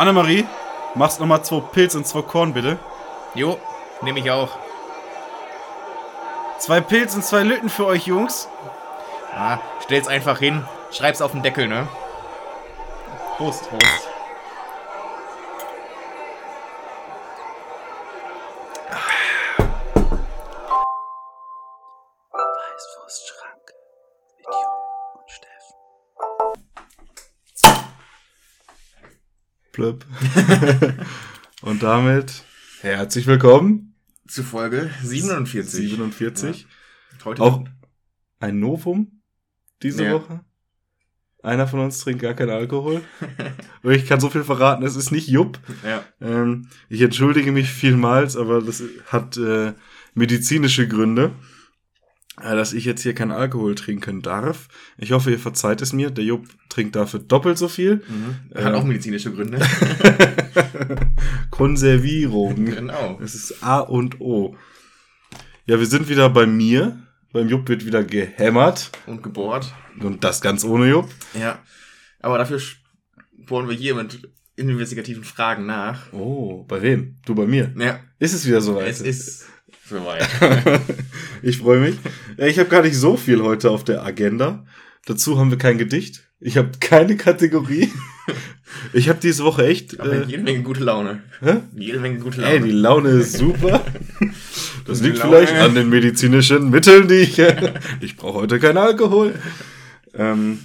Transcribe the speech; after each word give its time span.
Annemarie, 0.00 0.46
machst 0.94 1.20
nochmal 1.20 1.44
zwei 1.44 1.60
Pilz 1.60 1.94
und 1.94 2.06
zwei 2.06 2.22
Korn, 2.22 2.54
bitte. 2.54 2.78
Jo, 3.34 3.58
nehme 4.00 4.20
ich 4.20 4.30
auch. 4.30 4.48
Zwei 6.58 6.80
Pilz 6.80 7.14
und 7.14 7.22
zwei 7.22 7.42
Lütten 7.42 7.68
für 7.68 7.84
euch, 7.84 8.06
Jungs. 8.06 8.48
Ah, 9.36 9.58
stell's 9.84 10.08
einfach 10.08 10.38
hin, 10.38 10.64
schreib's 10.90 11.20
auf 11.20 11.32
den 11.32 11.42
Deckel, 11.42 11.68
ne? 11.68 11.86
Prost. 13.36 13.68
Prost. 13.68 14.09
Plöpp. 29.80 30.04
und 31.62 31.82
damit 31.82 32.44
herzlich 32.82 33.26
willkommen. 33.26 33.94
Zu 34.28 34.42
Folge 34.42 34.90
47. 35.02 35.88
47. 35.88 36.60
Ja. 37.18 37.24
Heute 37.24 37.42
Auch 37.42 37.64
ein 38.40 38.60
Novum 38.60 39.22
diese 39.82 40.04
Ja. 40.04 40.12
Woche. 40.12 40.44
Einer 41.42 41.66
von 41.66 41.80
uns 41.80 41.98
trinkt 42.00 42.20
gar 42.20 42.34
keinen 42.34 42.50
Alkohol. 42.50 43.00
Und 43.82 43.92
ich 43.92 44.04
kann 44.04 44.20
so 44.20 44.28
viel 44.28 44.44
verraten, 44.44 44.84
es 44.84 44.96
ist 44.96 45.12
nicht 45.12 45.28
Jupp. 45.28 45.58
Ja. 45.82 46.04
Ähm, 46.20 46.68
ich 46.90 47.00
entschuldige 47.00 47.50
mich 47.50 47.70
vielmals, 47.70 48.36
aber 48.36 48.60
das 48.60 48.82
hat 49.06 49.38
äh, 49.38 49.72
medizinische 50.12 50.88
Gründe, 50.88 51.32
dass 52.40 52.72
ich 52.72 52.84
jetzt 52.84 53.02
hier 53.02 53.14
keinen 53.14 53.30
Alkohol 53.32 53.74
trinken 53.74 54.22
darf. 54.22 54.68
Ich 54.98 55.12
hoffe, 55.12 55.30
ihr 55.30 55.38
verzeiht 55.38 55.80
es 55.82 55.92
mir. 55.92 56.10
Der 56.10 56.24
Jupp 56.24 56.46
trinkt 56.68 56.96
dafür 56.96 57.20
doppelt 57.20 57.58
so 57.58 57.68
viel. 57.68 58.02
Mhm. 58.08 58.36
Hat 58.62 58.72
Äh. 58.72 58.76
auch 58.76 58.84
medizinische 58.84 59.32
Gründe. 59.32 59.58
Konservierung. 61.50 62.64
genau. 62.66 63.18
Es 63.22 63.34
ist 63.34 63.62
A 63.62 63.80
und 63.80 64.20
O. 64.20 64.56
Ja, 65.66 65.78
wir 65.78 65.86
sind 65.86 66.08
wieder 66.08 66.30
bei 66.30 66.46
mir. 66.46 66.98
Beim 67.32 67.48
Jupp 67.48 67.68
wird 67.68 67.86
wieder 67.86 68.02
gehämmert. 68.02 68.90
Und 69.06 69.22
gebohrt. 69.22 69.72
Und 70.00 70.24
das 70.24 70.40
ganz 70.40 70.64
ohne 70.64 70.88
Jupp. 70.88 71.08
Ja. 71.38 71.60
Aber 72.20 72.38
dafür 72.38 72.60
bohren 73.46 73.68
wir 73.68 73.76
hier 73.76 73.94
mit 73.94 74.28
investigativen 74.56 75.24
Fragen 75.24 75.64
nach. 75.66 76.12
Oh, 76.12 76.64
bei 76.64 76.82
wem? 76.82 77.18
Du 77.24 77.34
bei 77.34 77.46
mir. 77.46 77.72
Ja, 77.78 78.00
Ist 78.18 78.34
es 78.34 78.46
wieder 78.46 78.60
soweit? 78.60 78.88
es 78.88 79.00
ist 79.00 79.46
soweit. 79.90 80.26
ich 81.42 81.58
freue 81.58 81.80
mich. 81.80 81.96
Ich 82.38 82.58
habe 82.58 82.68
gar 82.70 82.82
nicht 82.82 82.96
so 82.96 83.16
viel 83.16 83.42
heute 83.42 83.70
auf 83.70 83.84
der 83.84 84.02
Agenda. 84.04 84.64
Dazu 85.06 85.38
haben 85.38 85.50
wir 85.50 85.58
kein 85.58 85.78
Gedicht. 85.78 86.28
Ich 86.40 86.56
habe 86.56 86.70
keine 86.80 87.16
Kategorie. 87.16 87.90
Ich 88.92 89.08
habe 89.08 89.18
diese 89.20 89.42
Woche 89.42 89.66
echt. 89.66 89.98
Aber 89.98 90.12
Äh, 90.12 90.24
jede 90.26 90.44
Menge 90.44 90.62
gute 90.62 90.84
Laune. 90.84 91.24
hä? 91.40 91.56
Jede 91.74 91.98
Menge 91.98 92.20
gute 92.20 92.40
Laune. 92.40 92.52
Ey, 92.54 92.60
die 92.60 92.70
Laune 92.70 93.08
ist 93.10 93.32
super. 93.36 93.84
Das 94.86 95.00
liegt 95.00 95.18
Laune. 95.18 95.30
vielleicht 95.38 95.54
an 95.60 95.74
den 95.74 95.88
medizinischen 95.90 96.70
Mitteln, 96.70 97.08
die 97.08 97.14
ich. 97.16 97.36
äh, 97.40 97.74
ich 98.00 98.16
brauche 98.16 98.42
heute 98.42 98.60
keinen 98.60 98.78
Alkohol. 98.78 99.34
Ähm, 100.14 100.60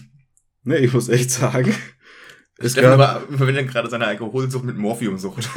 ne, 0.64 0.78
ich 0.78 0.94
muss 0.94 1.10
echt 1.10 1.32
sagen. 1.32 1.74
Es 2.60 2.74
Steffen 2.74 2.92
gab, 3.00 3.00
aber 3.28 3.38
verbindet 3.38 3.70
gerade 3.70 3.90
seine 3.90 4.06
Alkoholsucht 4.06 4.64
mit 4.66 4.78
Morphiumsucht. 4.78 5.50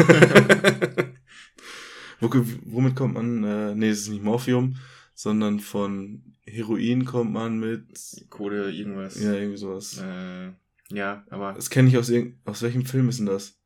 Wo, 2.21 2.29
womit 2.67 2.97
kommt 2.97 3.15
man? 3.15 3.45
Äh, 3.45 3.75
nee, 3.75 3.89
es 3.89 4.01
ist 4.03 4.09
nicht 4.09 4.23
Morphium, 4.23 4.77
sondern 5.15 5.61
von 5.61 6.35
Heroin 6.47 7.05
kommt 7.05 7.33
man 7.33 7.59
mit. 7.59 7.87
Code 8.31 8.71
irgendwas. 8.71 9.21
Ja, 9.23 9.33
irgendwie 9.35 9.59
sowas. 9.59 9.99
Äh, 9.99 10.53
ja, 10.91 11.25
aber 11.31 11.53
Das 11.55 11.71
kenne 11.71 11.89
ich 11.89 11.99
aus, 11.99 12.09
irgend- 12.09 12.37
aus 12.47 12.63
welchem 12.63 12.85
Film 12.87 13.09
ist 13.09 13.19
denn 13.19 13.27
das? 13.27 13.59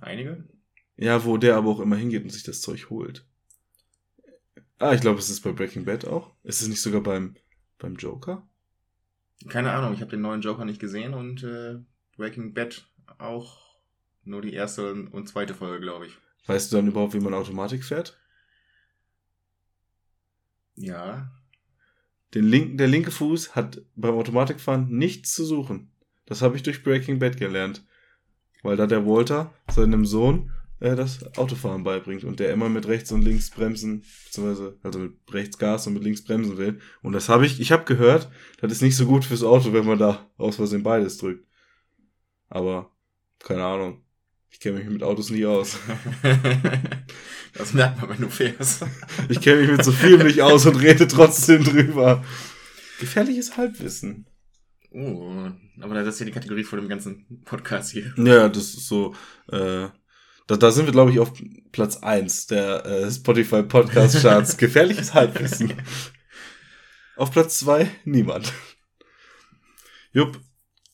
einige? 0.00 0.44
Ja, 0.98 1.24
wo 1.24 1.36
der 1.38 1.56
aber 1.56 1.70
auch 1.70 1.80
immer 1.80 1.96
hingeht 1.96 2.22
und 2.22 2.30
sich 2.30 2.42
das 2.42 2.60
Zeug 2.60 2.90
holt. 2.90 3.26
Ah, 4.78 4.92
ich 4.92 5.00
glaube, 5.00 5.18
es 5.18 5.30
ist 5.30 5.40
bei 5.40 5.52
Breaking 5.52 5.84
Bad 5.84 6.04
auch. 6.06 6.34
Ist 6.42 6.60
es 6.62 6.68
nicht 6.68 6.80
sogar 6.82 7.00
beim, 7.02 7.34
beim 7.78 7.94
Joker? 7.96 8.46
Keine 9.48 9.72
Ahnung, 9.72 9.94
ich 9.94 10.00
habe 10.00 10.10
den 10.10 10.20
neuen 10.20 10.40
Joker 10.42 10.64
nicht 10.64 10.80
gesehen 10.80 11.14
und 11.14 11.42
äh, 11.42 11.78
Breaking 12.16 12.52
Bad 12.54 12.86
auch 13.18 13.58
nur 14.24 14.42
die 14.42 14.52
erste 14.52 14.92
und 14.92 15.28
zweite 15.28 15.54
Folge, 15.54 15.80
glaube 15.80 16.06
ich. 16.06 16.18
Weißt 16.46 16.72
du 16.72 16.76
dann 16.76 16.88
überhaupt, 16.88 17.14
wie 17.14 17.20
man 17.20 17.34
Automatik 17.34 17.84
fährt? 17.84 18.18
Ja. 20.76 21.32
Den 22.34 22.44
linken, 22.44 22.76
der 22.76 22.88
linke 22.88 23.10
Fuß 23.10 23.54
hat 23.54 23.82
beim 23.94 24.14
Automatikfahren 24.14 24.88
nichts 24.88 25.32
zu 25.34 25.44
suchen. 25.44 25.90
Das 26.26 26.42
habe 26.42 26.56
ich 26.56 26.62
durch 26.62 26.82
Breaking 26.82 27.18
Bad 27.18 27.36
gelernt. 27.36 27.84
Weil 28.62 28.76
da 28.76 28.86
der 28.86 29.06
Walter 29.06 29.54
seinem 29.70 30.04
Sohn 30.06 30.52
äh, 30.80 30.96
das 30.96 31.36
Autofahren 31.36 31.84
beibringt 31.84 32.24
und 32.24 32.40
der 32.40 32.52
immer 32.52 32.68
mit 32.68 32.86
rechts 32.86 33.12
und 33.12 33.22
links 33.22 33.50
bremsen, 33.50 34.04
beziehungsweise 34.24 34.78
also 34.82 34.98
mit 34.98 35.12
rechts 35.30 35.58
Gas 35.58 35.86
und 35.86 35.94
mit 35.94 36.04
links 36.04 36.24
bremsen 36.24 36.58
will. 36.58 36.80
Und 37.02 37.12
das 37.12 37.28
habe 37.28 37.46
ich, 37.46 37.60
ich 37.60 37.72
habe 37.72 37.84
gehört, 37.84 38.30
das 38.60 38.72
ist 38.72 38.82
nicht 38.82 38.96
so 38.96 39.06
gut 39.06 39.24
fürs 39.24 39.42
Auto, 39.42 39.72
wenn 39.72 39.86
man 39.86 39.98
da 39.98 40.28
aus 40.36 40.56
Versehen 40.56 40.82
beides 40.82 41.18
drückt. 41.18 41.46
Aber, 42.48 42.90
keine 43.38 43.64
Ahnung. 43.64 44.02
Ich 44.56 44.60
kenne 44.60 44.78
mich 44.78 44.88
mit 44.88 45.02
Autos 45.02 45.28
nie 45.28 45.44
aus. 45.44 45.76
das 47.52 47.74
merkt 47.74 48.00
man, 48.00 48.08
wenn 48.08 48.22
du 48.22 48.30
fährst. 48.30 48.86
Ich 49.28 49.42
kenne 49.42 49.60
mich 49.60 49.70
mit 49.70 49.84
so 49.84 49.92
viel 49.92 50.16
nicht 50.24 50.40
aus 50.40 50.64
und 50.64 50.76
rede 50.76 51.06
trotzdem 51.06 51.62
drüber. 51.62 52.24
Gefährliches 52.98 53.58
Halbwissen. 53.58 54.24
Oh, 54.92 55.50
aber 55.82 55.94
das 55.96 56.14
ist 56.14 56.20
ja 56.20 56.26
die 56.26 56.32
Kategorie 56.32 56.64
vor 56.64 56.80
dem 56.80 56.88
ganzen 56.88 57.42
Podcast 57.44 57.90
hier. 57.90 58.14
Ja, 58.16 58.48
das 58.48 58.72
ist 58.72 58.88
so, 58.88 59.14
äh, 59.52 59.88
da, 60.46 60.56
da 60.56 60.70
sind 60.70 60.86
wir, 60.86 60.92
glaube 60.92 61.10
ich, 61.10 61.18
auf 61.18 61.34
Platz 61.70 61.98
eins 61.98 62.46
der 62.46 62.86
äh, 62.86 63.10
Spotify 63.10 63.62
Podcast 63.62 64.22
Charts. 64.22 64.56
Gefährliches 64.56 65.12
Halbwissen. 65.12 65.74
auf 67.16 67.30
Platz 67.30 67.58
zwei 67.58 67.90
niemand. 68.06 68.54
Jupp, 70.14 70.40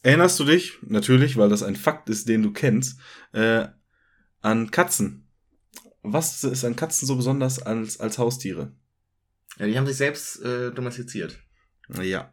erinnerst 0.03 0.39
du 0.41 0.45
dich, 0.45 0.79
natürlich, 0.83 1.37
weil 1.37 1.49
das 1.49 1.63
ein 1.63 1.77
Fakt 1.77 2.09
ist, 2.09 2.29
den 2.29 2.43
du 2.43 2.53
kennst, 2.53 2.99
äh, 3.33 3.67
an 4.41 4.71
Katzen? 4.71 5.29
Was 6.03 6.43
ist 6.43 6.65
an 6.65 6.77
Katzen 6.77 7.07
so 7.07 7.17
besonders 7.17 7.61
als, 7.61 8.01
als 8.01 8.19
Haustiere? 8.19 8.73
Ja, 9.59 9.67
die 9.67 9.79
haben 9.79 9.87
sich 9.87 9.97
selbst 9.97 10.43
äh, 10.43 10.73
domestiziert. 10.73 11.39
Ja. 12.01 12.33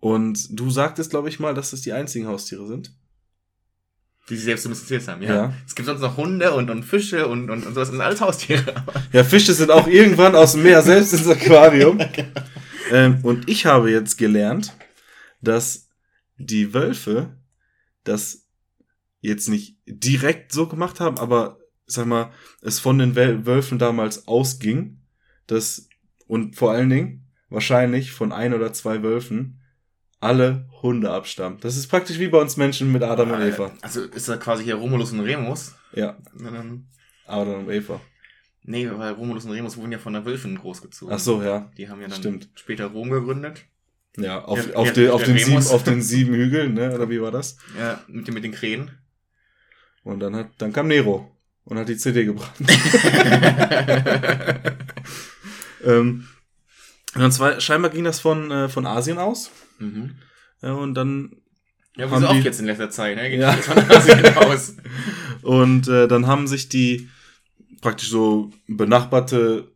Und 0.00 0.58
du 0.58 0.70
sagtest, 0.70 1.10
glaube 1.10 1.28
ich 1.28 1.38
mal, 1.38 1.54
dass 1.54 1.72
es 1.72 1.82
die 1.82 1.92
einzigen 1.92 2.26
Haustiere 2.26 2.66
sind. 2.66 2.92
Die 4.28 4.36
sich 4.36 4.44
selbst 4.44 4.64
domestiziert 4.64 5.06
haben, 5.08 5.22
ja. 5.22 5.34
Ja. 5.34 5.54
Es 5.66 5.74
gibt 5.74 5.86
sonst 5.86 6.00
noch 6.00 6.16
Hunde 6.16 6.52
und, 6.52 6.70
und 6.70 6.84
Fische 6.84 7.26
und, 7.26 7.50
und, 7.50 7.66
und 7.66 7.74
sowas. 7.74 7.88
Das 7.88 7.90
sind 7.90 8.00
alles 8.00 8.20
Haustiere. 8.20 8.84
Ja, 9.12 9.24
Fische 9.24 9.52
sind 9.52 9.70
auch 9.70 9.86
irgendwann 9.86 10.34
aus 10.34 10.52
dem 10.52 10.62
Meer 10.62 10.82
selbst 10.82 11.12
ins 11.12 11.26
Aquarium. 11.26 12.00
ähm, 12.90 13.18
und 13.22 13.48
ich 13.48 13.66
habe 13.66 13.90
jetzt 13.90 14.16
gelernt, 14.16 14.72
dass 15.40 15.81
die 16.46 16.74
Wölfe 16.74 17.36
das 18.04 18.48
jetzt 19.20 19.48
nicht 19.48 19.78
direkt 19.86 20.52
so 20.52 20.66
gemacht 20.66 21.00
haben, 21.00 21.18
aber 21.18 21.58
sag 21.86 22.06
mal, 22.06 22.32
es 22.60 22.78
von 22.78 22.98
den 22.98 23.14
Wölfen 23.14 23.78
damals 23.78 24.26
ausging, 24.26 25.00
dass 25.46 25.88
und 26.26 26.56
vor 26.56 26.72
allen 26.72 26.90
Dingen 26.90 27.30
wahrscheinlich 27.48 28.12
von 28.12 28.32
ein 28.32 28.54
oder 28.54 28.72
zwei 28.72 29.02
Wölfen 29.02 29.60
alle 30.20 30.68
Hunde 30.82 31.10
abstammen. 31.10 31.58
Das 31.60 31.76
ist 31.76 31.88
praktisch 31.88 32.18
wie 32.18 32.28
bei 32.28 32.40
uns 32.40 32.56
Menschen 32.56 32.92
mit 32.92 33.02
Adam 33.02 33.32
und 33.32 33.40
Eva. 33.40 33.72
Also 33.82 34.02
ist 34.02 34.28
da 34.28 34.36
quasi 34.36 34.64
hier 34.64 34.76
Romulus 34.76 35.12
und 35.12 35.20
Remus. 35.20 35.74
Ja, 35.92 36.16
Adam 37.26 37.66
und 37.66 37.70
Eva. 37.70 38.00
Nee, 38.64 38.88
weil 38.90 39.12
Romulus 39.12 39.44
und 39.44 39.50
Remus 39.50 39.76
wurden 39.76 39.92
ja 39.92 39.98
von 39.98 40.12
der 40.12 40.24
Wölfin 40.24 40.56
großgezogen. 40.56 41.14
Ach 41.14 41.18
so, 41.18 41.42
ja. 41.42 41.70
Die 41.76 41.88
haben 41.88 42.00
ja 42.00 42.06
dann 42.06 42.18
Stimmt. 42.18 42.48
später 42.54 42.86
Rom 42.86 43.10
gegründet. 43.10 43.64
Ja, 44.16 44.44
auf, 44.44 44.64
Der- 44.66 44.76
auf, 44.78 44.92
der- 44.92 45.04
den, 45.04 45.10
auf, 45.12 45.22
den 45.24 45.38
sieben, 45.38 45.56
auf 45.66 45.82
den 45.84 46.02
sieben 46.02 46.34
Hügeln, 46.34 46.74
ne? 46.74 46.94
Oder 46.94 47.08
wie 47.08 47.20
war 47.20 47.30
das? 47.30 47.56
Ja, 47.78 48.00
mit 48.08 48.26
den, 48.26 48.34
mit 48.34 48.44
den 48.44 48.52
Krähen. 48.52 48.90
Und 50.04 50.20
dann 50.20 50.34
hat, 50.36 50.48
dann 50.58 50.72
kam 50.72 50.88
Nero 50.88 51.30
und 51.64 51.78
hat 51.78 51.88
die 51.88 51.96
CD 51.96 52.24
gebracht. 52.24 52.52
ähm, 55.84 56.26
und 57.14 57.32
zwar, 57.32 57.60
scheinbar 57.60 57.90
ging 57.90 58.04
das 58.04 58.20
von, 58.20 58.50
äh, 58.50 58.68
von 58.68 58.86
Asien 58.86 59.18
aus. 59.18 59.50
mhm. 59.78 60.16
Ja, 60.62 60.74
und 60.74 60.94
dann, 60.94 61.32
Ja, 61.96 62.08
wie 62.10 62.20
so 62.20 62.28
oft 62.28 62.44
jetzt 62.44 62.60
in 62.60 62.66
letzter 62.66 62.88
Zeit, 62.90 63.16
ne? 63.16 63.28
Geht 63.30 63.40
Ja. 63.40 63.52
von 63.52 63.78
Asien 63.78 64.24
aus. 64.36 64.76
und 65.42 65.88
äh, 65.88 66.06
dann 66.06 66.26
haben 66.28 66.46
sich 66.46 66.68
die 66.68 67.08
praktisch 67.80 68.10
so 68.10 68.50
benachbarte 68.68 69.72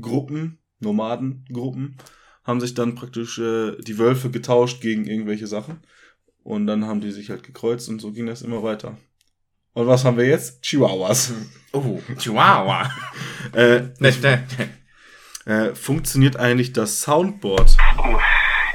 Gruppen, 0.00 0.58
Nomadengruppen, 0.78 1.96
haben 2.46 2.60
sich 2.60 2.74
dann 2.74 2.94
praktisch 2.94 3.38
äh, 3.38 3.72
die 3.82 3.98
Wölfe 3.98 4.30
getauscht 4.30 4.80
gegen 4.80 5.06
irgendwelche 5.06 5.46
Sachen. 5.46 5.80
Und 6.42 6.66
dann 6.66 6.86
haben 6.86 7.00
die 7.00 7.10
sich 7.10 7.28
halt 7.30 7.42
gekreuzt 7.42 7.88
und 7.88 8.00
so 8.00 8.12
ging 8.12 8.26
das 8.26 8.42
immer 8.42 8.62
weiter. 8.62 8.96
Und 9.72 9.88
was 9.88 10.04
haben 10.04 10.16
wir 10.16 10.26
jetzt? 10.26 10.62
Chihuahuas. 10.62 11.32
Oh, 11.72 12.00
Chihuahua. 12.18 12.90
Äh, 13.52 13.84
äh, 15.46 15.74
funktioniert 15.74 16.36
eigentlich 16.36 16.72
das 16.72 17.00
Soundboard? 17.02 17.76
Oh, 17.96 18.18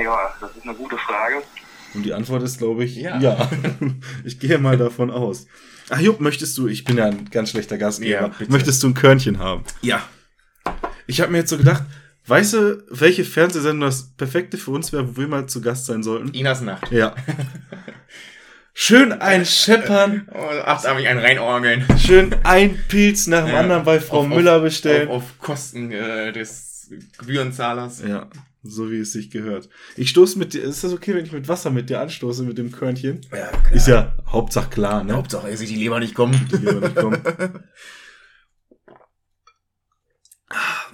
ja, 0.02 0.34
das 0.40 0.56
ist 0.56 0.64
eine 0.64 0.74
gute 0.74 0.98
Frage. 0.98 1.44
Und 1.94 2.04
die 2.04 2.14
Antwort 2.14 2.42
ist, 2.42 2.58
glaube 2.58 2.86
ich, 2.86 2.96
Ja. 2.96 3.20
ja. 3.20 3.50
Ich 4.24 4.40
gehe 4.40 4.58
mal 4.58 4.78
davon 4.78 5.12
aus. 5.12 5.46
Ach 5.90 6.00
Jupp, 6.00 6.22
möchtest 6.22 6.58
du, 6.58 6.68
ich 6.68 6.86
bin 6.86 6.98
ja 6.98 7.08
ein 7.08 7.30
ganz 7.30 7.50
schlechter 7.50 7.78
Gastgeber, 7.78 8.32
Ja, 8.40 8.46
möchtest 8.48 8.82
du 8.82 8.88
ein 8.88 8.94
Körnchen 8.94 9.40
haben? 9.40 9.66
Ja. 9.82 10.08
Ich 11.06 11.20
habe 11.20 11.34
mir 11.34 11.40
jetzt 11.40 11.50
so 11.50 11.58
gedacht, 11.58 11.84
weißt 12.28 12.54
du, 12.54 12.84
welche 12.90 13.24
Fernsehsendung 13.24 13.82
das 13.90 14.12
perfekte 14.16 14.58
für 14.58 14.72
uns 14.72 14.92
wäre, 14.94 15.08
wo 15.16 15.22
wir 15.22 15.28
mal 15.28 15.48
zu 15.48 15.62
Gast 15.62 15.86
sein 15.86 16.04
sollten? 16.04 16.30
Inas 16.34 16.62
Nacht. 16.62 16.92
Ja. 16.92 17.16
Schön 18.74 19.12
ein 19.12 19.46
Scheppern, 19.46 20.28
Oh, 20.34 20.38
ach, 20.66 20.82
darf 20.82 20.98
ich 20.98 21.08
einen 21.08 21.20
reinorgeln. 21.20 21.86
schön 22.00 22.34
ein 22.44 22.78
Pilz 22.88 23.28
nach 23.28 23.46
dem 23.46 23.54
Ja. 23.54 23.60
anderen 23.60 23.84
bei 23.84 24.00
Frau 24.00 24.22
Auf- 24.22 24.28
Müller 24.30 24.58
Auf, 24.58 24.64
bestellen. 24.64 25.10
auf 25.10 25.24
Kosten 25.40 25.92
äh, 25.92 26.32
des 26.32 26.90
Gebührenzahlers. 27.18 28.02
Ja, 28.08 28.30
so 28.64 28.90
wie 28.90 29.00
es 29.00 29.12
sich 29.12 29.30
gehört. 29.30 29.68
Ich 29.98 30.10
stoße 30.10 30.40
mit 30.40 30.54
dir, 30.54 30.64
ist 30.64 30.84
das 30.86 30.94
okay, 30.94 31.14
wenn 31.16 31.26
ich 31.26 31.32
mit 31.34 31.48
Wasser 31.50 31.70
mit 31.70 31.90
dir 31.90 32.00
anstoße, 32.00 32.44
mit 32.44 32.58
dem 32.58 32.72
Körnchen? 32.72 33.20
Ja, 33.32 33.50
Ist 33.76 33.88
ja 33.88 34.16
Hauptsache 34.28 34.70
klar, 34.70 35.04
ne? 35.04 35.14
Hauptsache, 35.14 35.50
er 35.50 35.58
sieht 35.58 35.70
die 35.70 35.76
Leber 35.76 36.00
nicht 36.00 36.16
kommen. 36.16 36.40
Die 36.52 36.58
Leber 36.58 36.80
nicht 36.82 36.96
kommen. 36.96 37.20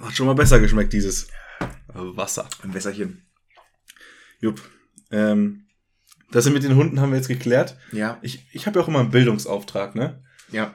Hat 0.00 0.14
schon 0.14 0.26
mal 0.26 0.34
besser 0.34 0.60
geschmeckt, 0.60 0.92
dieses 0.92 1.28
Wasser. 1.88 2.48
Ein 2.62 2.74
Wässerchen. 2.74 3.26
Jupp. 4.40 4.60
Ähm, 5.10 5.66
das 6.30 6.48
mit 6.50 6.62
den 6.62 6.76
Hunden 6.76 7.00
haben 7.00 7.10
wir 7.10 7.16
jetzt 7.16 7.28
geklärt. 7.28 7.76
Ja. 7.92 8.18
Ich, 8.22 8.46
ich 8.52 8.66
habe 8.66 8.78
ja 8.78 8.84
auch 8.84 8.88
immer 8.88 9.00
einen 9.00 9.10
Bildungsauftrag, 9.10 9.94
ne? 9.94 10.22
Ja. 10.50 10.74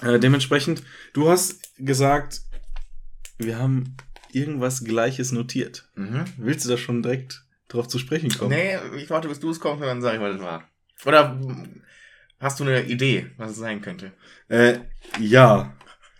Äh, 0.00 0.20
dementsprechend, 0.20 0.82
du 1.12 1.28
hast 1.28 1.76
gesagt, 1.78 2.42
wir 3.38 3.58
haben 3.58 3.96
irgendwas 4.32 4.84
Gleiches 4.84 5.32
notiert. 5.32 5.88
Mhm. 5.96 6.24
Willst 6.36 6.64
du 6.64 6.70
da 6.70 6.76
schon 6.76 7.02
direkt 7.02 7.44
drauf 7.68 7.88
zu 7.88 7.98
sprechen 7.98 8.30
kommen? 8.30 8.50
Nee, 8.50 8.76
ich 8.96 9.10
warte, 9.10 9.28
bis 9.28 9.40
du 9.40 9.50
es 9.50 9.60
kommst 9.60 9.82
und 9.82 9.88
dann 9.88 10.02
sage 10.02 10.16
ich, 10.16 10.22
was 10.22 10.36
das 10.36 10.42
war. 10.42 10.68
Oder 11.04 11.34
mm, 11.34 11.82
hast 12.40 12.60
du 12.60 12.64
eine 12.64 12.84
Idee, 12.84 13.30
was 13.36 13.52
es 13.52 13.56
sein 13.58 13.80
könnte? 13.80 14.12
Äh, 14.48 14.78
ja. 15.18 15.74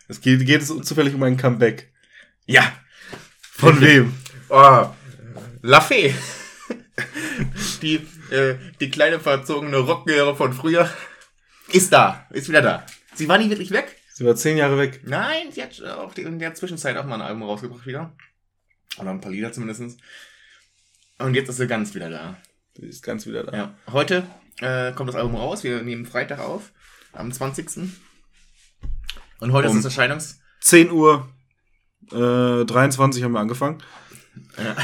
Es 0.08 0.20
geht, 0.20 0.44
geht 0.46 0.62
es 0.62 0.69
zufällig 0.69 1.14
um 1.14 1.22
ein 1.22 1.36
Comeback. 1.36 1.88
Ja. 2.49 2.73
Von 3.41 3.81
wem? 3.83 4.15
Oh, 4.49 4.87
La 5.62 5.81
Fee. 5.83 6.15
die, 7.83 7.97
äh, 8.31 8.56
die 8.81 8.91
kleine 8.91 9.21
verzogene 9.21 9.77
Rockgehöre 9.77 10.35
von 10.35 10.53
früher 10.55 10.91
ist 11.71 11.93
da, 11.93 12.27
ist 12.31 12.49
wieder 12.49 12.62
da. 12.62 12.87
Sie 13.15 13.29
war 13.29 13.37
nie 13.39 13.50
wirklich 13.50 13.71
weg. 13.71 13.95
Sie 14.15 14.25
war 14.25 14.35
zehn 14.35 14.56
Jahre 14.56 14.79
weg. 14.79 15.03
Nein, 15.05 15.53
sie 15.53 15.62
hat 15.62 15.81
auch 15.83 16.17
in 16.17 16.39
der 16.39 16.55
Zwischenzeit 16.55 16.97
auch 16.97 17.05
mal 17.05 17.17
ein 17.17 17.21
Album 17.23 17.43
rausgebracht 17.43 17.87
wieder. 17.87 18.17
Oder 18.99 19.11
ein 19.11 19.21
paar 19.21 19.31
Lieder 19.31 19.53
zumindest. 19.53 20.00
Und 21.19 21.35
jetzt 21.35 21.49
ist 21.50 21.59
sie 21.59 21.67
ganz 21.67 21.95
wieder 21.95 22.09
da. 22.11 22.37
Die 22.79 22.87
ist 22.87 23.03
ganz 23.03 23.27
wieder 23.27 23.45
da. 23.45 23.56
Ja. 23.56 23.75
Heute 23.93 24.27
äh, 24.61 24.93
kommt 24.93 25.09
das 25.09 25.17
Album 25.17 25.37
raus. 25.37 25.62
Wir 25.65 25.83
nehmen 25.83 26.06
Freitag 26.06 26.39
auf, 26.41 26.73
am 27.12 27.31
20. 27.31 27.91
Und 29.41 29.53
heute 29.53 29.69
Um- 29.69 29.77
ist 29.77 29.85
das 29.85 29.93
Erscheinungs... 29.93 30.41
10 30.61 30.91
Uhr 30.91 31.29
äh, 32.12 32.64
23 32.64 33.22
haben 33.22 33.32
wir 33.32 33.40
angefangen. 33.40 33.82
Ja. 34.56 34.76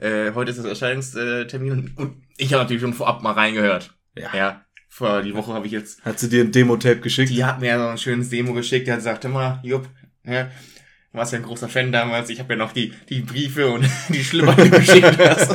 äh, 0.06 0.32
heute 0.34 0.50
ist 0.50 0.58
das 0.58 0.66
Erscheinungstermin 0.66 1.92
und 1.96 2.22
ich 2.36 2.52
habe 2.52 2.62
natürlich 2.62 2.82
schon 2.82 2.94
vorab 2.94 3.22
mal 3.22 3.32
reingehört. 3.32 3.94
Ja. 4.16 4.34
Ja. 4.34 4.62
Vor 4.88 5.22
die 5.22 5.34
Woche 5.34 5.52
habe 5.52 5.66
ich 5.66 5.72
jetzt. 5.72 6.02
Hat 6.04 6.18
sie 6.18 6.28
dir 6.28 6.42
ein 6.42 6.52
Demo-Tape 6.52 7.00
geschickt? 7.00 7.30
Die 7.30 7.44
hat 7.44 7.60
mir 7.60 7.78
so 7.78 7.86
ein 7.86 7.98
schönes 7.98 8.30
Demo 8.30 8.54
geschickt. 8.54 8.86
Die 8.86 8.92
hat 8.92 8.98
gesagt, 8.98 9.24
immer, 9.26 9.60
Jupp, 9.62 9.88
ja, 10.24 10.44
du 10.44 11.18
warst 11.18 11.32
ja 11.32 11.38
ein 11.38 11.44
großer 11.44 11.68
Fan 11.68 11.92
damals. 11.92 12.30
Ich 12.30 12.40
habe 12.40 12.54
ja 12.54 12.58
noch 12.58 12.72
die, 12.72 12.94
die 13.10 13.20
Briefe 13.20 13.68
und 13.68 13.86
die 14.08 14.24
Schlimmer 14.24 14.54
geschickt 14.54 15.18
hast. 15.18 15.54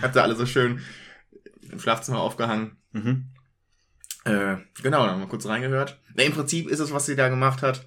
hat 0.00 0.14
sie 0.14 0.22
alle 0.22 0.36
so 0.36 0.46
schön 0.46 0.80
im 1.70 1.80
Schlafzimmer 1.80 2.20
aufgehangen. 2.20 2.78
Mhm. 2.92 3.26
Äh, 4.24 4.56
genau, 4.82 5.04
dann 5.04 5.10
haben 5.10 5.20
wir 5.20 5.28
kurz 5.28 5.46
reingehört. 5.46 6.00
Na, 6.14 6.22
Im 6.22 6.32
Prinzip 6.32 6.68
ist 6.68 6.80
es, 6.80 6.92
was 6.92 7.06
sie 7.06 7.16
da 7.16 7.28
gemacht 7.28 7.62
hat, 7.62 7.86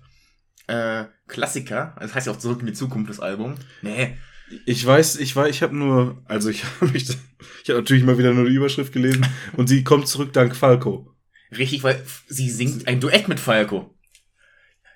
äh, 0.67 1.05
Klassiker. 1.27 1.95
Das 1.99 2.13
heißt 2.15 2.27
ja 2.27 2.33
auch 2.33 2.37
Zurück 2.39 2.61
in 2.61 2.67
die 2.67 2.73
Zukunft, 2.73 3.09
das 3.09 3.19
Album. 3.19 3.55
Nee, 3.81 4.17
Ich 4.65 4.85
weiß, 4.85 5.17
ich 5.17 5.35
weiß, 5.35 5.49
ich 5.49 5.63
habe 5.63 5.75
nur, 5.75 6.21
also 6.25 6.49
ich 6.49 6.63
habe 6.81 6.91
mich, 6.91 7.09
ich 7.09 7.69
habe 7.69 7.79
natürlich 7.79 8.03
mal 8.03 8.17
wieder 8.17 8.33
nur 8.33 8.45
die 8.45 8.55
Überschrift 8.55 8.93
gelesen 8.93 9.25
und 9.57 9.67
sie 9.67 9.83
kommt 9.83 10.07
zurück 10.07 10.33
dank 10.33 10.55
Falco. 10.55 11.13
richtig, 11.55 11.83
weil 11.83 12.03
sie 12.27 12.49
singt 12.49 12.87
ein 12.87 12.99
Duett 12.99 13.27
mit 13.27 13.39
Falco. 13.39 13.97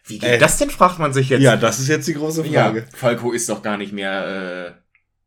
Wie 0.08 0.20
geht 0.20 0.30
Äh. 0.30 0.38
das 0.38 0.58
denn, 0.58 0.70
fragt 0.70 1.00
man 1.00 1.14
sich 1.14 1.30
jetzt. 1.30 1.42
Ja, 1.42 1.58
das 1.58 1.80
ist 1.80 1.88
jetzt 1.88 2.08
die 2.08 2.14
große 2.14 2.46
ja, 2.48 2.66
Frage. 2.66 2.88
Falco 2.94 3.32
ist 3.32 3.50
doch 3.50 3.62
gar 3.64 3.78
nicht 3.78 3.92
mehr 3.92 4.76
äh, 4.78 4.82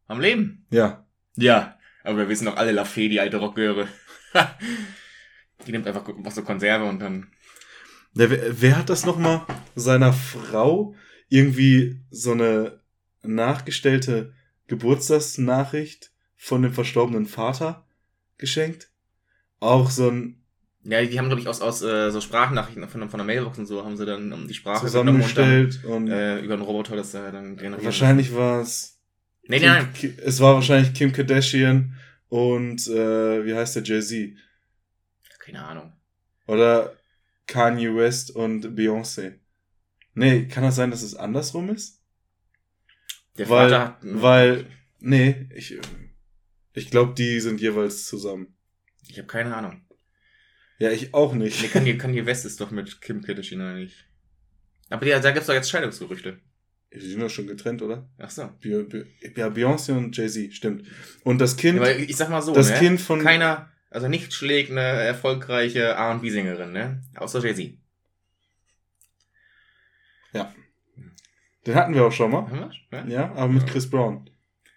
am 0.07 0.21
Leben. 0.21 0.67
Ja. 0.71 1.07
Ja, 1.37 1.77
aber 2.05 2.19
wir 2.19 2.29
wissen 2.29 2.45
doch 2.47 2.57
alle, 2.57 2.73
La 2.73 2.85
Fee, 2.85 3.09
die 3.09 3.21
alte 3.21 3.39
Rockgöre. 3.39 3.89
die 5.67 5.73
nimmt 5.73 5.87
einfach 5.87 6.05
was 6.19 6.35
so 6.35 6.43
Konserve 6.43 6.85
und 6.85 7.01
dann... 7.01 7.33
Wer, 8.19 8.61
wer 8.61 8.77
hat 8.77 8.91
das 8.91 9.07
nochmal 9.07 9.43
seiner 9.77 10.13
Frau 10.13 10.97
irgendwie 11.29 12.01
so 12.11 12.33
eine 12.33 12.81
nachgestellte 13.23 14.35
Geburtstagsnachricht 14.67 16.11
von 16.37 16.63
dem 16.63 16.73
verstorbenen 16.73 17.27
Vater 17.27 17.87
geschenkt? 18.37 18.91
Auch 19.61 19.89
so 19.91 20.11
ein 20.11 20.43
Ja, 20.83 21.01
die 21.05 21.17
haben, 21.17 21.29
glaube 21.29 21.43
ich, 21.43 21.47
aus, 21.47 21.61
aus 21.61 21.83
äh, 21.83 22.11
so 22.11 22.21
Sprachnachrichten 22.21 22.89
von, 22.89 23.09
von 23.09 23.19
der 23.19 23.25
Mailbox 23.25 23.57
und 23.59 23.67
so, 23.67 23.85
haben 23.85 23.97
sie 23.97 24.05
dann 24.05 24.33
um 24.33 24.49
die 24.49 24.55
Sprache 24.55 24.81
und 24.81 24.91
zusammengestellt 24.91 25.85
und, 25.85 26.07
Dann, 26.07 26.19
äh, 26.19 26.41
über 26.41 26.55
einen 26.55 26.63
Roboter 26.65 26.97
das 26.97 27.15
äh, 27.15 27.31
dann 27.31 27.57
generiert. 27.57 27.85
wahrscheinlich 27.85 28.35
war 28.35 28.63
es 28.63 28.99
Nee, 29.47 29.61
Kim, 29.61 29.69
nein, 29.69 29.89
nein. 30.03 30.15
Es 30.25 30.41
war 30.41 30.55
wahrscheinlich 30.55 30.93
Kim 30.93 31.13
Kardashian 31.13 31.95
und 32.29 32.85
äh, 32.89 33.45
wie 33.47 33.55
heißt 33.55 33.77
der 33.77 33.85
Jay-Z? 33.85 34.37
Keine 35.39 35.65
Ahnung. 35.65 35.93
Oder 36.49 36.95
Kanye 37.49 37.95
West 37.97 38.31
und 38.31 38.77
Beyoncé. 38.77 39.41
Nee, 40.15 40.47
kann 40.47 40.63
das 40.63 40.77
sein, 40.77 40.91
dass 40.93 41.03
es 41.03 41.17
andersrum 41.17 41.71
ist? 41.71 42.01
Der 43.37 43.49
Weil- 43.49 43.71
Vater 43.71 43.85
hat... 43.85 43.99
Weil, 44.03 44.67
nee, 45.01 45.49
ich, 45.55 45.79
ich 46.75 46.91
glaube, 46.91 47.15
die 47.15 47.41
sind 47.41 47.61
jeweils 47.61 48.07
zusammen. 48.07 48.55
Ich 49.09 49.19
habe 49.19 49.27
keine 49.27 49.55
Ahnung. 49.57 49.83
Ja, 50.79 50.91
ich 50.91 51.15
auch 51.15 51.35
nicht. 51.35 51.61
Nee, 51.63 51.69
Kanye, 51.69 51.97
Kanye 51.99 52.27
West 52.27 52.45
ist 52.45 52.61
doch 52.61 52.71
mit 52.71 53.01
Kim 53.01 53.23
Kardashian 53.23 53.77
nicht? 53.81 54.07
Aber 54.91 55.07
ja, 55.07 55.19
da 55.19 55.31
gibt's 55.33 55.47
doch 55.49 55.55
jetzt 55.55 55.71
Scheidungsgerüchte. 55.71 56.41
Die 56.93 57.01
sind 57.01 57.21
doch 57.21 57.29
schon 57.29 57.47
getrennt, 57.47 57.83
oder? 57.83 58.09
Ach 58.17 58.31
so. 58.31 58.43
Ja, 58.63 59.49
Beyoncé 59.49 59.93
und 59.93 60.17
Jay-Z, 60.17 60.55
stimmt. 60.55 60.87
Und 61.23 61.39
das 61.39 61.57
Kind, 61.57 61.79
Ja, 61.79 61.91
ich 61.91 62.17
sag 62.17 62.31
mal 62.31 62.41
so, 62.41 62.55
das 62.55 62.71
ne? 62.71 62.79
Kind 62.79 63.01
von, 63.01 63.21
Keiner, 63.21 63.71
also 63.91 64.09
nicht 64.09 64.33
schlägt 64.33 64.71
eine 64.71 64.81
erfolgreiche 64.81 65.81
R&B-Sängerin, 65.83 66.73
ne? 66.73 67.03
Außer 67.17 67.41
Jay-Z. 67.45 67.75
den 71.67 71.75
hatten 71.75 71.93
wir 71.95 72.07
auch 72.07 72.13
schon 72.13 72.31
mal. 72.31 72.43
Haben 72.49 72.71
wir? 72.91 73.05
Ne? 73.05 73.13
Ja, 73.13 73.33
aber 73.33 73.49
mit 73.49 73.67
Chris 73.67 73.91
Brown. 73.91 74.31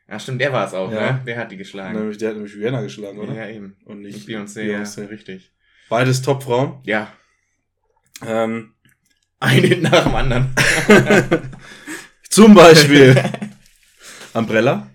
Ja, 0.09 0.19
stimmt, 0.19 0.41
der 0.41 0.51
war 0.51 0.67
es 0.67 0.73
auch, 0.73 0.91
Ja. 0.91 1.13
ne? 1.13 1.21
Der 1.25 1.37
hat 1.37 1.51
die 1.51 1.55
geschlagen. 1.57 1.97
Nämlich, 1.97 2.17
der 2.17 2.29
hat 2.29 2.35
nämlich 2.35 2.53
Rihanna 2.55 2.81
geschlagen, 2.81 3.17
oder? 3.19 3.33
Ja, 3.33 3.47
eben. 3.47 3.77
Und 3.85 4.01
Nicht 4.01 4.27
Beyoncé, 4.27 4.63
Beyoncé. 4.65 5.01
ja, 5.03 5.07
richtig. 5.07 5.53
Beides 5.89 6.21
Top-Frauen. 6.21 6.81
Ja, 6.83 7.13
Ähm, 8.23 8.73
ein 9.39 9.63
Hit 9.63 9.81
nach 9.89 10.03
dem 10.03 10.15
anderen. 10.15 10.53
zum 12.29 12.53
Beispiel 12.53 13.15
Umbrella, 14.33 14.89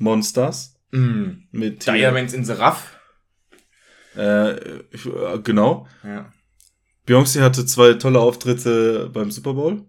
Monsters 0.00 0.71
mm. 0.92 1.48
mit 1.50 1.86
Diamonds 1.86 2.32
in 2.32 2.44
the 2.44 2.52
Rough. 2.52 2.98
Äh, 4.16 4.50
äh, 4.50 4.84
genau. 5.42 5.86
Ja. 6.04 6.32
Beyoncé 7.06 7.42
hatte 7.42 7.66
zwei 7.66 7.94
tolle 7.94 8.20
Auftritte 8.20 9.10
beim 9.12 9.30
Super 9.30 9.54
Bowl. 9.54 9.84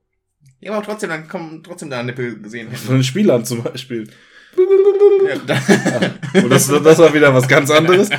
Ja, 0.60 0.74
aber 0.74 0.86
trotzdem, 0.86 1.10
dann 1.10 1.28
kommen 1.28 1.64
trotzdem 1.64 1.90
da 1.90 2.02
Nippel 2.04 2.40
gesehen 2.40 2.68
hätten. 2.70 2.86
Von 2.86 2.96
den 2.96 3.04
Spielern 3.04 3.46
zum 3.46 3.64
Beispiel. 3.64 4.08
Ja, 5.28 5.38
da, 5.46 5.62
Und 6.42 6.50
das, 6.50 6.68
das 6.68 6.98
war 6.98 7.14
wieder 7.14 7.34
was 7.34 7.48
ganz 7.48 7.70
anderes. 7.70 8.10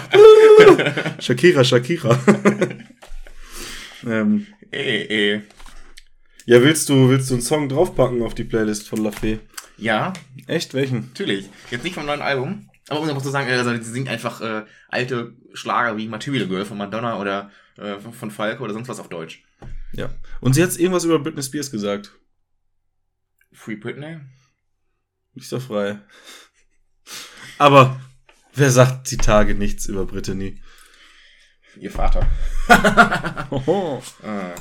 Shakira, 1.19 1.65
Shakira. 1.65 2.19
ähm, 4.07 4.47
eh, 4.71 5.35
eh. 5.35 5.41
ja, 6.47 6.63
willst 6.63 6.89
du, 6.89 7.09
willst 7.09 7.31
du 7.31 7.35
einen 7.35 7.43
Song 7.43 7.69
draufpacken 7.69 8.23
auf 8.23 8.35
die 8.35 8.45
Playlist 8.45 8.89
von 8.89 9.03
La 9.03 9.11
Fee? 9.11 9.41
Ja, 9.77 10.13
Echt? 10.47 10.75
Welchen? 10.75 11.09
natürlich. 11.09 11.49
Jetzt 11.71 11.85
nicht 11.85 11.95
vom 11.95 12.07
neuen 12.07 12.23
Album. 12.23 12.69
Aber 12.89 13.01
um 13.01 13.09
einfach 13.09 13.23
zu 13.23 13.31
sagen, 13.31 13.51
also 13.51 13.71
sie 13.77 13.91
singt 13.91 14.09
einfach 14.09 14.41
äh, 14.41 14.65
alte 14.89 15.35
Schlager 15.53 15.97
wie 15.97 16.09
Material 16.09 16.47
Girl 16.47 16.65
von 16.65 16.79
Madonna 16.79 17.21
oder 17.21 17.51
äh, 17.77 17.99
von 17.99 18.31
Falco 18.31 18.65
oder 18.65 18.73
sonst 18.73 18.89
was 18.89 18.99
auf 18.99 19.09
Deutsch. 19.09 19.43
Ja. 19.93 20.09
Und 20.41 20.55
sie 20.55 20.63
hat 20.63 20.77
irgendwas 20.77 21.05
über 21.05 21.19
Britney 21.19 21.43
Spears 21.43 21.71
gesagt. 21.71 22.13
Free 23.59 23.77
Britney? 23.77 24.19
Nicht 25.35 25.49
so 25.49 25.61
frei. 25.61 25.99
Aber 27.59 28.01
wer 28.55 28.71
sagt 28.71 29.11
die 29.11 29.17
Tage 29.17 29.55
nichts 29.55 29.87
über 29.87 30.07
Brittany? 30.07 30.61
Ihr 31.77 31.91
Vater. 31.91 32.27
Hoho. 33.51 34.03
Ah. 34.25 34.55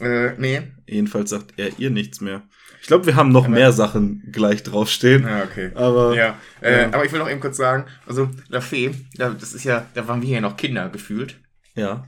Äh, 0.00 0.34
nee. 0.38 0.62
Jedenfalls 0.86 1.30
sagt 1.30 1.52
er 1.58 1.78
ihr 1.78 1.90
nichts 1.90 2.20
mehr. 2.22 2.42
Ich 2.80 2.86
glaube, 2.86 3.04
wir 3.06 3.14
haben 3.14 3.30
noch 3.30 3.44
Aber- 3.44 3.54
mehr 3.54 3.72
Sachen 3.72 4.22
gleich 4.32 4.62
draufstehen. 4.62 5.24
Ja, 5.24 5.44
okay. 5.44 5.70
Aber 5.74 6.14
Ja, 6.16 6.38
äh, 6.62 6.82
Ja. 6.82 6.86
aber 6.88 7.04
ich 7.04 7.12
will 7.12 7.18
noch 7.18 7.28
eben 7.30 7.40
kurz 7.40 7.58
sagen, 7.58 7.84
also 8.06 8.30
La 8.48 8.60
Fee, 8.62 8.94
da, 9.14 9.30
das 9.30 9.52
ist 9.52 9.64
ja, 9.64 9.86
da 9.94 10.08
waren 10.08 10.22
wir 10.22 10.30
ja 10.30 10.40
noch 10.40 10.56
Kinder 10.56 10.88
gefühlt. 10.88 11.38
ja. 11.74 12.06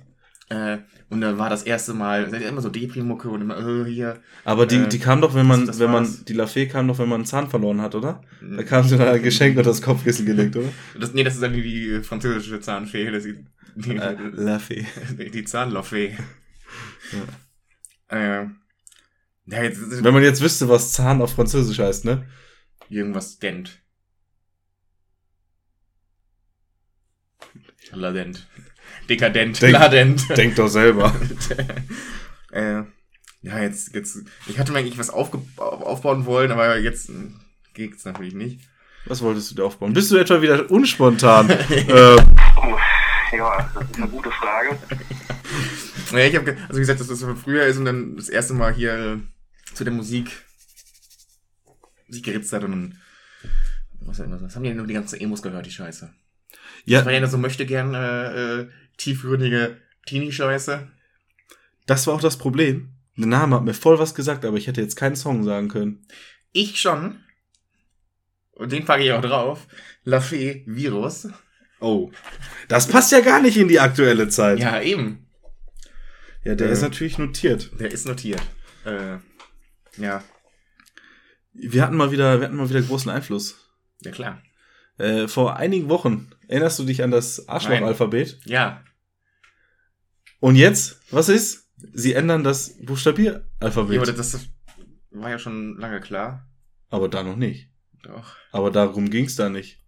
Äh, 0.51 0.79
und 1.15 1.21
da 1.23 1.39
war 1.39 1.49
das 1.51 1.63
erste 1.63 1.95
Mal, 1.95 2.29
seid 2.31 2.43
ihr 2.43 2.49
immer 2.49 2.61
so 2.61 2.69
Deprimucke 2.71 3.29
und 3.31 3.41
immer, 3.43 3.59
äh, 3.59 3.85
hier. 3.91 4.23
Aber 4.45 4.67
die, 4.67 4.77
Äh, 4.77 4.89
die 4.89 4.99
kam 4.99 5.21
doch, 5.23 5.35
wenn 5.35 5.47
man, 5.47 5.67
das 5.67 5.79
wenn 5.79 5.91
man, 5.91 6.05
war's. 6.05 6.25
die 6.25 6.33
Lafay 6.35 6.69
kam 6.69 6.89
doch, 6.89 6.99
wenn 6.99 7.09
man 7.09 7.21
einen 7.21 7.27
Zahn 7.27 7.49
verloren 7.49 7.81
hat, 7.81 7.95
oder? 7.95 8.23
Da 8.41 8.63
kam 8.63 8.85
sie 8.87 8.99
dann 8.99 9.09
ein 9.09 9.23
Geschenk 9.23 9.57
unter 9.57 9.71
das 9.71 9.81
Kopfkissen 9.83 10.27
gelegt, 10.27 10.57
oder? 10.57 10.69
Das, 10.99 11.15
nee, 11.15 11.25
das 11.25 11.35
ist 11.35 11.43
dann 11.43 11.53
die, 11.55 11.63
die 11.63 12.03
französische 12.03 12.61
Zahnfee, 12.61 13.11
das 13.11 13.25
ist 13.25 13.39
die, 13.77 13.97
Äh, 13.97 14.17
Lafay. 14.33 14.87
die, 15.19 15.31
die 15.31 15.45
Zahnloffee. 15.45 16.17
Ja. 18.09 18.17
Äh, 18.43 18.47
ja, 19.47 19.63
jetzt 19.63 20.03
Wenn 20.03 20.15
man 20.15 20.23
jetzt 20.23 20.43
wüsste, 20.43 20.69
was 20.69 20.93
Zahn 20.93 21.21
auf 21.23 21.33
Französisch 21.35 21.79
heißt, 21.79 22.05
ne? 22.05 22.27
irgendwas 22.91 23.39
dent. 23.39 23.81
Ladent. 27.93 28.47
Dekadent. 29.09 29.61
Denk- 29.61 29.73
Ladent. 29.73 30.37
Denk 30.37 30.57
doch 30.57 30.69
selber. 30.69 31.15
äh, 32.53 32.83
ja, 33.43 33.59
jetzt, 33.61 33.95
jetzt, 33.95 34.19
ich 34.47 34.59
hatte 34.59 34.73
mir 34.73 34.79
eigentlich 34.79 34.99
was 34.99 35.11
aufge 35.11 35.39
aufbauen 35.57 36.25
wollen, 36.25 36.51
aber 36.51 36.79
jetzt 36.79 37.11
äh, 37.11 37.13
geht's 37.75 38.05
natürlich 38.05 38.35
nicht. 38.35 38.61
Was 39.07 39.21
wolltest 39.21 39.51
du 39.51 39.57
dir 39.57 39.65
aufbauen? 39.65 39.93
Bist 39.93 40.11
du 40.11 40.17
etwa 40.17 40.41
wieder 40.41 40.71
unspontan? 40.71 41.51
äh, 41.71 42.17
ja, 43.37 43.71
das 43.75 43.91
ist 43.91 43.97
eine 43.97 44.09
gute 44.09 44.31
Frage. 44.31 44.79
Ja, 46.13 46.19
ich 46.19 46.37
habe, 46.37 46.57
also 46.69 46.77
wie 46.77 46.81
gesagt, 46.81 47.01
dass 47.01 47.09
das 47.09 47.21
von 47.21 47.37
früher 47.37 47.67
ist 47.67 47.77
und 47.77 47.85
dann 47.85 48.17
das 48.17 48.29
erste 48.29 48.55
Mal 48.55 48.73
hier 48.73 48.95
äh, 48.95 49.75
zu 49.75 49.85
der 49.85 49.93
Musik 49.93 50.31
sich 52.09 52.23
geritzt 52.23 52.53
hat 52.53 52.65
und 52.65 52.71
dann, 52.71 52.99
was, 54.01 54.21
was, 54.21 54.43
was 54.43 54.57
haben 54.57 54.63
die 54.63 54.71
denn 54.71 54.79
nur 54.79 54.87
die 54.87 54.95
ganzen 54.95 55.21
Emos 55.21 55.43
gehört, 55.43 55.67
die 55.67 55.71
Scheiße? 55.71 56.13
Das 56.87 57.05
war 57.05 57.13
ja, 57.13 57.21
ja 57.21 57.27
so 57.27 57.39
möchte 57.39 57.67
gern 57.67 57.95
äh, 57.95 58.61
äh, 58.61 58.69
tiefgründige 58.99 59.81
Teenie-Scheiße. 60.07 60.89
das 61.87 62.07
war 62.07 62.15
auch 62.15 62.21
das 62.21 62.37
Problem. 62.39 62.91
Der 63.17 63.27
Name 63.27 63.57
hat 63.57 63.65
mir 63.65 63.75
voll 63.75 63.99
was 63.99 64.15
gesagt, 64.15 64.45
aber 64.45 64.57
ich 64.57 64.67
hätte 64.67 64.81
jetzt 64.81 64.97
keinen 64.97 65.17
Song 65.17 65.45
sagen 65.45 65.69
können. 65.69 66.07
Ich 66.53 66.81
schon. 66.81 67.21
Und 68.53 68.73
den 68.73 68.85
packe 68.85 69.05
ich 69.05 69.13
auch 69.13 69.21
drauf. 69.23 69.67
La 70.05 70.21
Fee 70.21 70.63
Virus. 70.67 71.29
Oh. 71.81 72.11
Das 72.69 72.89
passt 72.89 73.13
ja 73.13 73.21
gar 73.21 73.41
nicht 73.41 73.57
in 73.57 73.69
die 73.69 73.81
aktuelle 73.81 74.29
Zeit. 74.29 74.59
Ja, 74.59 74.81
eben. 74.81 75.27
Ja, 76.45 76.55
der 76.55 76.69
Äh. 76.69 76.73
ist 76.73 76.83
natürlich 76.83 77.19
notiert. 77.19 77.71
Der 77.79 77.91
ist 77.91 78.07
notiert. 78.07 78.43
Äh, 78.85 79.19
ja, 79.97 80.23
Wir 81.53 81.83
hatten 81.83 81.97
mal 81.97 82.11
wieder, 82.11 82.41
wir 82.41 82.47
hatten 82.49 82.57
mal 82.57 82.69
wieder 82.69 82.83
großen 82.83 83.11
Einfluss. 83.11 83.71
ja 84.03 84.11
klar. 84.11 84.43
Äh, 84.99 85.27
vor 85.29 85.57
einigen 85.57 85.89
Wochen. 85.89 86.31
Erinnerst 86.49 86.79
du 86.79 86.85
dich 86.85 87.03
an 87.03 87.11
das 87.11 87.49
Arschloch-Alphabet? 87.49 88.39
Ja, 88.45 88.83
Und 90.41 90.57
jetzt, 90.57 91.01
was 91.11 91.29
ist? 91.29 91.69
Sie 91.93 92.13
ändern 92.15 92.45
das 92.45 92.77
Buchstabieralphabet. 92.85 93.95
ja 93.97 94.03
aber 94.03 94.13
das, 94.13 94.33
das 94.33 94.47
war 95.11 95.31
ja 95.31 95.39
schon 95.39 95.77
lange 95.79 96.01
klar. 96.01 96.49
aber 96.91 97.09
da 97.09 97.23
noch 97.23 97.37
nicht. 97.37 97.69
Doch. 98.03 98.37
Aber 98.53 98.71
darum 98.71 99.11
ging's 99.11 99.37
da 99.37 99.49
nicht. 99.49 99.81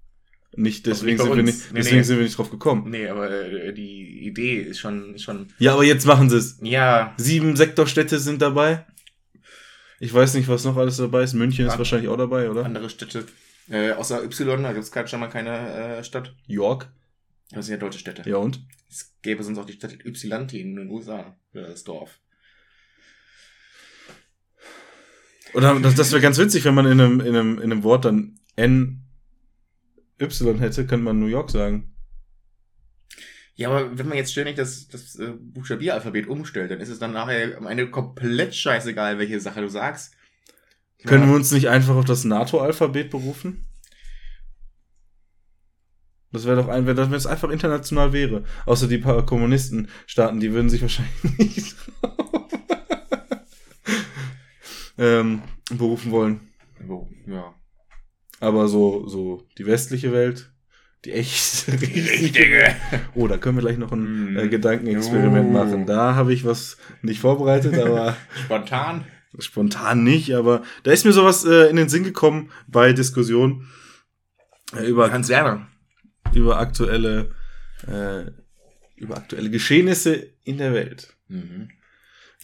Nicht 0.58 0.86
deswegen, 0.86 1.16
nicht 1.16 1.22
sind, 1.26 1.36
wir 1.36 1.42
nicht, 1.42 1.58
deswegen 1.76 1.96
nee. 1.98 2.02
sind 2.02 2.16
wir 2.16 2.24
nicht 2.24 2.38
drauf 2.38 2.50
gekommen. 2.50 2.88
Nee, 2.90 3.08
aber 3.08 3.30
äh, 3.30 3.74
die 3.74 4.26
Idee 4.26 4.60
ist 4.62 4.78
schon, 4.78 5.14
ist 5.14 5.22
schon. 5.24 5.48
Ja, 5.58 5.74
aber 5.74 5.84
jetzt 5.84 6.06
machen 6.06 6.30
sie 6.30 6.38
es. 6.38 6.58
Ja, 6.62 7.12
Sieben 7.18 7.56
Sektorstädte 7.56 8.18
sind 8.18 8.40
dabei. 8.40 8.86
Ich 10.00 10.12
weiß 10.14 10.32
nicht, 10.34 10.48
was 10.48 10.64
noch 10.64 10.76
alles 10.78 10.96
dabei 10.96 11.22
ist. 11.24 11.34
München 11.34 11.66
ist 11.66 11.74
Ah. 11.74 11.78
wahrscheinlich 11.78 12.08
auch 12.08 12.16
dabei, 12.16 12.50
oder? 12.50 12.64
andere 12.64 12.88
Städte. 12.88 13.26
Äh, 13.68 13.92
außer 13.92 14.22
Y, 14.22 14.62
da 14.62 14.72
gibt 14.72 14.84
es 14.96 15.10
schon 15.10 15.20
mal 15.20 15.28
keine 15.28 15.98
äh, 15.98 16.04
Stadt. 16.04 16.34
York. 16.46 16.92
Das 17.50 17.66
sind 17.66 17.74
ja 17.74 17.78
deutsche 17.78 17.98
Städte. 17.98 18.28
Ja 18.28 18.36
und? 18.36 18.64
Es 18.88 19.14
gäbe 19.22 19.42
sonst 19.42 19.58
auch 19.58 19.64
die 19.64 19.74
Stadt 19.74 20.04
Ypsilanti 20.04 20.60
in 20.60 20.76
den 20.76 20.90
USA. 20.90 21.36
Für 21.52 21.62
das 21.62 21.84
Dorf. 21.84 22.20
Oder 25.54 25.78
das, 25.80 25.94
das 25.94 26.12
wäre 26.12 26.20
ganz 26.20 26.38
witzig, 26.38 26.64
wenn 26.64 26.74
man 26.74 26.86
in 26.86 27.00
einem, 27.00 27.20
in, 27.20 27.34
einem, 27.34 27.58
in 27.58 27.72
einem 27.72 27.82
Wort 27.82 28.04
dann 28.04 28.38
N 28.56 29.04
Y 30.20 30.58
hätte, 30.58 30.86
könnte 30.86 31.04
man 31.04 31.18
New 31.18 31.26
York 31.26 31.50
sagen. 31.50 31.94
Ja, 33.54 33.70
aber 33.70 33.98
wenn 33.98 34.08
man 34.08 34.18
jetzt 34.18 34.32
ständig 34.32 34.56
das, 34.56 34.88
das 34.88 35.16
äh, 35.16 35.32
Buchstabieralphabet 35.38 36.26
umstellt, 36.26 36.70
dann 36.70 36.80
ist 36.80 36.90
es 36.90 36.98
dann 36.98 37.12
nachher 37.12 37.56
am 37.56 37.66
Ende 37.66 37.90
komplett 37.90 38.54
scheißegal, 38.54 39.18
welche 39.18 39.40
Sache 39.40 39.62
du 39.62 39.68
sagst. 39.68 40.14
Können 41.06 41.22
ja. 41.24 41.28
wir 41.30 41.36
uns 41.36 41.52
nicht 41.52 41.68
einfach 41.68 41.94
auf 41.96 42.04
das 42.04 42.24
NATO-Alphabet 42.24 43.10
berufen? 43.10 43.64
Das 46.32 46.44
wäre 46.44 46.56
doch 46.56 46.68
ein, 46.68 46.86
wenn 46.86 46.96
das 46.96 47.08
wenn 47.10 47.16
es 47.16 47.26
einfach 47.26 47.48
international 47.48 48.12
wäre. 48.12 48.44
Außer 48.66 48.88
die 48.88 48.98
paar 48.98 49.24
Kommunistenstaaten, 49.24 50.40
die 50.40 50.52
würden 50.52 50.68
sich 50.68 50.82
wahrscheinlich 50.82 51.14
nicht 51.38 51.76
ähm, 54.98 55.42
berufen 55.70 56.10
wollen. 56.10 56.40
Wo, 56.80 57.08
ja. 57.26 57.54
Aber 58.40 58.68
so, 58.68 59.08
so 59.08 59.46
die 59.56 59.66
westliche 59.66 60.12
Welt, 60.12 60.52
die 61.04 61.12
echt 61.12 61.68
Richtige. 61.68 62.74
Oh, 63.14 63.28
da 63.28 63.38
können 63.38 63.56
wir 63.56 63.62
gleich 63.62 63.78
noch 63.78 63.92
ein 63.92 64.36
äh, 64.36 64.48
Gedankenexperiment 64.48 65.48
Oh. 65.48 65.52
machen. 65.52 65.86
Da 65.86 66.14
habe 66.14 66.34
ich 66.34 66.44
was 66.44 66.76
nicht 67.02 67.20
vorbereitet, 67.20 67.78
aber 67.78 68.16
Spontan. 68.44 69.04
Spontan 69.38 70.02
nicht. 70.04 70.34
Aber 70.34 70.62
da 70.82 70.92
ist 70.92 71.04
mir 71.04 71.12
sowas 71.12 71.44
äh, 71.44 71.68
in 71.70 71.76
den 71.76 71.88
Sinn 71.88 72.04
gekommen 72.04 72.50
bei 72.66 72.92
Diskussionen 72.92 73.68
äh, 74.74 74.86
über, 74.86 75.10
Hans 75.12 75.28
Werner. 75.28 75.66
über 76.34 76.58
aktuelle 76.58 77.34
äh, 77.86 78.30
über 78.96 79.16
aktuelle 79.18 79.50
Geschehnisse 79.50 80.14
in 80.44 80.58
der 80.58 80.72
Welt. 80.72 81.14
Mhm. 81.28 81.68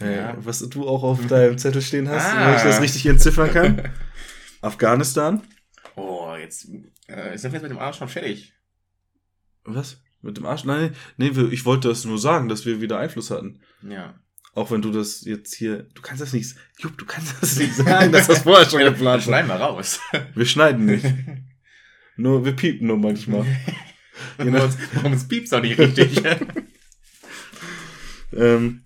Äh, 0.00 0.16
Ja. 0.16 0.36
Was 0.38 0.58
du 0.68 0.86
auch 0.88 1.02
auf 1.02 1.26
deinem 1.26 1.56
Zettel 1.58 1.80
stehen 1.82 2.08
hast, 2.08 2.26
Ah. 2.26 2.48
wenn 2.48 2.56
ich 2.56 2.62
das 2.62 2.80
richtig 2.80 3.06
entziffern 3.06 3.50
kann. 3.50 3.90
Afghanistan. 4.60 5.42
Oh, 5.96 6.34
jetzt 6.38 6.68
äh, 7.06 7.36
sind 7.36 7.52
wir 7.52 7.58
jetzt 7.58 7.62
mit 7.62 7.70
dem 7.70 7.78
Arsch 7.78 7.98
schon 7.98 8.08
fertig. 8.08 8.52
Was? 9.64 10.00
Mit 10.20 10.36
dem 10.36 10.46
Arsch? 10.46 10.64
Nein, 10.64 10.94
nee, 11.16 11.28
ich 11.50 11.64
wollte 11.64 11.88
das 11.88 12.04
nur 12.04 12.18
sagen, 12.18 12.48
dass 12.48 12.64
wir 12.64 12.80
wieder 12.80 12.98
Einfluss 12.98 13.30
hatten. 13.30 13.60
Ja. 13.82 14.14
Auch 14.54 14.70
wenn 14.70 14.82
du 14.82 14.90
das 14.90 15.24
jetzt 15.24 15.54
hier, 15.54 15.84
du 15.94 16.02
kannst 16.02 16.20
das 16.20 16.32
nicht, 16.34 16.54
Jupp, 16.78 16.98
du 16.98 17.06
kannst 17.06 17.34
das 17.42 17.56
nicht 17.58 17.74
sagen, 17.76 18.12
dass 18.12 18.26
das 18.26 18.42
vorher 18.42 18.68
schon 18.68 18.80
geplant 18.80 19.04
war. 19.06 19.20
schneiden 19.20 19.48
wir 19.48 19.54
raus. 19.56 19.98
Wir 20.34 20.44
schneiden 20.46 20.84
nicht. 20.86 21.04
Nur, 22.16 22.44
wir 22.44 22.52
piepen 22.52 22.86
nur 22.88 22.98
manchmal. 22.98 23.46
Uns, 24.36 24.76
warum 24.92 25.12
uns 25.12 25.26
piepst 25.26 25.54
auch 25.54 25.62
nicht 25.62 25.78
richtig. 25.78 26.20
ähm, 28.34 28.82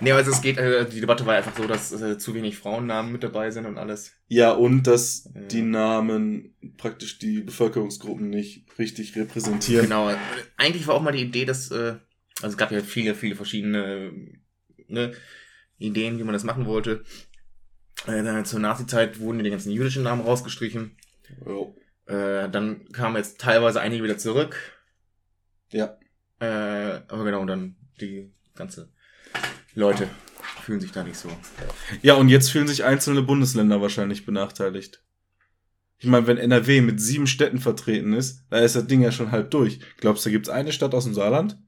nee, 0.00 0.12
also 0.12 0.30
es 0.30 0.42
geht, 0.42 0.58
äh, 0.58 0.86
die 0.88 1.00
Debatte 1.00 1.24
war 1.26 1.34
einfach 1.34 1.56
so, 1.56 1.66
dass 1.66 1.92
äh, 1.92 2.18
zu 2.18 2.34
wenig 2.34 2.58
Frauennamen 2.58 3.10
mit 3.10 3.22
dabei 3.22 3.50
sind 3.50 3.66
und 3.66 3.78
alles. 3.78 4.12
ja, 4.28 4.52
und 4.52 4.86
dass 4.86 5.30
Ja. 5.34 5.40
die 5.42 5.62
Namen 5.62 6.54
praktisch 6.76 7.18
die 7.18 7.40
Bevölkerungsgruppen 7.40 8.28
nicht 8.28 8.66
richtig 8.78 9.16
repräsentieren. 9.16 9.84
Genau. 9.86 10.10
äh, 10.10 10.16
Eigentlich 10.58 10.86
war 10.86 10.94
auch 10.94 11.02
mal 11.02 11.12
die 11.12 11.22
Idee, 11.22 11.46
dass, 11.46 11.70
äh, 11.70 11.94
also 12.42 12.52
es 12.52 12.56
gab 12.58 12.70
ja 12.70 12.80
viele, 12.82 13.14
viele 13.14 13.34
verschiedene 13.34 13.84
äh, 13.84 14.12
ne, 14.92 15.12
Ideen, 15.78 16.18
wie 16.18 16.24
man 16.24 16.34
das 16.34 16.44
machen 16.44 16.66
wollte. 16.66 17.04
Äh, 18.06 18.22
dann 18.22 18.44
zur 18.44 18.60
Nazi-Zeit 18.60 19.20
wurden 19.20 19.42
die 19.42 19.50
ganzen 19.50 19.72
jüdischen 19.72 20.02
Namen 20.02 20.22
rausgestrichen. 20.22 20.96
Jo. 21.44 21.76
Äh, 22.06 22.48
dann 22.50 22.88
kamen 22.92 23.16
jetzt 23.16 23.40
teilweise 23.40 23.80
einige 23.80 24.04
wieder 24.04 24.18
zurück. 24.18 24.56
Ja. 25.70 25.98
Äh, 26.40 27.00
aber 27.08 27.24
genau, 27.24 27.40
und 27.40 27.46
dann 27.46 27.76
die 28.00 28.32
ganze 28.54 28.92
Leute 29.74 30.08
fühlen 30.62 30.80
sich 30.80 30.92
da 30.92 31.02
nicht 31.04 31.16
so. 31.16 31.28
Ja, 32.02 32.14
und 32.14 32.28
jetzt 32.28 32.50
fühlen 32.50 32.68
sich 32.68 32.84
einzelne 32.84 33.22
Bundesländer 33.22 33.80
wahrscheinlich 33.80 34.26
benachteiligt. 34.26 35.02
Ich 35.98 36.08
meine, 36.08 36.26
wenn 36.26 36.36
NRW 36.36 36.80
mit 36.80 37.00
sieben 37.00 37.28
Städten 37.28 37.58
vertreten 37.58 38.12
ist, 38.12 38.44
da 38.50 38.58
ist 38.58 38.74
das 38.74 38.88
Ding 38.88 39.02
ja 39.02 39.12
schon 39.12 39.30
halb 39.30 39.52
durch. 39.52 39.78
Glaubst 39.98 40.24
du, 40.24 40.30
da 40.30 40.32
gibt's 40.32 40.48
eine 40.48 40.72
Stadt 40.72 40.94
aus 40.94 41.04
dem 41.04 41.14
Saarland? 41.14 41.58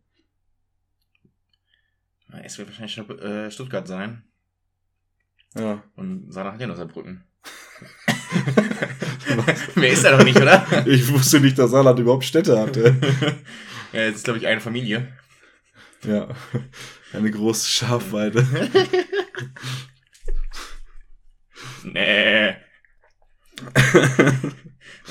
Es 2.42 2.58
wird 2.58 2.68
wahrscheinlich 2.68 2.94
schon, 2.94 3.18
äh, 3.18 3.50
Stuttgart 3.50 3.86
sein. 3.86 4.24
Ja. 5.56 5.82
Und 5.96 6.32
Saarland 6.32 6.60
hat 6.60 6.68
ja 6.68 6.74
Saarbrücken. 6.74 7.24
Mehr 9.74 9.90
ist 9.90 10.04
da 10.04 10.16
doch 10.16 10.24
nicht, 10.24 10.36
oder? 10.40 10.86
Ich 10.86 11.08
wusste 11.12 11.40
nicht, 11.40 11.58
dass 11.58 11.70
Saarland 11.70 11.98
überhaupt 11.98 12.24
Städte 12.24 12.58
hatte. 12.58 12.96
ja, 13.92 14.00
jetzt 14.00 14.16
ist, 14.16 14.24
glaube 14.24 14.38
ich, 14.38 14.46
eine 14.46 14.60
Familie. 14.60 15.16
Ja. 16.04 16.28
Eine 17.12 17.30
große 17.30 17.68
Schafweide. 17.68 18.46
Nee. 21.84 22.56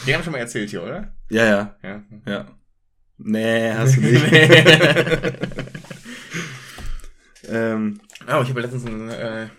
Den 0.08 0.16
haben 0.16 0.24
schon 0.24 0.34
mal 0.34 0.40
erzählt 0.40 0.72
hier, 0.72 0.82
oder? 0.82 1.16
Ja, 1.30 1.46
ja, 1.46 1.76
Ja. 1.84 2.04
ja. 2.26 2.58
Nee, 3.20 3.72
hast 3.74 3.98
du 3.98 4.02
nicht. 4.02 5.73
Ähm, 7.48 8.00
Oh, 8.28 8.42
ich 8.42 8.50
habe 8.50 8.62
letztens 8.62 8.86
ein, 8.86 9.10
äh, 9.10 9.50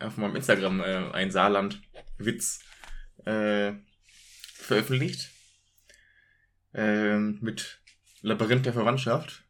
auf 0.00 0.16
meinem 0.16 0.36
Instagram 0.36 0.80
äh, 0.80 1.10
einen 1.12 1.30
Saarland-Witz 1.30 2.60
äh, 3.24 3.72
veröffentlicht. 4.54 5.30
Ähm, 6.74 7.38
mit 7.40 7.80
Labyrinth 8.22 8.66
der 8.66 8.72
Verwandtschaft. 8.72 9.42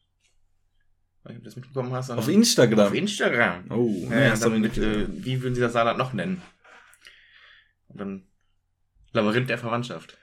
Weiß 1.25 1.31
nicht, 1.33 1.38
ob 1.38 1.43
du 1.43 1.45
das 1.45 1.57
mitbekommen 1.57 1.93
hast. 1.93 2.11
auf 2.11 2.28
Instagram. 2.28 2.87
Auf 2.87 2.95
Instagram. 2.95 3.64
oh, 3.71 4.09
Ja, 4.11 4.21
ja, 4.21 4.37
dann 4.37 4.61
mit, 4.61 4.78
äh, 4.78 5.07
wie 5.25 5.43
würden 5.43 5.55
sie 5.55 5.61
das 5.61 5.73
Saarland 5.73 5.99
noch 5.99 6.12
nennen? 6.12 6.40
Und 7.88 8.00
dann 8.00 8.26
Labyrinth 9.12 9.49
der 9.49 9.59
Verwandtschaft. 9.59 10.16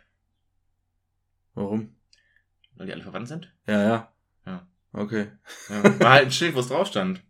Warum? 1.56 1.96
Weil 2.76 2.88
die 2.88 2.94
alle 2.94 3.04
verwandt 3.04 3.28
sind? 3.28 3.54
Ja, 3.68 3.82
ja. 3.84 4.14
Ja. 4.46 4.68
Okay. 4.94 5.32
Ja. 5.70 6.00
War 6.00 6.12
halt 6.12 6.26
ein 6.28 6.32
Schild, 6.32 6.56
wo 6.56 6.60
es 6.62 6.68
drauf 6.68 6.88
stand. 6.88 7.22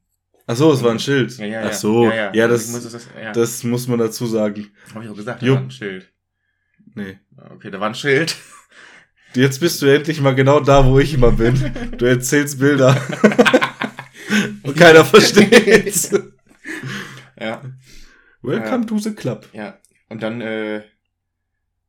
Ach 0.46 0.56
so, 0.56 0.74
es 0.74 0.84
war 0.84 0.92
ein 0.92 1.00
Schild. 1.00 1.38
Ja, 1.38 1.46
ja, 1.46 1.62
ja. 1.62 1.68
Ach 1.70 1.74
so, 1.74 2.06
ja, 2.12 2.32
Ich 2.34 2.40
das, 2.40 2.68
muss 2.70 2.92
das, 2.92 3.08
ja. 3.22 3.32
das 3.32 3.64
muss 3.64 3.88
man 3.88 4.00
dazu 4.00 4.26
sagen. 4.26 4.72
habe 4.94 5.06
ich 5.06 5.10
auch 5.10 5.16
gesagt, 5.16 5.42
da 5.42 5.48
war 5.48 5.58
ein 5.60 5.72
Schild. 5.72 6.12
Nee. 6.96 7.20
Okay, 7.56 7.72
da 7.72 7.80
war 7.80 7.88
ein 7.90 7.96
Schild. 7.96 8.36
Jetzt 9.34 9.60
bist 9.60 9.82
du 9.82 9.88
endlich 9.88 10.22
mal 10.22 10.36
genau 10.36 10.60
da, 10.60 10.86
wo 10.86 11.00
ich 11.00 11.14
immer 11.14 11.32
bin. 11.32 11.56
Du 11.98 12.06
erzählst 12.06 12.60
Bilder. 12.60 12.96
Und 14.64 14.76
keiner 14.78 15.04
versteht's. 15.06 16.12
Ja, 17.40 17.62
Welcome 18.42 18.86
to 18.86 18.98
the 19.00 19.14
club. 19.14 19.48
ja. 19.54 19.78
Und 20.10 20.22
dann 20.22 20.42
äh, 20.42 20.84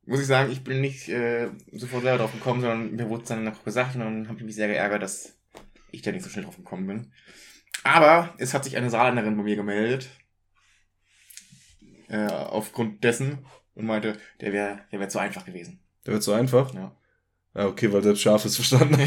muss 0.05 0.19
ich 0.21 0.25
sagen, 0.25 0.51
ich 0.51 0.63
bin 0.63 0.81
nicht 0.81 1.07
äh, 1.09 1.49
sofort 1.73 2.01
selber 2.03 2.19
drauf 2.19 2.31
gekommen, 2.31 2.61
sondern 2.61 2.95
mir 2.95 3.07
wurde 3.07 3.21
es 3.23 3.29
dann 3.29 3.43
noch 3.43 3.63
gesagt 3.63 3.93
und 3.95 4.01
dann 4.01 4.27
habe 4.27 4.39
ich 4.39 4.45
mich 4.45 4.55
sehr 4.55 4.67
geärgert, 4.67 5.03
dass 5.03 5.37
ich 5.91 6.01
da 6.01 6.11
nicht 6.11 6.23
so 6.23 6.29
schnell 6.29 6.45
drauf 6.45 6.57
gekommen 6.57 6.87
bin. 6.87 7.11
Aber 7.85 8.33
es 8.39 8.53
hat 8.55 8.63
sich 8.63 8.75
eine 8.77 8.89
Saarländerin 8.89 9.37
bei 9.37 9.43
mir 9.43 9.55
gemeldet. 9.55 10.09
Äh, 12.07 12.25
aufgrund 12.25 13.03
dessen 13.03 13.45
und 13.75 13.85
meinte, 13.85 14.17
der 14.41 14.51
wäre 14.53 14.79
der 14.91 14.99
wär 14.99 15.07
zu 15.07 15.19
einfach 15.19 15.45
gewesen. 15.45 15.79
Der 16.05 16.13
wird 16.13 16.23
so 16.23 16.33
einfach. 16.33 16.73
Ja. 16.73 16.95
Ja, 17.53 17.67
okay, 17.67 17.93
weil 17.93 18.01
selbst 18.01 18.23
Schaf 18.23 18.43
es 18.43 18.55
verstanden. 18.55 18.95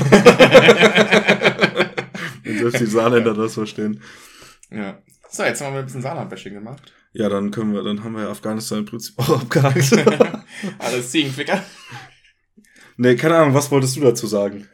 Und 2.47 2.59
selbst 2.59 2.81
die 2.81 2.87
Saarländer 2.87 3.35
das 3.35 3.55
verstehen. 3.55 4.01
ja. 4.71 5.03
So, 5.29 5.43
jetzt 5.43 5.61
haben 5.61 5.75
wir 5.75 5.81
ein 5.81 5.85
bisschen 5.85 6.01
Saarland-Bashing 6.01 6.55
gemacht. 6.55 6.95
Ja, 7.13 7.29
dann 7.29 7.51
können 7.51 7.75
wir, 7.75 7.83
dann 7.83 8.03
haben 8.03 8.17
wir 8.17 8.31
Afghanistan 8.31 8.79
im 8.79 8.87
Prinzip 8.87 9.19
auch 9.19 9.43
abgehakt. 9.43 9.93
Alles 10.79 11.11
Ziegenficker. 11.11 11.63
nee, 12.97 13.17
keine 13.17 13.37
Ahnung, 13.37 13.55
was 13.55 13.71
wolltest 13.71 13.97
du 13.97 14.01
dazu 14.01 14.27
sagen? 14.27 14.67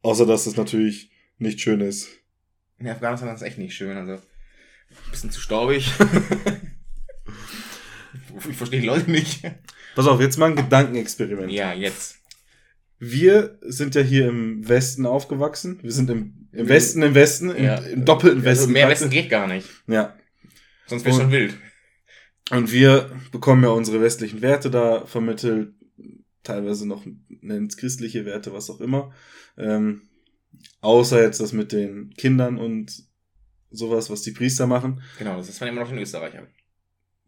Außer, 0.00 0.24
dass 0.24 0.46
es 0.46 0.56
natürlich 0.56 1.10
nicht 1.38 1.60
schön 1.60 1.80
ist. 1.80 2.19
In 2.80 2.88
Afghanistan 2.88 3.28
ist 3.28 3.42
es 3.42 3.46
echt 3.46 3.58
nicht 3.58 3.74
schön, 3.74 3.96
also 3.96 4.14
ein 4.14 4.20
bisschen 5.10 5.30
zu 5.30 5.40
staubig. 5.40 5.92
ich 8.48 8.56
verstehe 8.56 8.80
die 8.80 8.86
Leute 8.86 9.10
nicht. 9.10 9.42
Pass 9.94 10.06
auf, 10.06 10.20
jetzt 10.20 10.38
mal 10.38 10.50
ein 10.50 10.56
Gedankenexperiment. 10.56 11.52
Ja, 11.52 11.74
jetzt. 11.74 12.16
Wir 12.98 13.58
sind 13.62 13.94
ja 13.94 14.02
hier 14.02 14.28
im 14.28 14.66
Westen 14.66 15.04
aufgewachsen. 15.04 15.78
Wir 15.82 15.92
sind 15.92 16.08
im, 16.10 16.48
im 16.52 16.68
Westen, 16.68 17.02
im 17.02 17.14
Westen, 17.14 17.50
im, 17.50 17.64
Ja. 17.64 17.76
im 17.76 18.04
doppelten 18.04 18.44
Westen. 18.44 18.64
Also 18.64 18.72
mehr. 18.72 18.88
Westen 18.88 19.10
geht 19.10 19.28
gar 19.28 19.46
nicht. 19.46 19.68
Ja. 19.86 20.16
Sonst 20.86 21.04
wäre 21.04 21.16
schon 21.16 21.30
wild. 21.30 21.54
Und 22.50 22.72
wir 22.72 23.10
bekommen 23.30 23.62
ja 23.62 23.70
unsere 23.70 24.00
westlichen 24.00 24.42
Werte 24.42 24.70
da 24.70 25.06
vermittelt, 25.06 25.74
teilweise 26.42 26.88
noch 26.88 27.04
nennt 27.28 27.76
christliche 27.76 28.24
Werte, 28.24 28.52
was 28.52 28.70
auch 28.70 28.80
immer. 28.80 29.12
Ähm, 29.56 30.09
außer 30.80 31.22
jetzt 31.22 31.40
das 31.40 31.52
mit 31.52 31.72
den 31.72 32.14
Kindern 32.14 32.58
und 32.58 33.04
sowas, 33.70 34.10
was 34.10 34.22
die 34.22 34.32
Priester 34.32 34.66
machen. 34.66 35.02
Genau, 35.18 35.36
das 35.36 35.48
ist 35.48 35.60
man 35.60 35.68
immer 35.68 35.82
noch 35.82 35.92
in 35.92 35.98
Österreich. 35.98 36.34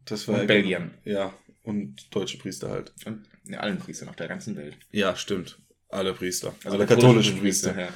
Das 0.05 0.27
war 0.29 0.41
Und 0.41 0.47
Belgiern. 0.47 0.95
Ja, 1.05 1.33
und 1.63 2.15
deutsche 2.15 2.39
Priester 2.39 2.71
halt. 2.71 2.93
Und 3.05 3.29
in 3.47 3.55
allen 3.55 3.79
Priestern 3.79 4.09
auf 4.09 4.17
der 4.17 4.29
ganzen 4.29 4.57
Welt. 4.57 4.77
Ja, 4.91 5.15
stimmt. 5.17 5.59
Alle 5.89 6.15
Priester. 6.15 6.55
Also 6.65 6.77
alle 6.77 6.87
katholischen 6.87 7.39
Priester. 7.39 7.79
Ja. 7.79 7.89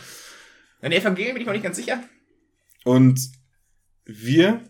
In 0.83 0.91
den 0.91 1.01
Evangelien 1.01 1.35
bin 1.35 1.43
ich 1.43 1.47
mir 1.47 1.55
nicht 1.55 1.65
ganz 1.65 1.77
sicher. 1.77 2.03
Und 2.85 3.21
wir, 4.05 4.63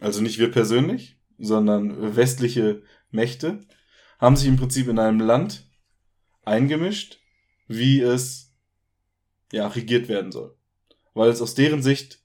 also 0.00 0.22
nicht 0.22 0.38
wir 0.38 0.50
persönlich, 0.50 1.18
sondern 1.38 2.16
westliche 2.16 2.82
Mächte, 3.10 3.66
haben 4.18 4.36
sich 4.36 4.48
im 4.48 4.56
Prinzip 4.56 4.88
in 4.88 4.98
einem 4.98 5.20
Land 5.20 5.68
eingemischt, 6.44 7.20
wie 7.68 8.00
es 8.00 8.45
ja 9.52 9.66
regiert 9.68 10.08
werden 10.08 10.32
soll. 10.32 10.56
Weil 11.14 11.30
es 11.30 11.40
aus 11.40 11.54
deren 11.54 11.82
Sicht 11.82 12.20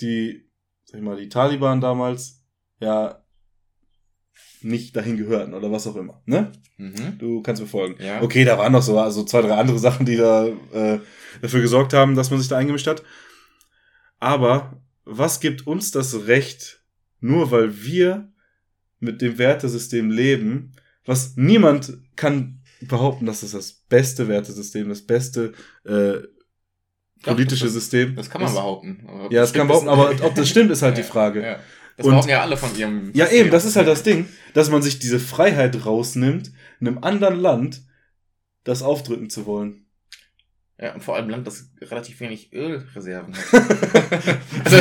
die, 0.00 0.50
sag 0.84 0.98
ich 0.98 1.04
mal, 1.04 1.16
die 1.16 1.28
Taliban 1.28 1.80
damals 1.80 2.44
ja 2.80 3.24
nicht 4.62 4.96
dahin 4.96 5.16
gehörten 5.16 5.54
oder 5.54 5.70
was 5.70 5.86
auch 5.86 5.96
immer. 5.96 6.22
Ne? 6.26 6.52
Mhm. 6.76 7.18
Du 7.18 7.42
kannst 7.42 7.62
mir 7.62 7.68
folgen. 7.68 8.02
Ja. 8.02 8.22
Okay, 8.22 8.44
da 8.44 8.58
waren 8.58 8.72
noch 8.72 8.82
so 8.82 8.98
also 8.98 9.24
zwei, 9.24 9.42
drei 9.42 9.54
andere 9.54 9.78
Sachen, 9.78 10.06
die 10.06 10.16
da 10.16 10.46
äh, 10.46 11.00
dafür 11.42 11.60
gesorgt 11.60 11.92
haben, 11.92 12.14
dass 12.14 12.30
man 12.30 12.40
sich 12.40 12.48
da 12.48 12.56
eingemischt 12.56 12.86
hat. 12.86 13.02
Aber 14.18 14.82
was 15.04 15.40
gibt 15.40 15.66
uns 15.66 15.90
das 15.90 16.26
Recht, 16.26 16.82
nur 17.20 17.50
weil 17.50 17.82
wir 17.84 18.32
mit 19.00 19.20
dem 19.20 19.38
Wertesystem 19.38 20.10
leben, 20.10 20.72
was 21.04 21.36
niemand 21.36 21.98
kann 22.16 22.62
behaupten, 22.80 23.26
dass 23.26 23.42
das 23.42 23.52
das 23.52 23.72
beste 23.72 24.28
Wertesystem, 24.28 24.88
das 24.88 25.02
beste 25.02 25.52
äh, 25.84 26.26
politische 27.24 27.64
das, 27.64 27.72
System 27.74 28.14
Das 28.16 28.28
kann 28.30 28.40
man 28.40 28.50
ist. 28.50 28.56
behaupten. 28.56 29.06
Ja, 29.30 29.40
das 29.40 29.52
kann 29.52 29.66
man 29.66 29.68
behaupten, 29.68 29.88
aber 29.88 30.26
ob 30.26 30.34
das 30.34 30.48
stimmt, 30.48 30.70
ist 30.70 30.82
halt 30.82 30.96
die 30.96 31.02
Frage. 31.14 31.42
Ja. 31.42 31.58
Das 31.96 32.06
Und- 32.06 32.10
behaupten 32.12 32.30
ja 32.30 32.42
alle 32.42 32.56
von 32.56 32.76
ihrem. 32.76 33.10
Ja, 33.14 33.24
System. 33.26 33.40
eben, 33.42 33.50
das 33.50 33.64
ist 33.64 33.76
halt 33.76 33.86
das 33.88 34.02
Ding, 34.02 34.28
dass 34.52 34.70
man 34.70 34.82
sich 34.82 34.98
diese 34.98 35.20
Freiheit 35.20 35.86
rausnimmt, 35.86 36.52
in 36.80 36.88
einem 36.88 36.98
anderen 36.98 37.36
Land 37.38 37.82
das 38.64 38.82
aufdrücken 38.82 39.30
zu 39.30 39.46
wollen. 39.46 39.80
Ja, 40.80 40.92
und 40.94 41.04
vor 41.04 41.14
allem 41.14 41.26
ein 41.26 41.30
Land, 41.30 41.46
das 41.46 41.70
relativ 41.82 42.18
wenig 42.18 42.52
Ölreserven 42.52 43.32
hat. 43.36 43.52
also, 44.64 44.76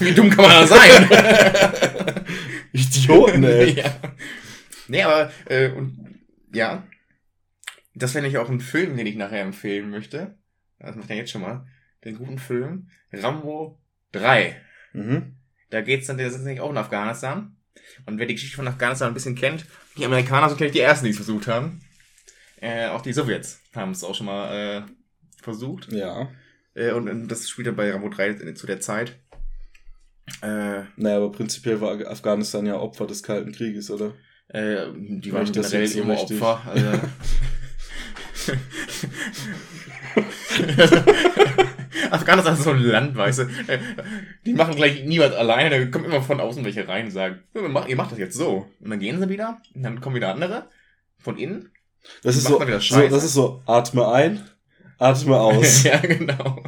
wie 0.00 0.12
dumm 0.12 0.30
kann 0.30 0.44
man 0.46 0.50
da 0.50 0.66
sein? 0.66 1.08
Idioten, 2.72 3.44
ey. 3.44 3.70
ja. 3.74 3.84
Nee, 4.88 5.02
aber, 5.02 5.30
äh, 5.46 5.70
und, 5.70 6.18
ja. 6.52 6.82
Das 7.94 8.14
wäre 8.14 8.22
nämlich 8.22 8.38
auch 8.38 8.48
ein 8.48 8.60
Film, 8.60 8.96
den 8.96 9.06
ich 9.06 9.16
nachher 9.16 9.42
empfehlen 9.42 9.90
möchte. 9.90 10.36
Das 10.80 10.96
macht 10.96 11.10
ja 11.10 11.16
jetzt 11.16 11.30
schon 11.30 11.42
mal. 11.42 11.66
Den 12.04 12.18
guten 12.18 12.38
Film. 12.38 12.88
Rambo 13.12 13.78
3. 14.12 14.56
Mhm. 14.92 15.34
Da 15.70 15.80
geht's 15.82 16.06
dann, 16.06 16.18
der 16.18 16.30
sitzt 16.30 16.44
nämlich 16.44 16.60
auch 16.60 16.70
in 16.70 16.76
Afghanistan. 16.76 17.56
Und 18.06 18.18
wer 18.18 18.26
die 18.26 18.34
Geschichte 18.34 18.56
von 18.56 18.68
Afghanistan 18.68 19.08
ein 19.08 19.14
bisschen 19.14 19.34
kennt, 19.34 19.66
die 19.96 20.04
Amerikaner 20.04 20.48
sind 20.48 20.58
gleich 20.58 20.72
die 20.72 20.80
ersten, 20.80 21.04
die 21.04 21.10
es 21.10 21.16
versucht 21.16 21.46
haben. 21.46 21.80
Äh, 22.60 22.88
auch 22.88 23.02
die 23.02 23.12
Sowjets 23.12 23.60
haben 23.74 23.92
es 23.92 24.04
auch 24.04 24.14
schon 24.14 24.26
mal 24.26 24.54
äh, 24.54 24.82
versucht. 25.42 25.90
Ja. 25.92 26.30
Äh, 26.74 26.92
und, 26.92 27.08
und 27.08 27.28
das 27.28 27.48
spielt 27.48 27.68
dann 27.68 27.76
bei 27.76 27.90
Rambo 27.90 28.08
3 28.08 28.34
zu 28.54 28.66
der 28.66 28.80
Zeit. 28.80 29.18
Äh, 30.42 30.82
Naja, 30.96 31.16
aber 31.16 31.32
prinzipiell 31.32 31.80
war 31.80 31.98
Afghanistan 32.06 32.66
ja 32.66 32.78
Opfer 32.78 33.06
des 33.06 33.22
Kalten 33.22 33.52
Krieges, 33.52 33.90
oder? 33.90 34.14
äh, 34.48 34.86
die 34.96 35.32
War 35.32 35.44
waren 35.44 35.52
generell 35.52 35.86
so 35.86 36.02
immer 36.02 36.14
richtig? 36.14 36.40
Opfer. 36.40 36.62
Also. 36.70 37.00
Afghanistan 42.10 42.54
ist 42.54 42.62
so 42.64 42.70
ein 42.70 42.80
Land, 42.82 43.16
weißt 43.16 43.38
du. 43.40 43.44
Die 44.46 44.54
machen 44.54 44.74
gleich 44.76 45.04
niemand 45.04 45.34
alleine, 45.34 45.70
da 45.70 45.84
kommen 45.86 46.06
immer 46.06 46.22
von 46.22 46.40
außen 46.40 46.64
welche 46.64 46.86
rein 46.88 47.06
und 47.06 47.10
sagen, 47.12 47.40
"Ja, 47.54 47.62
ihr 47.86 47.96
macht- 47.96 48.12
das 48.12 48.18
jetzt 48.18 48.36
so. 48.36 48.66
Und 48.80 48.90
dann 48.90 48.98
gehen 49.00 49.20
sie 49.20 49.28
wieder, 49.28 49.60
und 49.74 49.82
dann 49.82 50.00
kommen 50.00 50.16
wieder 50.16 50.32
andere 50.32 50.68
von 51.18 51.36
innen. 51.38 51.70
Das 52.22 52.36
ist 52.36 52.44
so, 52.46 52.58
so, 52.58 52.64
das 53.08 53.24
ist 53.24 53.34
so, 53.34 53.62
atme 53.66 54.08
ein, 54.12 54.40
atme 54.98 55.36
aus. 55.38 55.82
ja, 55.82 55.98
genau. 55.98 56.62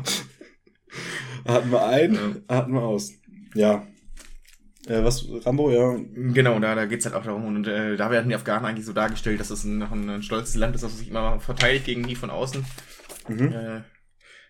atme 1.44 1.82
ein, 1.82 2.14
Ja. 2.14 2.20
atme 2.48 2.80
aus. 2.82 3.12
Ja. 3.54 3.86
Äh, 4.86 5.04
was, 5.04 5.26
Rambo, 5.44 5.70
ja. 5.70 5.94
Genau, 6.14 6.58
da, 6.58 6.74
da 6.74 6.86
geht's 6.86 7.04
halt 7.04 7.14
auch 7.14 7.22
darum. 7.22 7.44
Und 7.46 7.66
äh, 7.68 7.96
da 7.96 8.10
werden 8.10 8.28
die 8.28 8.34
Afghanen 8.34 8.64
eigentlich 8.64 8.86
so 8.86 8.92
dargestellt, 8.92 9.38
dass 9.38 9.50
es 9.50 9.64
ein, 9.64 9.78
noch 9.78 9.92
ein, 9.92 10.08
ein 10.08 10.22
stolzes 10.22 10.56
Land 10.56 10.74
ist, 10.74 10.82
das 10.82 10.98
sich 10.98 11.08
immer 11.08 11.38
verteidigt 11.38 11.84
gegen 11.84 12.06
die 12.06 12.16
von 12.16 12.30
außen. 12.30 12.64
Mhm. 13.28 13.52
Äh, 13.52 13.80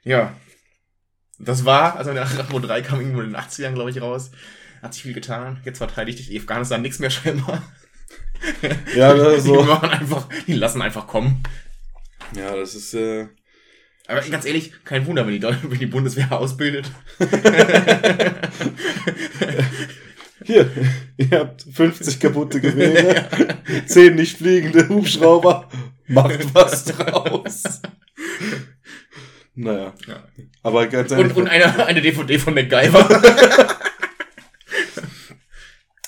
ja. 0.05 0.35
Das 1.43 1.65
war, 1.65 1.97
also 1.97 2.13
nach 2.13 2.39
Rambo 2.39 2.59
3 2.59 2.83
kam 2.83 3.01
irgendwo 3.01 3.23
in 3.23 3.31
den 3.33 3.37
80ern, 3.41 3.73
glaube 3.73 3.91
ich, 3.91 4.01
raus. 4.01 4.31
Hat 4.83 4.93
sich 4.95 5.03
viel 5.03 5.15
getan. 5.15 5.59
Jetzt 5.65 5.79
verteidigt 5.79 6.29
die 6.29 6.39
Afghanistan 6.39 6.83
nichts 6.83 6.99
mehr 6.99 7.11
scheinbar. 7.11 7.63
Ja, 8.97 9.13
das 9.13 9.39
ist 9.39 9.45
Die 9.47 9.49
so. 9.51 9.63
machen 9.63 9.91
einfach, 9.91 10.27
die 10.47 10.55
lassen 10.55 10.81
einfach 10.81 11.07
kommen. 11.07 11.43
Ja, 12.35 12.57
das 12.57 12.75
ist, 12.75 12.95
äh, 12.95 13.27
Aber 14.07 14.23
ganz 14.23 14.47
ehrlich, 14.47 14.73
kein 14.83 15.07
Wunder, 15.07 15.27
wenn 15.27 15.35
die, 15.39 15.43
wenn 15.43 15.79
die 15.79 15.85
Bundeswehr 15.85 16.33
ausbildet. 16.33 16.91
Hier, 20.43 20.71
ihr 21.19 21.39
habt 21.39 21.67
50 21.71 22.19
kaputte 22.19 22.63
Gewehre, 22.63 23.29
10 23.87 24.15
nicht 24.15 24.39
fliegende 24.39 24.89
Hubschrauber, 24.89 25.69
macht 26.07 26.55
was 26.55 26.87
draus. 26.87 27.83
Naja. 29.55 29.93
Ja. 30.07 30.25
Aber 30.63 30.87
ganz 30.87 31.11
Und, 31.13 31.19
ehrlich, 31.19 31.37
und 31.37 31.49
eine, 31.49 31.87
eine 31.87 32.01
DVD 32.01 32.39
von 32.39 32.55
MacGyver. 32.55 33.23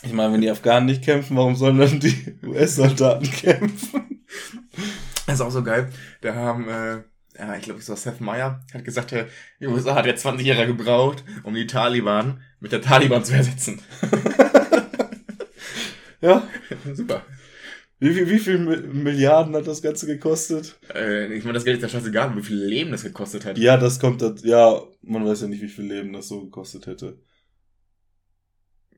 ich 0.03 0.13
meine, 0.13 0.33
wenn 0.33 0.41
die 0.41 0.51
Afghanen 0.51 0.87
nicht 0.87 1.05
kämpfen, 1.05 1.37
warum 1.37 1.55
sollen 1.55 1.79
dann 1.79 2.01
die 2.01 2.39
US-Soldaten 2.45 3.31
kämpfen? 3.31 4.25
Das 5.27 5.37
ist 5.37 5.41
auch 5.41 5.51
so 5.51 5.63
geil. 5.63 5.91
Da 6.21 6.35
haben, 6.35 6.69
äh, 6.69 7.03
ja, 7.39 7.57
ich 7.57 7.63
glaube, 7.63 7.81
es 7.81 7.89
war 7.89 7.97
Seth 7.97 8.21
Meyer, 8.21 8.65
hat 8.73 8.85
gesagt, 8.85 9.15
die 9.61 9.67
USA 9.67 9.95
hat 9.95 10.07
ja 10.07 10.15
20 10.15 10.47
Jahre 10.47 10.67
gebraucht, 10.67 11.25
um 11.43 11.55
die 11.55 11.67
Taliban 11.67 12.43
mit 12.61 12.73
der 12.73 12.83
Taliban 12.83 13.25
zu 13.25 13.35
ersetzen. 13.35 13.81
Ja, 16.23 16.47
Super. 16.95 17.23
Wie 18.03 18.13
viel, 18.15 18.29
wie 18.29 18.39
viel 18.39 18.59
Mi- 18.59 18.83
Milliarden 18.83 19.55
hat 19.55 19.67
das 19.67 19.81
Ganze 19.83 20.07
gekostet? 20.07 20.79
Äh, 20.95 21.33
ich 21.35 21.45
meine, 21.45 21.55
das 21.55 21.65
Geld 21.65 21.77
ist 21.77 21.83
ja 21.83 21.89
scheißegal, 21.89 22.37
wie 22.37 22.43
viel 22.43 22.57
Leben 22.63 22.91
das 22.91 23.03
gekostet 23.05 23.45
hat. 23.45 23.57
Ja, 23.59 23.77
das 23.77 23.99
kommt, 24.01 24.21
das, 24.23 24.43
ja, 24.45 24.81
man 25.03 25.25
weiß 25.27 25.43
ja 25.43 25.49
nicht, 25.49 25.63
wie 25.63 25.69
viel 25.69 25.85
Leben 25.87 26.13
das 26.13 26.29
so 26.29 26.43
gekostet 26.45 26.87
hätte. 26.87 27.19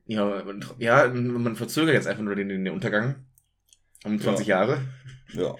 Ja, 0.07 0.43
man, 0.45 0.63
ja, 0.79 1.07
man 1.07 1.55
verzögert 1.55 1.95
jetzt 1.95 2.07
einfach 2.07 2.23
nur 2.23 2.35
den, 2.35 2.49
den 2.49 2.69
Untergang. 2.69 3.25
Um 4.03 4.19
20 4.19 4.45
Jahre. 4.45 4.81
Ja. 5.33 5.55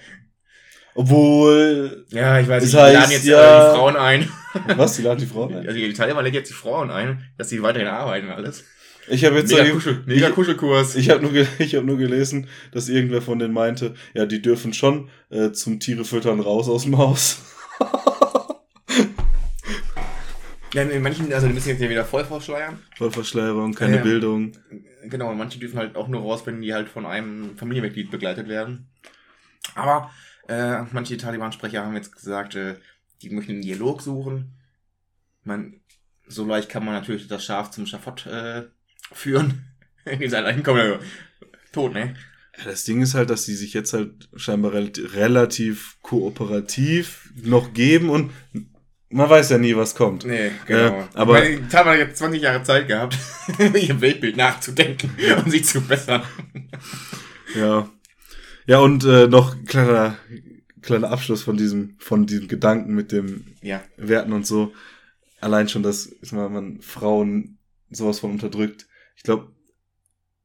Obwohl, 0.94 2.06
Ja, 2.10 2.40
ich 2.40 2.48
weiß 2.48 2.64
nicht, 2.64 2.74
die 2.74 2.78
laden 2.78 3.12
jetzt 3.12 3.26
ja- 3.26 3.68
äh, 3.68 3.72
die 3.72 3.78
Frauen 3.78 3.96
ein. 3.98 4.30
was, 4.78 4.96
die 4.96 5.02
laden 5.02 5.20
die 5.20 5.26
Frauen 5.26 5.54
ein? 5.54 5.66
Also 5.68 5.80
die 5.80 5.94
Taliban 5.94 6.24
lädt 6.24 6.36
jetzt 6.36 6.50
die 6.50 6.54
Frauen 6.54 6.90
ein, 6.92 7.24
dass 7.38 7.50
sie 7.50 7.62
weiterhin 7.62 7.88
arbeiten 7.90 8.28
und 8.28 8.34
alles. 8.34 8.64
Ich 9.08 9.24
habe 9.26 9.38
jetzt 9.38 9.52
Mega, 9.52 9.66
so- 9.66 9.72
Kuschel, 9.74 10.04
mega 10.06 10.30
Kuschelkurs. 10.32 10.96
Ich 10.96 11.10
habe 11.10 11.22
nur, 11.22 11.32
ich 11.60 11.76
hab 11.76 11.84
nur 11.84 11.98
gelesen, 11.98 12.48
dass 12.72 12.90
irgendwer 12.90 13.22
von 13.22 13.38
denen 13.40 13.54
meinte, 13.54 13.94
ja, 14.14 14.26
die 14.26 14.42
dürfen 14.42 14.74
schon 14.74 15.10
äh, 15.30 15.52
zum 15.52 15.80
Tiere 15.80 16.06
füttern 16.06 16.40
raus 16.40 16.68
aus 16.70 16.84
dem 16.84 16.98
Haus. 16.98 17.42
Ja, 20.74 20.82
in 20.82 21.02
manchen, 21.02 21.32
also 21.32 21.48
die 21.48 21.54
müssen 21.54 21.70
jetzt 21.70 21.80
ja 21.82 21.90
wieder 21.90 22.04
voll 22.04 22.26
verschleiern. 22.26 22.80
Vollverschleierung, 22.98 23.74
keine 23.74 23.98
Ja. 23.98 24.02
Bildung. 24.02 24.52
Genau, 25.06 25.32
und 25.32 25.38
manche 25.38 25.58
dürfen 25.58 25.80
halt 25.80 25.96
auch 25.96 26.10
nur 26.10 26.20
raus, 26.22 26.42
wenn 26.46 26.60
die 26.60 26.74
halt 26.74 26.90
von 26.90 27.06
einem 27.06 27.56
Familienmitglied 27.58 28.12
begleitet 28.12 28.50
werden. 28.50 28.90
Aber 29.76 30.12
äh, 30.50 30.82
manche 30.92 31.16
Taliban-Sprecher 31.16 31.86
haben 31.86 31.96
jetzt 31.96 32.14
gesagt, 32.14 32.56
äh, 32.56 32.76
die 33.22 33.30
möchten 33.30 33.54
einen 33.54 33.62
Dialog 33.62 34.02
suchen. 34.02 34.52
Man, 35.46 35.80
so 36.28 36.46
leicht 36.46 36.68
kann 36.68 36.84
man 36.84 36.94
natürlich 36.94 37.28
das 37.30 37.46
Schaf 37.46 37.72
zum 37.72 37.86
Schafott 37.86 38.26
äh, 38.26 38.64
führen. 39.12 39.66
Wenn 40.04 40.30
sie 40.30 40.38
allein 40.38 40.64
kommen, 40.64 40.80
ja, 40.80 41.00
tot, 41.72 41.94
ne? 41.94 42.16
Ja, 42.58 42.64
das 42.66 42.86
Ding 42.86 43.02
ist 43.02 43.16
halt, 43.16 43.30
dass 43.30 43.46
die 43.46 43.56
sich 43.56 43.74
jetzt 43.74 43.94
halt 43.94 44.30
scheinbar 44.36 44.74
relativ, 44.74 45.98
kooperativ 46.02 47.30
noch 47.44 47.74
geben 47.74 48.10
und 48.10 48.32
man 49.10 49.30
weiß 49.30 49.50
ja 49.52 49.58
nie, 49.58 49.76
was 49.76 49.96
kommt. 49.96 50.26
Nee, 50.26 50.52
genau. 50.66 51.00
Äh, 51.00 51.04
aber- 51.14 51.44
Ich 51.44 51.50
meine, 51.50 51.62
die 51.64 51.68
Taliban 51.70 51.94
hat 51.94 52.00
jetzt 52.08 52.18
20 52.18 52.42
Jahre 52.42 52.64
Zeit 52.64 52.88
gehabt, 52.88 53.18
ihr 53.60 54.02
Weltbild 54.02 54.38
nachzudenken 54.38 55.12
und 55.44 55.52
sich 55.52 55.66
zu 55.66 55.82
bessern. 55.82 56.24
Ja. 57.56 57.90
Ja, 58.68 58.80
und 58.80 59.04
äh, 59.06 59.28
noch 59.28 59.56
kleiner, 59.66 60.18
kleiner 60.82 61.12
Abschluss 61.12 61.44
von 61.44 61.56
diesem, 61.56 61.96
von 62.00 62.26
diesem 62.26 62.48
Gedanken 62.48 62.96
mit 62.96 63.12
dem 63.12 63.46
Ja, 63.62 63.84
Werten 63.98 64.34
und 64.34 64.48
so. 64.48 64.74
Allein 65.40 65.70
schon, 65.70 65.84
dass 65.84 66.10
mal, 66.32 66.50
man 66.50 66.82
Frauen 66.82 67.60
sowas 67.92 68.20
von 68.20 68.32
unterdrückt. 68.32 68.88
Ich 69.16 69.24
glaube, 69.24 69.48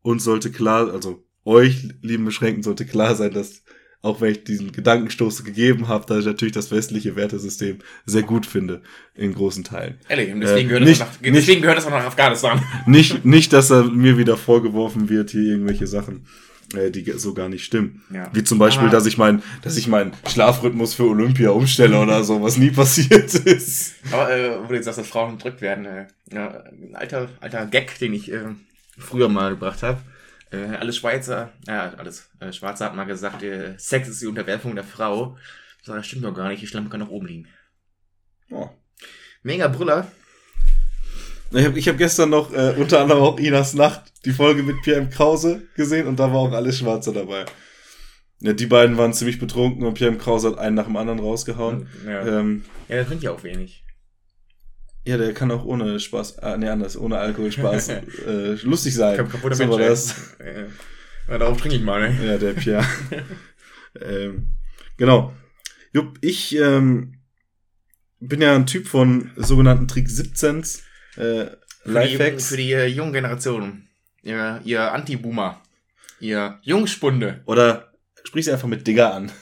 uns 0.03 0.25
sollte 0.25 0.51
klar, 0.51 0.93
also 0.93 1.25
euch, 1.45 1.89
lieben 2.03 2.25
Beschränkten, 2.25 2.63
sollte 2.63 2.87
klar 2.87 3.15
sein, 3.15 3.33
dass 3.33 3.63
auch 4.03 4.23
wenn 4.23 4.33
ich 4.33 4.45
diesen 4.45 4.73
Gedankenstoß 4.73 5.45
gegeben 5.45 5.87
habe, 5.89 6.07
dass 6.07 6.21
ich 6.21 6.25
natürlich 6.27 6.55
das 6.55 6.71
westliche 6.71 7.17
Wertesystem 7.17 7.81
sehr 8.07 8.23
gut 8.23 8.47
finde, 8.47 8.81
in 9.15 9.35
großen 9.35 9.63
Teilen. 9.63 9.99
ehrlich, 10.09 10.33
und 10.33 10.41
deswegen, 10.41 10.69
Äh, 10.69 10.73
gehört, 10.73 10.85
nicht- 10.85 11.01
das 11.03 11.09
auch 11.09 11.13
nach, 11.13 11.21
nicht- 11.21 11.35
deswegen 11.37 11.61
gehört 11.61 11.77
das 11.79 11.85
auch 11.87 11.91
nach 11.91 12.05
Afghanistan. 12.07 12.63
Nicht, 12.87 13.27
nicht, 13.27 13.53
dass 13.53 13.69
er 13.71 13.85
mir 13.85 14.17
wieder 14.17 14.39
vorgeworfen 14.39 15.11
wird, 15.11 15.31
hier 15.31 15.43
irgendwelche 15.43 15.87
Sachen, 15.87 16.27
äh, 16.75 16.91
die 16.91 17.11
so 17.13 17.35
gar 17.35 17.49
nicht 17.49 17.65
stimmen. 17.65 18.03
Ja. 18.13 18.31
Wie 18.33 18.45
zum 18.45 18.59
Beispiel, 18.59 18.85
Aber- 18.89 18.93
dass 18.97 19.07
ich 19.07 19.19
mein, 19.19 19.43
dass 19.63 19.77
ich 19.77 19.87
meinen 19.89 20.13
Schlafrhythmus 20.29 20.95
für 20.95 21.05
Olympia 21.09 21.51
umstelle 21.51 21.99
oder 21.99 22.23
so, 22.25 22.41
was 22.43 22.57
nie 22.57 22.71
passiert 22.71 23.35
ist. 23.35 23.95
Aber 24.13 24.31
äh, 24.35 24.59
wo 24.63 24.67
du 24.69 24.75
jetzt 24.75 24.85
sagst, 24.87 24.99
dass 24.99 25.09
Frauen 25.09 25.33
unterdrückt 25.33 25.61
werden, 25.61 25.85
äh, 25.87 26.07
ja, 26.33 26.65
ein 26.71 26.95
alter, 26.95 27.29
alter 27.41 27.67
Gag, 27.67 27.99
den 27.99 28.15
ich 28.15 28.31
äh, 28.33 28.45
früher 28.99 29.29
mal 29.29 29.51
gebracht 29.51 29.83
habe. 29.83 30.01
Äh, 30.53 30.77
alle 30.77 30.93
Schweizer, 30.93 31.53
ja, 31.69 31.95
alles 31.97 32.29
äh, 32.41 32.53
Schwarze 32.53 32.85
hat 32.85 32.97
mal 32.97 33.05
gesagt, 33.05 33.43
äh, 33.43 33.75
Sex 33.79 34.09
ist 34.09 34.21
die 34.21 34.27
Unterwerfung 34.27 34.75
der 34.75 34.85
Frau. 34.85 35.37
Ich 35.81 35.87
sag, 35.87 35.97
das 35.97 36.07
stimmt 36.07 36.25
doch 36.25 36.35
gar 36.35 36.49
nicht, 36.49 36.61
die 36.63 36.67
Schlampe 36.67 36.91
kann 36.91 37.01
nach 37.01 37.09
oben 37.09 37.27
liegen. 37.27 37.49
Oh. 38.51 38.69
Mega 39.43 39.69
Brüller. 39.69 40.11
Ich 41.53 41.65
habe 41.65 41.79
ich 41.79 41.89
hab 41.89 41.99
gestern 41.99 42.31
noch 42.31 42.53
äh, 42.53 42.75
unter 42.79 43.01
anderem 43.01 43.23
auch 43.23 43.39
Inas 43.39 43.75
Nacht 43.75 44.13
die 44.25 44.33
Folge 44.33 44.63
mit 44.63 44.83
Pierre 44.83 45.01
M. 45.01 45.11
Krause 45.11 45.63
gesehen 45.75 46.07
und 46.07 46.19
da 46.21 46.33
war 46.33 46.39
auch 46.41 46.53
alles 46.53 46.79
Schwarze 46.79 47.13
dabei. 47.13 47.45
Ja, 48.41 48.53
die 48.53 48.67
beiden 48.67 48.97
waren 48.97 49.13
ziemlich 49.13 49.39
betrunken 49.39 49.85
und 49.85 49.95
Pierre 49.95 50.13
M. 50.13 50.19
Krause 50.19 50.51
hat 50.51 50.59
einen 50.59 50.77
nach 50.77 50.85
dem 50.87 50.97
anderen 50.97 51.19
rausgehauen. 51.19 51.89
Ja, 52.07 52.27
Ähm, 52.41 52.65
ja 52.89 52.97
der 52.97 53.07
trinkt 53.07 53.25
ja 53.25 53.33
auch 53.33 53.43
wenig. 53.43 53.85
ja, 55.05 55.17
der 55.17 55.35
kann 55.35 55.51
auch 55.51 55.65
ohne 55.65 55.99
Spaß, 55.99 56.39
äh, 56.39 56.57
nee, 56.59 56.69
anders, 56.69 56.97
ohne 56.97 57.19
Alkohol 57.19 57.51
Spaß 57.51 57.89
äh, 58.27 58.55
lustig 58.63 58.95
sein. 58.95 59.17
Kap 59.17 59.31
kaputter 59.31 59.57
So 59.57 59.67
Mensch. 59.67 59.79
das. 59.79 60.37
Äh, 60.39 60.67
ja, 61.29 61.39
darauf 61.39 61.61
trinke 61.61 61.77
ich 61.77 61.83
mal, 61.83 62.01
ne? 62.11 62.27
Ja, 62.27 62.39
der 62.39 62.53
Pierre. 62.53 62.85
ähm, 64.01 64.51
genau. 64.97 65.33
Jupp, 65.93 66.19
ich 66.21 66.57
ähm, 66.57 67.15
bin 68.21 68.41
ja 68.41 68.55
ein 68.55 68.67
Typ 68.67 68.87
von 68.87 69.31
sogenannten 69.37 69.89
Trick 69.89 70.07
17s, 70.07 70.83
äh, 71.21 71.47
Für 71.47 71.57
die, 71.85 71.91
Lifehacks. 71.93 72.49
für 72.49 72.57
die 72.57 72.73
äh, 72.73 72.87
junge 72.87 73.13
Generation. 73.13 73.89
Ihr, 74.23 74.61
ihr 74.65 74.93
Anti-Boomer. 74.93 75.61
Ihr 76.21 76.59
Jungspunde. 76.63 77.41
Oder 77.47 77.93
sprich 78.25 78.45
sie 78.45 78.53
einfach 78.53 78.69
mit 78.69 78.87
Digger 78.87 79.15
an. 79.15 79.33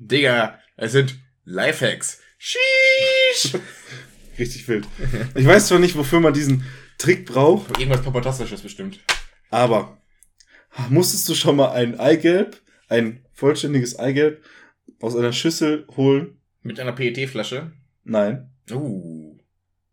Digga, 0.00 0.58
es 0.76 0.92
sind 0.92 1.16
Lifehacks. 1.44 2.20
Sheesh! 2.38 3.54
Richtig 4.38 4.66
wild. 4.68 4.86
Ich 5.34 5.46
weiß 5.46 5.68
zwar 5.68 5.78
nicht, 5.78 5.96
wofür 5.96 6.20
man 6.20 6.32
diesen 6.34 6.64
Trick 6.98 7.26
braucht, 7.26 7.78
Irgendwas 7.78 8.02
Papatastisches 8.02 8.62
bestimmt. 8.62 9.00
aber 9.50 9.98
musstest 10.88 11.28
du 11.28 11.34
schon 11.34 11.56
mal 11.56 11.72
ein 11.72 11.98
Eigelb, 12.00 12.60
ein 12.88 13.24
vollständiges 13.32 13.98
Eigelb 13.98 14.42
aus 15.00 15.14
einer 15.16 15.32
Schüssel 15.32 15.86
holen? 15.96 16.38
Mit 16.62 16.80
einer 16.80 16.92
PET-Flasche. 16.92 17.72
Nein. 18.04 18.50
Uh. 18.70 19.38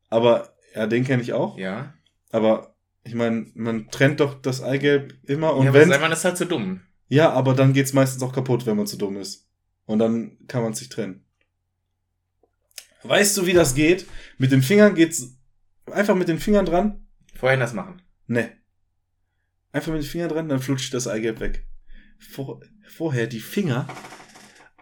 Aber, 0.09 0.50
ja, 0.75 0.87
den 0.87 1.03
kenne 1.03 1.21
ich 1.21 1.33
auch. 1.33 1.57
Ja. 1.57 1.93
Aber 2.31 2.75
ich 3.03 3.15
meine, 3.15 3.47
man 3.55 3.89
trennt 3.89 4.19
doch 4.19 4.41
das 4.41 4.61
Eigelb 4.61 5.15
immer 5.23 5.55
und 5.55 5.65
ja, 5.65 5.73
wenn. 5.73 5.89
man 5.89 6.11
ist 6.11 6.25
halt 6.25 6.37
zu 6.37 6.45
dumm. 6.45 6.81
Ja, 7.07 7.31
aber 7.31 7.53
dann 7.53 7.73
geht's 7.73 7.93
meistens 7.93 8.23
auch 8.23 8.33
kaputt, 8.33 8.65
wenn 8.65 8.77
man 8.77 8.87
zu 8.87 8.97
dumm 8.97 9.17
ist. 9.17 9.49
Und 9.85 9.99
dann 9.99 10.37
kann 10.47 10.63
man 10.63 10.73
sich 10.73 10.89
trennen. 10.89 11.25
Weißt 13.03 13.35
du, 13.35 13.45
wie 13.45 13.53
das 13.53 13.73
geht? 13.73 14.05
Mit 14.37 14.51
den 14.51 14.61
Fingern 14.61 14.95
geht's 14.95 15.37
einfach 15.91 16.15
mit 16.15 16.27
den 16.27 16.39
Fingern 16.39 16.65
dran. 16.65 17.05
Vorher 17.35 17.57
das 17.57 17.73
machen. 17.73 18.01
Ne. 18.27 18.51
Einfach 19.71 19.91
mit 19.91 20.03
den 20.03 20.07
Fingern 20.07 20.29
dran, 20.29 20.49
dann 20.49 20.59
flutscht 20.59 20.93
das 20.93 21.07
Eigelb 21.07 21.39
weg. 21.39 21.65
Vor, 22.19 22.61
vorher 22.87 23.27
die 23.27 23.39
Finger 23.39 23.87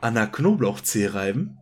an 0.01 0.15
der 0.15 0.27
Knoblauchzehe 0.27 1.13
reiben, 1.13 1.57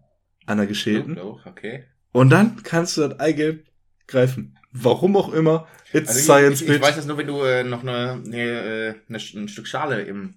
an 0.46 0.58
der 0.58 0.68
geschälten, 0.68 1.14
Knoblauch, 1.14 1.46
okay. 1.46 1.86
und 2.12 2.30
dann 2.30 2.64
kannst 2.64 2.98
du 2.98 3.08
das 3.08 3.20
Eigelb 3.20 3.67
greifen. 4.08 4.58
Warum 4.72 5.16
auch 5.16 5.32
immer. 5.34 5.68
It's 5.94 6.10
Also 6.10 6.22
science, 6.22 6.62
ich, 6.62 6.70
ich, 6.70 6.76
ich 6.76 6.82
weiß 6.82 6.96
das 6.96 7.06
nur, 7.06 7.18
wenn 7.18 7.28
du 7.28 7.42
äh, 7.42 7.64
noch 7.64 7.82
eine, 7.82 8.22
eine, 8.26 8.38
äh, 8.38 8.94
eine, 9.08 9.18
ein 9.18 9.48
Stück 9.48 9.68
Schale 9.68 10.02
im 10.02 10.36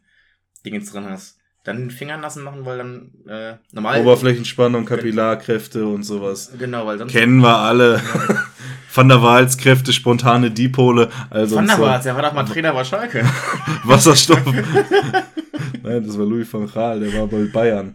Dingens 0.64 0.92
drin 0.92 1.04
hast. 1.08 1.38
Dann 1.64 1.76
den 1.76 1.90
Finger 1.90 2.16
nassen 2.16 2.42
machen, 2.42 2.64
weil 2.64 2.78
dann 2.78 3.12
äh, 3.28 3.56
normal. 3.72 4.00
Oberflächenspannung, 4.00 4.86
Kapillarkräfte 4.86 5.86
und 5.86 6.04
sowas. 6.04 6.52
Genau, 6.58 6.86
weil 6.86 6.98
sonst. 6.98 7.12
Kennen 7.12 7.40
wir 7.40 7.56
alle. 7.56 8.00
Van 8.92 9.08
der 9.08 9.22
Waals 9.22 9.56
Kräfte, 9.56 9.92
spontane 9.92 10.50
Dipole, 10.50 11.10
also 11.30 11.56
Van 11.56 11.66
der 11.66 11.78
Waals, 11.78 12.04
der 12.04 12.16
war 12.16 12.22
doch 12.22 12.32
mal 12.32 12.44
Trainer 12.44 12.72
bei 12.72 12.82
Schalke. 12.82 13.24
Wasserstoff. 13.84 14.44
Nein, 15.82 16.04
das 16.04 16.18
war 16.18 16.26
Louis 16.26 16.52
van 16.52 16.66
Gaal, 16.66 16.98
der 16.98 17.12
war 17.12 17.28
bei 17.28 17.44
Bayern. 17.44 17.94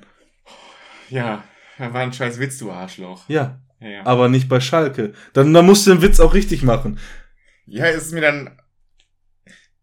ja, 1.10 1.44
das 1.78 1.94
war 1.94 2.02
ein 2.02 2.14
scheiß 2.14 2.40
Witz, 2.40 2.60
du 2.60 2.72
Arschloch. 2.72 3.28
Ja, 3.28 3.60
Ja, 3.80 4.06
aber 4.06 4.30
nicht 4.30 4.48
bei 4.50 4.60
Schalke. 4.60 5.14
Dann, 5.34 5.54
dann 5.54 5.66
musst 5.66 5.86
du 5.86 5.92
den 5.92 6.02
Witz 6.02 6.20
auch 6.20 6.34
richtig 6.34 6.64
machen. 6.64 7.00
ja 7.66 7.86
ist 7.86 8.14
mir 8.14 8.22
dann. 8.22 8.58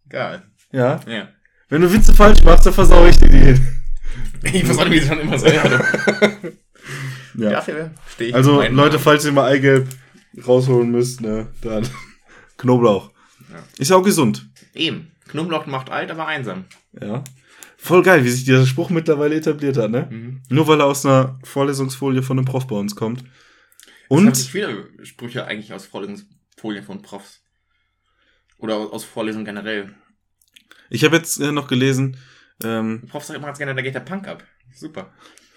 Egal. 0.07 0.43
Ja. 0.73 1.01
Ja. 1.07 1.29
Wenn 1.69 1.83
du 1.83 1.93
Witze 1.93 2.15
falsch 2.15 2.43
machst, 2.43 2.67
dann 2.67 2.73
versau 2.73 3.07
ich 3.07 3.19
dir 3.19 3.29
die. 3.29 3.61
Ich 4.45 4.65
versuche 4.65 4.89
mich 4.89 5.05
schon 5.07 5.21
immer 5.21 5.39
so. 5.39 5.47
Ja. 7.35 7.51
Dafür 7.51 7.91
stehe 8.13 8.31
ich. 8.31 8.35
Also, 8.35 8.63
Leute, 8.63 8.99
falls 8.99 9.25
ihr 9.25 9.33
mal 9.33 9.51
Eigelb 9.51 9.89
rausholen 10.47 10.91
müsst, 10.91 11.21
ne, 11.21 11.49
dann 11.63 11.89
Knoblauch. 12.59 13.11
Ja. 13.51 13.63
Ist 13.79 13.91
ja 13.91 13.97
auch 13.97 14.03
gesund. 14.03 14.49
Eben. 14.75 15.13
Knoblauch 15.29 15.67
macht 15.67 15.91
alt, 15.91 16.11
aber 16.11 16.27
einsam. 16.27 16.65
Ja. 17.01 17.25
Voll 17.79 18.03
geil, 18.03 18.25
wie 18.25 18.31
sich 18.31 18.45
dieser 18.45 18.67
Spruch 18.67 18.91
mittlerweile 18.91 19.35
etabliert 19.35 19.77
hat, 19.77 19.91
ne? 19.91 20.09
Mhm. 20.11 20.43
Nur 20.51 20.69
weil 20.69 20.81
er 20.81 20.87
aus 20.87 21.07
einer 21.07 21.39
Vorlesungsfolie 21.43 22.23
von 22.23 22.39
einem 22.39 22.45
Prof 22.45 22.67
bei 22.67 22.77
uns 22.77 22.95
kommt. 22.95 23.25
Und? 24.09 24.27
Und 24.27 24.37
sich 24.37 24.51
viele 24.51 24.89
Sprüche 25.05 25.47
eigentlich 25.47 25.73
aus 25.73 25.87
Vorlesungsfolien 25.87 26.85
von 26.85 27.03
Profs. 27.03 27.43
Oder 28.59 28.77
aus 28.77 29.05
Vorlesungen 29.05 29.45
generell. 29.45 29.95
ich 30.91 31.05
habe 31.05 31.17
jetzt 31.17 31.41
äh, 31.41 31.51
noch 31.51 31.67
gelesen, 31.67 32.17
ähm, 32.63 33.03
Prof 33.09 33.25
sagt 33.25 33.37
immer 33.37 33.47
ganz 33.47 33.59
gerne, 33.59 33.75
da 33.75 33.83
geht 33.83 33.95
der 33.95 34.01
Punk 34.01 34.29
ab. 34.29 34.45
Super. 34.75 35.13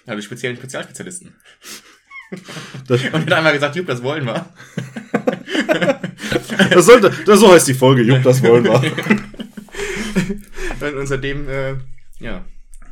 Die 0.07 0.21
speziellen 0.21 0.57
Spezialspezialisten. 0.57 1.35
das, 2.87 3.03
Und 3.05 3.13
hat 3.13 3.33
einmal 3.33 3.53
gesagt, 3.53 3.75
Jupp, 3.75 3.87
das 3.87 4.03
wollen 4.03 4.25
wir. 4.25 4.53
das 6.69 6.85
sollte, 6.85 7.11
das 7.25 7.39
so 7.39 7.51
heißt 7.51 7.67
die 7.67 7.73
Folge, 7.73 8.03
Jupp, 8.03 8.23
das 8.23 8.41
wollen 8.43 8.63
wir. 8.65 8.81
Und, 10.81 10.95
und 10.95 11.07
seitdem, 11.07 11.49
äh, 11.49 11.75
ja, 12.19 12.45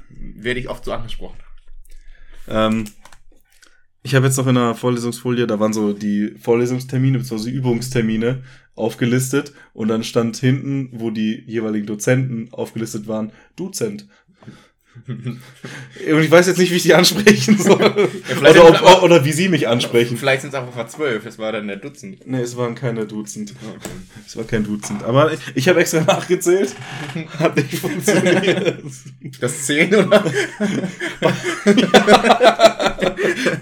werde 0.09 0.59
ich 0.59 0.69
oft 0.69 0.85
so 0.85 0.91
angesprochen. 0.93 1.37
ähm, 2.47 2.85
ich 4.03 4.15
habe 4.15 4.25
jetzt 4.25 4.37
noch 4.37 4.47
in 4.47 4.57
einer 4.57 4.75
Vorlesungsfolie, 4.75 5.47
da 5.47 5.59
waren 5.61 5.71
so 5.71 5.93
die 5.93 6.35
Vorlesungstermine 6.37 7.19
bzw. 7.19 7.49
Übungstermine 7.49 8.43
aufgelistet 8.75 9.53
und 9.73 9.87
dann 9.87 10.03
stand 10.03 10.35
hinten, 10.37 10.89
wo 10.91 11.09
die 11.09 11.43
jeweiligen 11.47 11.85
Dozenten 11.85 12.49
aufgelistet 12.51 13.07
waren, 13.07 13.31
Dozent. 13.55 14.07
Und 15.07 15.41
ich 16.21 16.31
weiß 16.31 16.47
jetzt 16.47 16.57
nicht, 16.59 16.71
wie 16.71 16.75
ich 16.75 16.83
die 16.83 16.93
ansprechen 16.93 17.57
soll. 17.57 18.09
vielleicht 18.23 18.57
oder, 18.59 18.69
ob, 18.69 18.75
aber- 18.81 19.03
oder 19.03 19.25
wie 19.25 19.31
sie 19.31 19.49
mich 19.49 19.67
ansprechen. 19.67 20.17
Vielleicht 20.17 20.41
sind 20.41 20.53
es 20.53 20.59
einfach 20.59 20.87
zwölf, 20.87 21.23
das 21.23 21.37
war 21.39 21.51
dann 21.51 21.67
der 21.67 21.77
Dutzend. 21.77 22.25
Nee, 22.27 22.41
es 22.41 22.55
waren 22.57 22.75
keine 22.75 23.05
Dutzend. 23.07 23.53
Es 24.25 24.37
war 24.37 24.43
kein 24.45 24.63
Dutzend. 24.63 25.03
Aber 25.03 25.33
ich, 25.33 25.39
ich 25.55 25.67
habe 25.67 25.79
extra 25.81 26.01
nachgezählt. 26.01 26.75
Hat 27.39 27.55
nicht 27.55 27.75
funktioniert. 27.79 28.83
Das 29.41 29.65
zehn, 29.65 29.93
oder? 29.95 30.23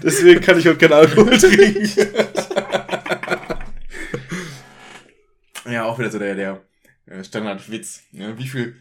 Deswegen 0.02 0.40
kann 0.40 0.58
ich 0.58 0.66
heute 0.66 0.78
keinen 0.78 0.92
Alkohol 0.92 1.38
trinken. 1.38 1.88
Ja, 5.70 5.84
auch 5.84 5.98
wieder 5.98 6.10
so 6.10 6.18
der, 6.18 6.34
der 6.34 6.60
äh, 7.06 7.22
Standardwitz. 7.24 8.02
Ja, 8.12 8.36
wie 8.36 8.46
viel, 8.48 8.76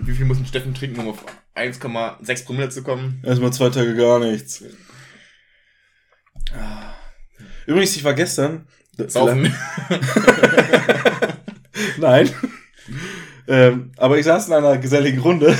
wie 0.00 0.12
viel 0.12 0.24
muss 0.26 0.38
ein 0.38 0.46
Steffen 0.46 0.74
trinken, 0.74 1.00
um 1.00 1.08
auf 1.08 1.24
1,6 1.54 2.44
Promille 2.44 2.68
zu 2.68 2.82
kommen? 2.82 3.22
Erstmal 3.24 3.52
zwei 3.52 3.70
Tage 3.70 3.94
gar 3.96 4.18
nichts. 4.18 4.64
Übrigens, 7.66 7.96
ich 7.96 8.04
war 8.04 8.14
gestern. 8.14 8.66
Saufen. 9.08 9.52
Nein. 11.98 12.30
ähm, 13.48 13.92
aber 13.96 14.18
ich 14.18 14.24
saß 14.24 14.48
in 14.48 14.54
einer 14.54 14.78
geselligen 14.78 15.20
Runde. 15.20 15.56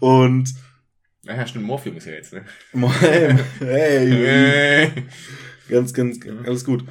Und. 0.00 0.54
Naja, 1.24 1.46
stimmt, 1.46 1.66
Morphium 1.66 1.96
ist 1.96 2.06
ja 2.06 2.12
jetzt, 2.12 2.32
ne? 2.32 2.44
Hey, 3.00 3.34
hey, 3.58 4.84
Äh, 4.84 4.90
Ganz, 5.68 5.92
ganz, 5.92 6.18
alles 6.46 6.64
gut. 6.64 6.84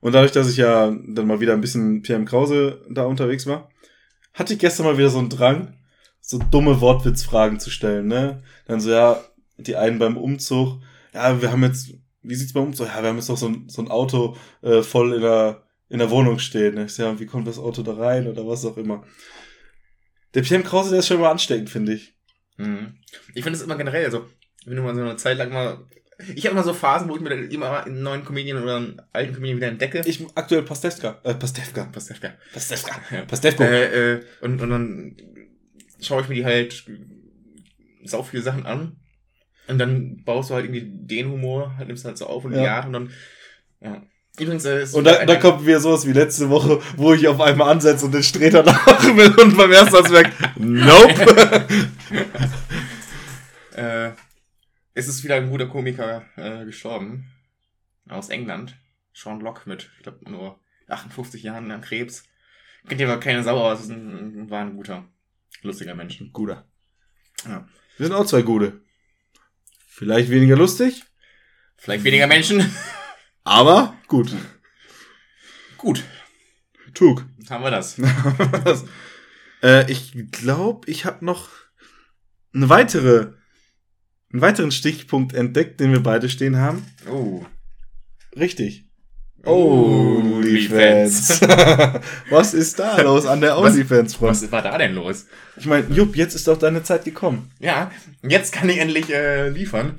Und 0.00 0.12
dadurch, 0.12 0.32
dass 0.32 0.50
ich 0.50 0.58
ja 0.58 0.94
dann 1.06 1.26
mal 1.26 1.40
wieder 1.40 1.54
ein 1.54 1.62
bisschen 1.62 2.02
PM 2.02 2.26
Krause 2.26 2.84
da 2.90 3.04
unterwegs 3.04 3.46
war, 3.46 3.70
hatte 4.34 4.54
ich 4.54 4.58
gestern 4.58 4.86
mal 4.86 4.98
wieder 4.98 5.10
so 5.10 5.18
einen 5.18 5.30
Drang, 5.30 5.78
so 6.20 6.38
dumme 6.38 6.80
Wortwitzfragen 6.80 7.60
zu 7.60 7.70
stellen, 7.70 8.06
ne? 8.06 8.42
Dann 8.66 8.80
so, 8.80 8.90
ja, 8.90 9.22
die 9.56 9.76
einen 9.76 9.98
beim 9.98 10.16
Umzug, 10.16 10.80
ja, 11.12 11.40
wir 11.40 11.50
haben 11.50 11.64
jetzt, 11.64 11.94
wie 12.22 12.34
sieht's 12.34 12.52
beim 12.52 12.64
Umzug? 12.64 12.88
Ja, 12.88 13.02
wir 13.02 13.08
haben 13.08 13.16
jetzt 13.16 13.28
noch 13.28 13.36
so 13.36 13.48
ein, 13.48 13.68
so 13.68 13.82
ein 13.82 13.88
Auto 13.88 14.36
äh, 14.62 14.82
voll 14.82 15.14
in 15.14 15.22
der, 15.22 15.64
in 15.88 15.98
der 15.98 16.10
Wohnung 16.10 16.38
stehen. 16.38 16.74
Ne? 16.74 16.84
Ich 16.84 16.94
so, 16.94 17.02
ja, 17.02 17.18
wie 17.18 17.26
kommt 17.26 17.48
das 17.48 17.58
Auto 17.58 17.82
da 17.82 17.94
rein 17.94 18.28
oder 18.28 18.46
was 18.46 18.64
auch 18.64 18.76
immer. 18.76 19.04
Der 20.34 20.42
PM 20.42 20.62
Krause, 20.62 20.90
der 20.90 21.00
ist 21.00 21.08
schon 21.08 21.20
mal 21.20 21.30
ansteckend, 21.30 21.70
finde 21.70 21.94
ich. 21.94 22.14
Mhm. 22.56 22.98
Ich 23.34 23.42
finde 23.42 23.56
es 23.58 23.62
immer 23.62 23.76
generell, 23.76 24.04
also, 24.04 24.26
wenn 24.66 24.76
du 24.76 24.82
mal 24.82 24.94
so 24.94 25.00
eine 25.00 25.16
Zeit 25.16 25.38
lang 25.38 25.52
mal. 25.52 25.86
Ich 26.34 26.44
habe 26.46 26.52
immer 26.54 26.64
so 26.64 26.74
Phasen, 26.74 27.08
wo 27.08 27.14
ich 27.14 27.20
mir 27.20 27.30
dann 27.30 27.48
immer 27.50 27.84
einen 27.84 28.02
neuen 28.02 28.24
Comedian 28.24 28.60
oder 28.62 28.76
einen 28.76 29.00
alten 29.12 29.34
Comedian 29.34 29.58
wieder 29.58 29.68
entdecke. 29.68 30.02
Ich 30.04 30.24
aktuell 30.34 30.62
Pastewka, 30.62 31.20
äh, 31.22 31.34
Pastewka, 31.34 31.84
Pastewka. 31.92 32.32
Pastewka, 32.52 33.64
Ja. 33.64 33.70
Äh, 33.70 34.14
äh, 34.14 34.20
und, 34.40 34.60
und 34.60 34.70
dann 34.70 35.16
schaue 36.00 36.22
ich 36.22 36.28
mir 36.28 36.34
die 36.34 36.44
halt 36.44 36.84
sau 38.04 38.22
viele 38.22 38.42
Sachen 38.42 38.66
an. 38.66 38.96
Und 39.68 39.78
dann 39.78 40.22
baust 40.24 40.50
du 40.50 40.54
halt 40.54 40.64
irgendwie 40.64 40.90
den 40.90 41.30
Humor, 41.30 41.76
halt 41.76 41.88
nimmst 41.88 42.04
du 42.04 42.08
halt 42.08 42.18
so 42.18 42.26
auf 42.26 42.44
und 42.44 42.52
Ja. 42.52 42.62
ja. 42.62 42.84
und 42.86 42.92
dann. 42.92 43.10
Ja. 43.80 44.02
Übrigens, 44.40 44.64
äh, 44.64 44.82
ist 44.82 44.94
Und 44.94 45.04
da, 45.04 45.24
da 45.24 45.36
kommt 45.36 45.66
wieder 45.66 45.80
sowas 45.80 46.06
wie 46.06 46.12
letzte 46.12 46.48
Woche, 46.48 46.80
wo 46.96 47.12
ich 47.12 47.26
auf 47.28 47.40
einmal 47.40 47.70
ansetze 47.70 48.06
und 48.06 48.14
den 48.14 48.22
Streter 48.22 48.62
lachen 48.64 49.16
will 49.16 49.34
und 49.40 49.56
beim 49.56 49.70
ersten 49.70 49.96
Satz 49.96 50.10
merke, 50.10 50.32
nope. 50.56 51.66
Äh, 53.76 54.10
es 54.98 55.08
ist 55.08 55.22
wieder 55.24 55.36
ein 55.36 55.48
guter 55.50 55.68
Komiker 55.68 56.26
äh, 56.36 56.64
gestorben. 56.64 57.30
Aus 58.08 58.28
England. 58.30 58.76
Sean 59.14 59.40
Locke 59.40 59.68
mit, 59.68 59.90
ich 59.96 60.02
glaube, 60.02 60.30
nur 60.30 60.60
58 60.88 61.42
Jahren 61.42 61.70
an 61.70 61.80
Krebs. 61.80 62.24
Kennt 62.88 63.00
ihr 63.00 63.08
aber 63.10 63.20
keine 63.20 63.42
Sau, 63.42 63.58
aber 63.58 63.78
es 63.78 63.88
ein, 63.88 64.48
war 64.50 64.60
ein 64.62 64.76
guter, 64.76 65.04
lustiger 65.62 65.94
Mensch. 65.94 66.22
Guter. 66.32 66.66
Ja. 67.44 67.68
Wir 67.96 68.06
sind 68.06 68.14
auch 68.14 68.26
zwei 68.26 68.42
Gute. 68.42 68.80
Vielleicht 69.88 70.30
weniger 70.30 70.56
lustig, 70.56 71.04
Vielleicht 71.76 72.04
weniger 72.04 72.26
Menschen. 72.26 72.64
aber 73.44 73.96
gut. 74.08 74.34
Gut, 75.76 76.02
Tug. 76.94 77.24
haben 77.50 77.62
wir 77.64 77.70
das. 77.70 77.96
Das- 78.64 78.84
äh, 79.62 79.90
ich 79.90 80.12
glaube, 80.32 80.88
ich 80.90 81.04
habe 81.04 81.24
noch 81.24 81.50
eine 82.54 82.68
weitere, 82.68 83.32
einen 84.32 84.42
weiteren 84.42 84.70
Stichpunkt 84.70 85.32
entdeckt, 85.34 85.80
den 85.80 85.92
wir 85.92 86.02
beide 86.02 86.28
stehen 86.28 86.56
haben. 86.56 86.84
Oh. 87.10 87.44
Richtig. 88.36 88.84
OnlyFans. 89.44 91.40
OnlyFans. 91.42 92.00
Was 92.30 92.54
ist 92.54 92.78
da 92.78 93.00
los 93.02 93.24
an 93.26 93.40
der 93.40 93.56
Was- 93.56 93.72
OnlyFans-Front? 93.72 94.30
Was 94.42 94.52
war 94.52 94.62
da 94.62 94.76
denn 94.76 94.94
los? 94.94 95.26
Ich 95.56 95.66
meine, 95.66 95.86
Jupp, 95.94 96.16
jetzt 96.16 96.34
ist 96.34 96.46
doch 96.48 96.58
deine 96.58 96.82
Zeit 96.82 97.04
gekommen. 97.04 97.50
Ja, 97.58 97.90
jetzt 98.22 98.52
kann 98.52 98.68
ich 98.68 98.78
endlich 98.78 99.10
äh, 99.10 99.48
liefern. 99.48 99.98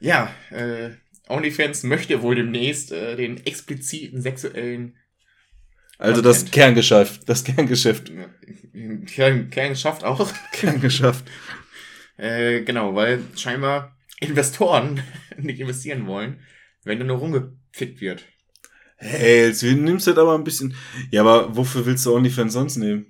Ja, 0.00 0.30
äh, 0.50 0.90
OnlyFans 1.28 1.82
möchte 1.84 2.20
wohl 2.22 2.34
demnächst 2.34 2.90
äh, 2.92 3.16
den 3.16 3.44
expliziten 3.46 4.20
sexuellen 4.22 4.96
Also 5.98 6.20
das. 6.22 6.50
Kerngeschäft, 6.50 7.28
das 7.28 7.44
Kerngeschäft, 7.44 8.10
Kern, 9.06 9.50
Kern 9.50 9.76
schafft 9.76 10.04
auch. 10.04 10.30
Kerngeschäft. 10.52 11.24
Äh, 12.20 12.64
genau, 12.64 12.94
weil 12.94 13.22
scheinbar 13.34 13.96
Investoren 14.20 15.02
nicht 15.38 15.58
investieren 15.58 16.06
wollen, 16.06 16.40
wenn 16.84 16.98
da 16.98 17.04
nur 17.04 17.16
rumgefickt 17.16 18.02
wird. 18.02 18.24
Hey, 18.96 19.46
jetzt 19.46 19.62
nimmst 19.62 20.06
du 20.06 20.10
das 20.10 20.18
aber 20.20 20.34
ein 20.34 20.44
bisschen. 20.44 20.74
Ja, 21.10 21.22
aber 21.22 21.56
wofür 21.56 21.86
willst 21.86 22.04
du 22.04 22.14
OnlyFans 22.14 22.52
sonst 22.52 22.76
nehmen? 22.76 23.06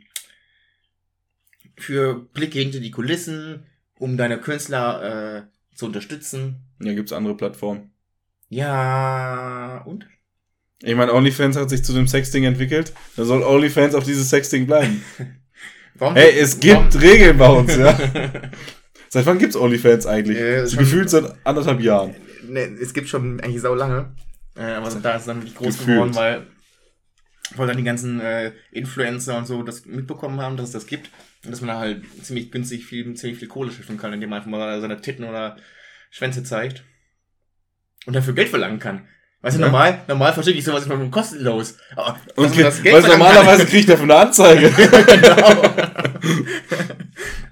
Für 1.77 2.15
Blicke 2.15 2.61
hinter 2.61 2.79
die 2.79 2.93
Kulissen, 2.93 3.67
um 3.99 4.17
deine 4.17 4.39
Künstler 4.39 5.03
äh, 5.39 5.77
zu 5.77 5.87
unterstützen. 5.87 6.63
Ja, 6.81 6.93
gibt's 6.93 7.13
andere 7.13 7.37
Plattformen. 7.37 7.91
Ja, 8.49 9.83
und? 9.87 10.07
Ich 10.83 10.95
meine, 10.95 11.13
OnlyFans 11.13 11.57
hat 11.57 11.71
sich 11.71 11.83
zu 11.83 11.93
dem 11.93 12.07
Sexding 12.07 12.45
entwickelt. 12.45 12.93
Da 13.17 13.25
soll 13.25 13.43
OnlyFans 13.43 13.97
auf 13.97 14.05
dieses 14.05 14.31
Sexding 14.31 14.67
bleiben. 14.67 15.03
Warum, 15.95 16.15
Hey, 16.15 16.39
es 16.39 16.61
gibt 16.61 17.01
Regeln 17.01 17.37
bei 17.37 17.49
uns, 17.49 17.77
ja. 17.77 17.99
Seit 19.13 19.27
wann 19.27 19.39
gibt's 19.39 19.57
OnlyFans 19.57 20.07
eigentlich? 20.07 20.39
Äh, 20.39 20.67
so 20.67 20.77
gefühlt 20.77 21.11
seit 21.11 21.35
anderthalb 21.45 21.81
Jahren. 21.81 22.15
ne, 22.49 22.61
es 22.81 22.95
gibt 22.95 23.09
schon 23.09 23.41
eigentlich 23.41 23.61
sau 23.61 23.75
lange. 23.75 24.15
Äh, 24.57 24.63
aber 24.63 24.89
da 24.91 25.15
ist 25.15 25.21
es 25.23 25.27
dann 25.27 25.39
wirklich 25.39 25.57
groß 25.57 25.79
Gefühlt. 25.79 25.97
geworden, 25.97 26.15
weil, 26.15 26.47
weil 27.57 27.67
dann 27.67 27.77
die 27.77 27.83
ganzen 27.85 28.21
äh, 28.21 28.53
Influencer 28.71 29.37
und 29.37 29.47
so 29.47 29.63
das 29.65 29.85
mitbekommen 29.85 30.41
haben, 30.41 30.57
dass 30.57 30.67
es 30.69 30.73
das 30.73 30.87
gibt. 30.87 31.11
Und 31.45 31.51
dass 31.51 31.61
man 31.61 31.69
da 31.69 31.79
halt 31.81 32.05
ziemlich 32.23 32.53
günstig 32.53 32.85
viel, 32.85 33.13
ziemlich 33.15 33.39
viel 33.41 33.49
Kohle 33.49 33.73
schiffen 33.73 33.97
kann, 33.99 34.13
indem 34.13 34.31
man 34.31 34.39
einfach 34.39 34.51
mal 34.51 34.81
seine 34.81 35.01
Titten 35.01 35.25
oder 35.25 35.57
Schwänze 36.11 36.45
zeigt. 36.45 36.85
Und 38.07 38.15
dafür 38.15 38.35
Geld 38.35 38.49
verlangen 38.49 38.79
kann. 38.79 39.09
Weißt 39.43 39.57
du, 39.57 39.61
Ja. 39.61 39.67
normal, 39.67 40.03
normal 40.07 40.33
verstehe 40.35 40.55
ich 40.55 40.65
sowas 40.65 40.87
immer 40.87 41.05
kostenlos. 41.11 41.79
Aber 41.97 42.17
dass 42.29 42.37
Und 42.37 42.57
weil 42.57 42.63
das 42.65 42.83
Geld 42.83 42.95
verlangen 43.05 43.19
normalerweise 43.19 43.67
kriegt 43.67 43.89
er 43.89 43.97
von 43.99 44.11
eine 44.11 44.21
Anzeige. 44.21 44.71
genau. 45.07 45.63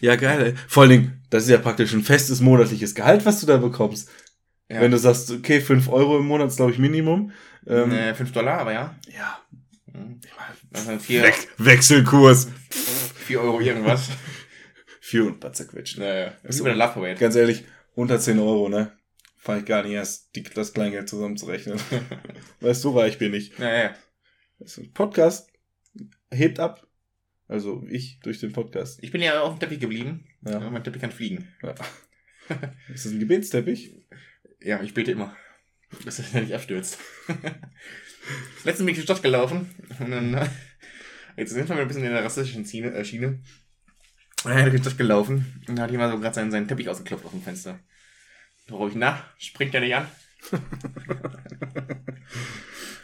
ja, 0.00 0.16
geil. 0.16 0.42
Ey. 0.42 0.54
Vor 0.68 0.82
allen 0.82 0.90
Dingen, 0.90 1.22
das 1.30 1.44
ist 1.44 1.50
ja 1.50 1.58
praktisch 1.58 1.92
ein 1.92 2.02
festes 2.02 2.40
monatliches 2.40 2.94
Gehalt, 2.94 3.24
was 3.24 3.40
du 3.40 3.46
da 3.46 3.56
bekommst. 3.56 4.10
Ja. 4.68 4.80
Wenn 4.80 4.90
du 4.90 4.98
sagst, 4.98 5.30
okay, 5.30 5.60
5 5.60 5.88
Euro 5.88 6.18
im 6.18 6.26
Monat 6.26 6.48
ist, 6.48 6.56
glaube 6.56 6.72
ich, 6.72 6.78
Minimum. 6.78 7.32
Ähm, 7.66 7.92
äh, 7.92 8.14
5 8.14 8.32
Dollar, 8.32 8.58
aber 8.58 8.72
ja. 8.72 8.96
Ja. 9.16 9.40
Sind 10.72 11.02
4 11.02 11.22
We 11.22 11.32
Wechselkurs. 11.58 12.48
vier 12.70 13.40
Euro 13.40 13.60
irgendwas. 13.60 14.08
Vier 15.00 15.24
und 15.24 15.34
ein 15.34 15.40
paar 15.40 15.52
zerquetscht. 15.52 15.98
Naja, 15.98 16.32
das 16.42 16.56
ist 16.56 16.60
über 16.60 16.70
der 16.70 16.78
Love 16.78 16.94
Parade. 16.94 17.14
Ganz 17.14 17.36
ehrlich, 17.36 17.64
unter 17.94 18.18
10 18.18 18.40
Euro, 18.40 18.68
ne? 18.68 18.90
fange 19.46 19.60
ich 19.60 19.66
gar 19.66 19.82
nicht 19.84 19.92
erst 19.92 20.34
die, 20.34 20.42
das 20.42 20.72
Kleingeld 20.72 21.08
zusammenzurechnen. 21.08 21.78
weißt 22.60 22.84
du, 22.84 22.90
so 22.90 22.98
reich 22.98 23.16
bin 23.18 23.32
ich. 23.32 23.56
Ja, 23.58 23.72
ja. 23.72 23.94
Das 24.58 24.72
ist 24.72 24.78
ein 24.78 24.92
Podcast 24.92 25.48
hebt 26.30 26.58
ab. 26.58 26.85
Also 27.48 27.84
ich 27.88 28.20
durch 28.20 28.40
den 28.40 28.52
Podcast. 28.52 28.98
Ich 29.02 29.12
bin 29.12 29.22
ja 29.22 29.40
auf 29.40 29.54
dem 29.54 29.60
Teppich 29.60 29.80
geblieben. 29.80 30.26
Ja. 30.42 30.58
Mein 30.58 30.82
Teppich 30.82 31.00
kann 31.00 31.12
fliegen. 31.12 31.48
ja. 31.62 31.74
Ist 32.92 33.04
das 33.04 33.12
ein 33.12 33.20
Gebetsteppich? 33.20 33.94
Ja, 34.60 34.82
ich 34.82 34.94
bete 34.94 35.12
immer. 35.12 35.36
Dass 36.04 36.18
er 36.18 36.40
nicht 36.40 36.54
abstürzt. 36.54 36.98
Letztens 38.64 38.78
bin 38.78 38.88
ich 38.88 38.94
in 38.96 39.00
die 39.00 39.02
Stadt 39.02 39.22
gelaufen 39.22 39.70
und 40.00 40.10
dann, 40.10 40.34
äh, 40.34 40.48
jetzt 41.36 41.52
sind 41.52 41.68
wir 41.68 41.76
ein 41.76 41.86
bisschen 41.86 42.04
in 42.04 42.12
der 42.12 42.24
rassistischen 42.24 42.64
Schiene. 42.64 42.92
Äh, 42.92 43.04
Schiene. 43.04 43.40
Und 44.44 44.50
dann 44.50 44.56
bin 44.56 44.66
ich 44.66 44.74
in 44.74 44.82
die 44.82 44.88
Stadt 44.88 44.98
gelaufen 44.98 45.62
und 45.68 45.76
da 45.76 45.82
hat 45.82 45.90
jemand 45.90 46.12
so 46.12 46.20
gerade 46.20 46.34
seinen, 46.34 46.50
seinen 46.50 46.66
Teppich 46.66 46.88
ausgeklopft 46.88 47.24
auf 47.24 47.30
dem 47.30 47.42
Fenster. 47.42 47.78
Da 48.66 48.74
rufe 48.74 48.90
ich 48.90 48.96
nach, 48.96 49.24
springt 49.38 49.74
er 49.74 49.80
nicht 49.80 49.94
an. 49.94 50.08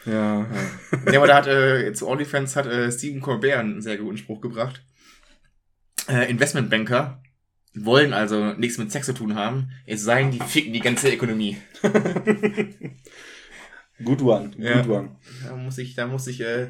Ja. 0.07 0.47
Ja, 1.13 1.19
aber 1.19 1.27
da 1.27 1.37
hat 1.37 1.47
äh, 1.47 1.93
zu 1.95 2.09
OnlyFans 2.09 2.57
hat 2.57 2.67
äh, 2.67 2.91
Stephen 2.93 3.21
Colbert 3.21 3.59
einen 3.59 3.81
sehr 3.83 3.97
guten 3.99 4.17
Spruch 4.17 4.41
gebracht. 4.41 4.85
Äh, 6.09 6.31
Investmentbanker 6.31 7.23
wollen 7.75 8.13
also 8.13 8.53
nichts 8.55 8.79
mit 8.79 8.93
Sex 8.93 9.07
zu 9.07 9.15
tun 9.15 9.35
haben, 9.35 9.71
es 9.87 10.03
sei 10.03 10.23
denn, 10.23 10.31
die 10.33 10.41
ficken 10.41 10.73
die 10.75 10.81
ganze 10.81 11.11
Ökonomie. 11.13 11.57
Good 14.05 14.21
one. 14.23 14.51
Good 14.51 14.59
Ja. 14.61 14.87
one. 14.87 15.17
Da 15.45 15.57
muss 15.57 15.79
ich, 15.79 15.95
da 15.95 16.07
muss 16.07 16.27
ich 16.27 16.41
äh, 16.41 16.65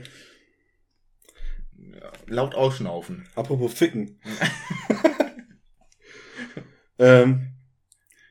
ja, 1.79 2.12
laut 2.27 2.55
ausschnaufen. 2.55 3.27
Apropos 3.35 3.73
Ficken. 3.75 4.21
ähm, 6.99 7.53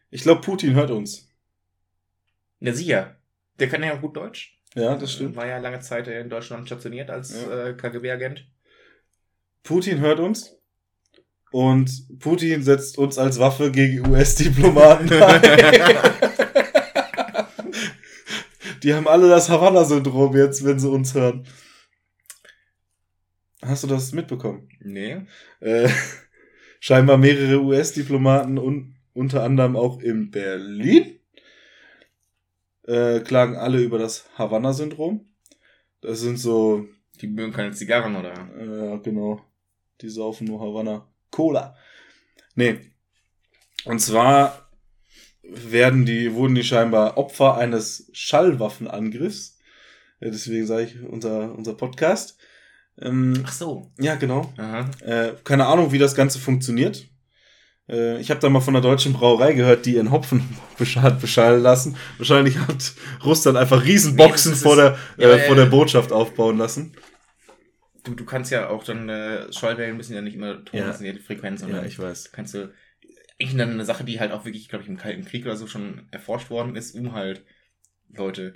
ich 0.09 0.21
glaube, 0.23 0.41
Putin 0.41 0.73
hört 0.75 0.91
uns. 0.91 1.27
Der 2.59 2.75
Sia, 2.75 3.15
der 3.59 3.69
kann 3.69 3.83
ja 3.83 3.93
auch 3.95 4.01
gut 4.01 4.15
Deutsch. 4.15 4.60
Ja, 4.75 4.95
das 4.95 5.13
stimmt. 5.13 5.35
War 5.35 5.47
ja 5.47 5.57
lange 5.57 5.79
Zeit 5.81 6.07
in 6.07 6.29
Deutschland 6.29 6.65
stationiert 6.67 7.09
als 7.09 7.33
Ja. 7.43 7.67
äh, 7.67 7.73
KGB-Agent. 7.73 8.45
Putin 9.63 9.99
hört 9.99 10.19
uns. 10.19 10.57
Und 11.51 12.17
Putin 12.19 12.63
setzt 12.63 12.97
uns 12.97 13.17
als 13.17 13.37
Waffe 13.37 13.71
gegen 13.71 14.07
US-Diplomaten 14.09 15.11
ein. 15.21 15.41
Die 18.83 18.93
haben 18.93 19.07
alle 19.07 19.27
das 19.29 19.49
Havanna-Syndrom 19.49 20.35
jetzt, 20.35 20.65
wenn 20.65 20.79
sie 20.79 20.89
uns 20.89 21.13
hören. 21.13 21.45
Hast 23.61 23.83
du 23.83 23.87
das 23.87 24.11
mitbekommen? 24.13 24.69
Nee. 24.79 25.21
Äh, 25.59 25.89
scheinbar 26.79 27.17
mehrere 27.17 27.61
US-Diplomaten 27.61 28.57
und 28.57 28.95
unter 29.13 29.43
anderem 29.43 29.75
auch 29.75 29.99
in 29.99 30.31
Berlin 30.31 31.19
äh, 32.83 33.19
klagen 33.19 33.55
alle 33.55 33.79
über 33.81 33.97
das 33.97 34.25
Havanna-Syndrom. 34.37 35.25
Das 36.01 36.19
sind 36.19 36.37
so, 36.37 36.87
Die 37.21 37.27
mögen 37.27 37.53
keine 37.53 37.71
Zigarren, 37.71 38.15
oder? 38.15 38.33
äh, 38.57 38.99
genau, 39.03 39.41
die 40.01 40.09
saufen 40.09 40.47
nur 40.47 40.59
Havanna 40.59 41.07
Cola. 41.29 41.75
Nee. 42.55 42.79
Und 43.85 43.99
zwar 43.99 44.69
werden 45.43 46.05
die, 46.05 46.33
wurden 46.33 46.55
die 46.55 46.63
scheinbar 46.63 47.17
Opfer 47.17 47.57
eines 47.57 48.09
Schallwaffenangriffs. 48.13 49.57
Ja, 50.19 50.29
deswegen 50.29 50.67
sage 50.67 50.83
ich 50.83 51.01
unser, 51.03 51.55
unser 51.55 51.73
Podcast. 51.73 52.37
Ähm, 52.99 53.43
Ach 53.45 53.51
so. 53.51 53.91
ja, 53.99 54.15
genau. 54.15 54.53
Äh, 55.01 55.33
keine 55.43 55.65
Ahnung, 55.65 55.91
wie 55.91 55.97
das 55.97 56.13
Ganze 56.13 56.39
funktioniert. 56.39 57.07
Äh, 57.91 58.19
ich 58.21 58.29
habe 58.31 58.39
da 58.39 58.49
mal 58.49 58.61
von 58.61 58.73
der 58.73 58.81
deutschen 58.81 59.13
Brauerei 59.13 59.53
gehört, 59.53 59.85
die 59.85 59.95
ihren 59.95 60.11
Hopfen 60.11 60.43
beschall, 60.77 61.11
beschallen 61.11 61.61
lassen. 61.61 61.97
Wahrscheinlich 62.17 62.57
hat 62.57 62.93
Russland 63.25 63.57
einfach 63.57 63.83
Riesenboxen 63.83 64.51
Nee, 64.51 64.55
ist- 64.55 64.63
vor, 64.63 64.75
der, 64.77 64.97
ja, 65.17 65.29
äh, 65.29 65.37
ja, 65.39 65.43
vor 65.45 65.55
der 65.55 65.65
ja. 65.65 65.69
Botschaft 65.69 66.11
aufbauen 66.11 66.57
lassen. 66.57 66.93
Du, 68.03 68.15
du 68.15 68.25
kannst 68.25 68.49
ja 68.51 68.69
auch 68.69 68.83
dann, 68.83 69.09
äh, 69.09 69.51
Schallwellen 69.53 69.97
müssen 69.97 70.15
ja 70.15 70.21
nicht 70.21 70.35
immer 70.35 70.63
Ton, 70.65 70.79
Ja. 70.79 70.91
ja 70.99 71.13
die 71.13 71.19
Frequenz. 71.19 71.61
sondern 71.61 71.85
weiß. 71.85 72.31
kannst 72.31 72.53
du 72.55 72.71
eigentlich 73.39 73.57
dann 73.57 73.71
eine 73.71 73.85
Sache, 73.85 74.03
die 74.03 74.19
halt 74.19 74.31
auch 74.31 74.45
wirklich, 74.45 74.69
glaube 74.69 74.83
ich, 74.83 74.89
im 74.89 74.97
Kalten 74.97 75.25
Krieg 75.25 75.45
oder 75.45 75.55
so 75.55 75.67
schon 75.67 76.07
erforscht 76.11 76.49
worden 76.49 76.75
ist, 76.75 76.95
um 76.95 77.13
halt 77.13 77.43
Leute 78.13 78.55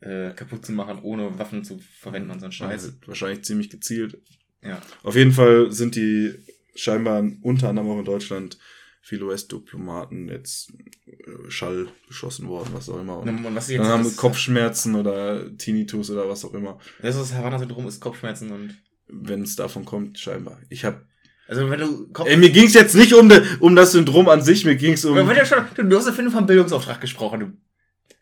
äh, 0.00 0.30
kaputt 0.30 0.64
zu 0.66 0.72
machen, 0.72 0.98
ohne 1.02 1.38
Waffen 1.38 1.64
zu 1.64 1.80
verwenden 2.00 2.30
und 2.30 2.40
so 2.40 2.46
einen 2.46 2.52
Scheiß. 2.52 2.84
Also, 2.84 2.92
wahrscheinlich 3.06 3.42
ziemlich 3.44 3.70
gezielt. 3.70 4.18
Ja. 4.62 4.80
Auf 5.02 5.16
jeden 5.16 5.32
Fall 5.32 5.72
sind 5.72 5.96
die 5.96 6.34
scheinbar 6.74 7.22
unter 7.42 7.68
anderem 7.68 7.90
auch 7.90 7.98
in 7.98 8.04
Deutschland 8.04 8.58
viele 9.04 9.26
US-Diplomaten 9.26 10.28
jetzt 10.28 10.72
äh, 11.06 11.50
Schall 11.50 11.88
beschossen 12.08 12.48
worden, 12.48 12.70
was 12.72 12.88
auch 12.88 12.98
immer. 12.98 13.18
Und 13.18 13.28
Und, 13.44 13.54
was 13.54 13.68
dann 13.68 13.84
haben 13.84 14.16
Kopfschmerzen 14.16 14.94
oder 14.94 15.54
Tinnitus 15.58 16.10
oder 16.10 16.26
was 16.26 16.42
auch 16.44 16.54
immer. 16.54 16.78
Das 17.02 17.14
ist 17.14 17.30
das 17.30 17.34
Havanna-Syndrom, 17.34 17.86
ist 17.86 18.00
Kopfschmerzen 18.00 18.50
und. 18.50 18.74
Wenn 19.06 19.42
es 19.42 19.54
davon 19.54 19.84
kommt, 19.84 20.18
scheinbar. 20.18 20.58
Ich 20.70 20.86
hab. 20.86 21.04
Also 21.46 21.68
wenn 21.68 21.78
du 21.78 22.08
Kopf. 22.08 22.26
Ey, 22.26 22.38
mir 22.38 22.48
ging's 22.50 22.72
jetzt 22.72 22.94
nicht 22.94 23.12
um, 23.12 23.28
de, 23.28 23.42
um 23.60 23.76
das 23.76 23.92
Syndrom 23.92 24.30
an 24.30 24.40
sich, 24.40 24.64
mir 24.64 24.76
ging's 24.76 25.04
um. 25.04 25.14
Du 25.14 25.44
schon, 25.46 25.58
du, 25.74 25.82
du 25.82 25.96
hast 25.98 26.06
ja 26.06 26.12
vorhin 26.12 26.32
vom 26.32 26.46
Bildungsauftrag 26.46 27.02
gesprochen, 27.02 27.40
du 27.40 27.52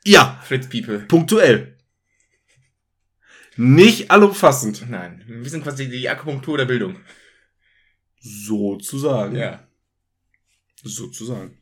Ja, 0.05 0.40
Fritz 0.45 0.68
People. 0.68 0.99
punktuell. 1.07 1.79
Nicht 3.57 4.11
allumfassend. 4.11 4.90
Nein, 4.90 5.23
wir 5.29 5.49
sind 5.49 5.62
quasi 5.62 5.88
die 5.88 6.09
Akupunktur 6.09 6.59
der 6.59 6.64
Bildung. 6.64 6.97
Sozusagen. 8.21 9.37
Ja. 9.37 9.68
Sozusagen. 10.83 11.59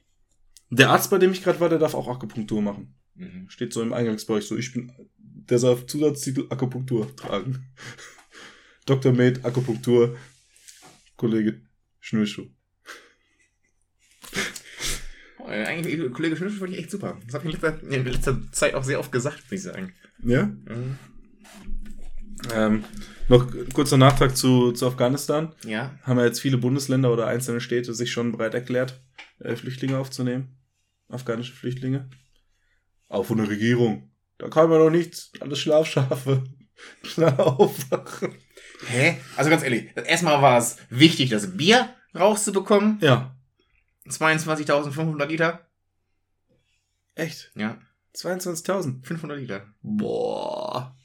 Der 0.70 0.90
Arzt, 0.90 1.10
bei 1.10 1.18
dem 1.18 1.32
ich 1.32 1.42
gerade 1.42 1.60
war, 1.60 1.68
der 1.68 1.78
darf 1.78 1.94
auch 1.94 2.08
Akupunktur 2.08 2.62
machen. 2.62 2.94
Mhm. 3.14 3.48
Steht 3.50 3.72
so 3.72 3.82
im 3.82 3.92
Eingangsbereich 3.92 4.44
so, 4.44 4.56
ich 4.56 4.72
bin, 4.72 4.92
der 5.18 5.58
soll 5.58 5.86
Zusatztitel 5.86 6.46
Akupunktur 6.48 7.14
tragen. 7.16 7.66
Dr. 8.86 9.12
Med 9.12 9.44
Akupunktur, 9.44 10.16
Kollege 11.16 11.60
Schnürschuh. 11.98 12.46
Äh, 15.46 15.64
Eigentlich, 15.64 16.12
Kollege 16.12 16.36
Schnüffel 16.36 16.58
fand 16.58 16.72
ich 16.72 16.78
echt 16.78 16.90
super. 16.90 17.18
Das 17.26 17.34
habe 17.34 17.48
ich 17.48 17.54
in 17.54 17.60
letzter, 17.60 17.82
in 17.82 18.04
letzter 18.04 18.52
Zeit 18.52 18.74
auch 18.74 18.84
sehr 18.84 19.00
oft 19.00 19.12
gesagt, 19.12 19.42
muss 19.44 19.52
ich 19.52 19.62
sagen. 19.62 19.92
Ja? 20.22 20.46
Mhm. 20.46 20.98
Ähm, 22.54 22.84
noch 23.28 23.46
kurzer 23.72 23.96
Nachtrag 23.96 24.36
zu, 24.36 24.72
zu 24.72 24.86
Afghanistan. 24.86 25.54
Ja. 25.64 25.94
Haben 26.02 26.18
ja 26.18 26.24
jetzt 26.26 26.40
viele 26.40 26.58
Bundesländer 26.58 27.12
oder 27.12 27.26
einzelne 27.26 27.60
Städte 27.60 27.94
sich 27.94 28.10
schon 28.10 28.32
bereit 28.32 28.54
erklärt, 28.54 29.00
äh, 29.38 29.54
Flüchtlinge 29.54 29.98
aufzunehmen. 29.98 30.58
Afghanische 31.08 31.52
Flüchtlinge. 31.52 32.08
Auch 33.08 33.24
von 33.24 33.38
der 33.38 33.48
Regierung. 33.48 34.10
Da 34.38 34.48
kann 34.48 34.70
man 34.70 34.78
doch 34.78 34.90
nichts. 34.90 35.32
Alles 35.40 35.58
Schlafschafe. 35.58 36.44
Schnell 37.02 37.34
aufwachen. 37.34 38.34
Hä? 38.88 39.18
Also 39.36 39.50
ganz 39.50 39.62
ehrlich, 39.62 39.90
erstmal 39.94 40.40
war 40.40 40.58
es 40.58 40.78
wichtig, 40.88 41.30
das 41.30 41.56
Bier 41.56 41.94
rauszubekommen. 42.18 42.98
Ja. 43.00 43.36
22.500 44.08 45.26
Liter. 45.26 45.66
Echt? 47.14 47.52
Ja, 47.54 47.78
22.000. 48.14 49.04
500 49.04 49.38
Liter. 49.38 49.66
Boah. 49.82 50.96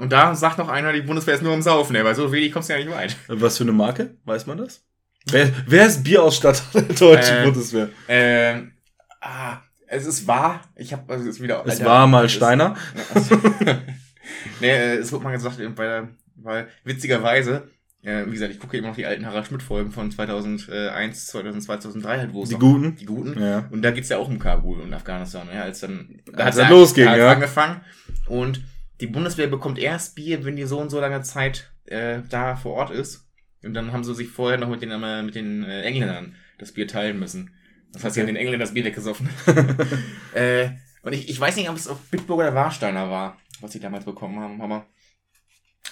Und 0.00 0.10
da 0.12 0.34
sagt 0.34 0.58
noch 0.58 0.68
einer, 0.68 0.92
die 0.92 1.02
Bundeswehr 1.02 1.34
ist 1.34 1.42
nur 1.42 1.52
am 1.52 1.62
Saufen, 1.62 1.94
ey, 1.96 2.04
weil 2.04 2.14
so 2.14 2.32
wenig 2.32 2.52
kommst 2.52 2.68
du 2.68 2.72
ja 2.72 2.78
nicht 2.78 2.90
weit. 2.90 3.16
Was 3.28 3.58
für 3.58 3.64
eine 3.64 3.72
Marke? 3.72 4.16
Weiß 4.24 4.46
man 4.46 4.58
das? 4.58 4.82
Wer, 5.30 5.50
wer 5.66 5.86
ist 5.86 6.02
Bierausstatter 6.02 6.80
der 6.80 6.94
deutschen 6.96 7.36
Äh, 7.36 7.44
Bundeswehr? 7.44 7.88
Ähm, 8.08 8.72
ah, 9.20 9.58
es 9.86 10.06
ist 10.06 10.26
wahr. 10.26 10.62
Ich 10.76 10.92
habe 10.92 11.02
also 11.12 11.28
es 11.28 11.36
ist 11.36 11.42
wieder. 11.42 11.62
Es 11.66 11.72
Alter, 11.80 11.84
war 11.84 12.06
mal 12.06 12.28
Steiner. 12.28 12.76
nee, 14.60 14.68
äh, 14.70 14.96
es 14.96 15.12
wird 15.12 15.22
mal 15.22 15.32
gesagt, 15.32 15.58
der, 15.58 16.08
weil 16.36 16.68
witzigerweise, 16.84 17.68
äh, 18.02 18.24
wie 18.26 18.30
gesagt, 18.32 18.52
ich 18.52 18.58
gucke 18.58 18.76
immer 18.78 18.88
noch 18.88 18.96
die 18.96 19.04
alten 19.06 19.26
Harald 19.26 19.46
Schmidt-Folgen 19.46 19.90
von 19.90 20.10
2001, 20.10 21.26
2002, 21.26 21.76
2003 21.78 22.18
halt, 22.18 22.32
wo 22.32 22.42
es 22.42 22.48
Die 22.48 22.54
noch- 22.54 22.60
Guten. 22.60 22.96
Die 22.96 23.04
guten. 23.04 23.42
Ja. 23.42 23.68
Und 23.70 23.82
da 23.82 23.90
geht's 23.90 24.08
ja 24.08 24.16
auch 24.18 24.28
um 24.28 24.38
Kabul 24.38 24.80
und 24.80 24.92
Afghanistan, 24.94 25.48
ja, 25.52 25.62
als 25.62 25.80
dann, 25.80 26.20
da 26.32 26.44
Als 26.44 26.46
hat's 26.46 26.56
dann 26.56 26.70
losging, 26.70 27.04
ja. 27.04 27.32
angefangen. 27.32 27.80
Und 28.26 28.62
die 29.00 29.06
Bundeswehr 29.06 29.46
bekommt 29.46 29.78
erst 29.78 30.14
Bier, 30.14 30.44
wenn 30.44 30.56
die 30.56 30.64
so 30.64 30.78
und 30.78 30.90
so 30.90 31.00
lange 31.00 31.22
Zeit 31.22 31.72
äh, 31.86 32.20
da 32.28 32.56
vor 32.56 32.74
Ort 32.74 32.90
ist. 32.90 33.26
Und 33.62 33.74
dann 33.74 33.92
haben 33.92 34.04
sie 34.04 34.14
sich 34.14 34.28
vorher 34.28 34.58
noch 34.58 34.68
mit 34.68 34.82
den, 34.82 34.90
äh, 34.90 35.22
mit 35.22 35.34
den 35.34 35.64
äh, 35.64 35.82
Engländern 35.82 36.34
das 36.58 36.72
Bier 36.72 36.86
teilen 36.88 37.18
müssen. 37.18 37.54
Das 37.92 38.04
heißt, 38.04 38.14
sie 38.14 38.20
Okay. 38.20 38.28
haben 38.28 38.34
den 38.34 38.40
Engländern 38.40 38.60
das 38.60 38.74
Bier 38.74 38.84
weggesoffen. 38.84 39.28
äh, 40.34 40.70
und 41.02 41.12
ich, 41.12 41.28
ich 41.28 41.40
weiß 41.40 41.56
nicht, 41.56 41.68
ob 41.68 41.76
es 41.76 41.88
auf 41.88 41.98
Bitburger 42.10 42.44
oder 42.44 42.54
Warsteiner 42.54 43.10
war, 43.10 43.38
was 43.60 43.72
sie 43.72 43.80
damals 43.80 44.04
bekommen 44.04 44.38
haben, 44.38 44.60
aber 44.62 44.86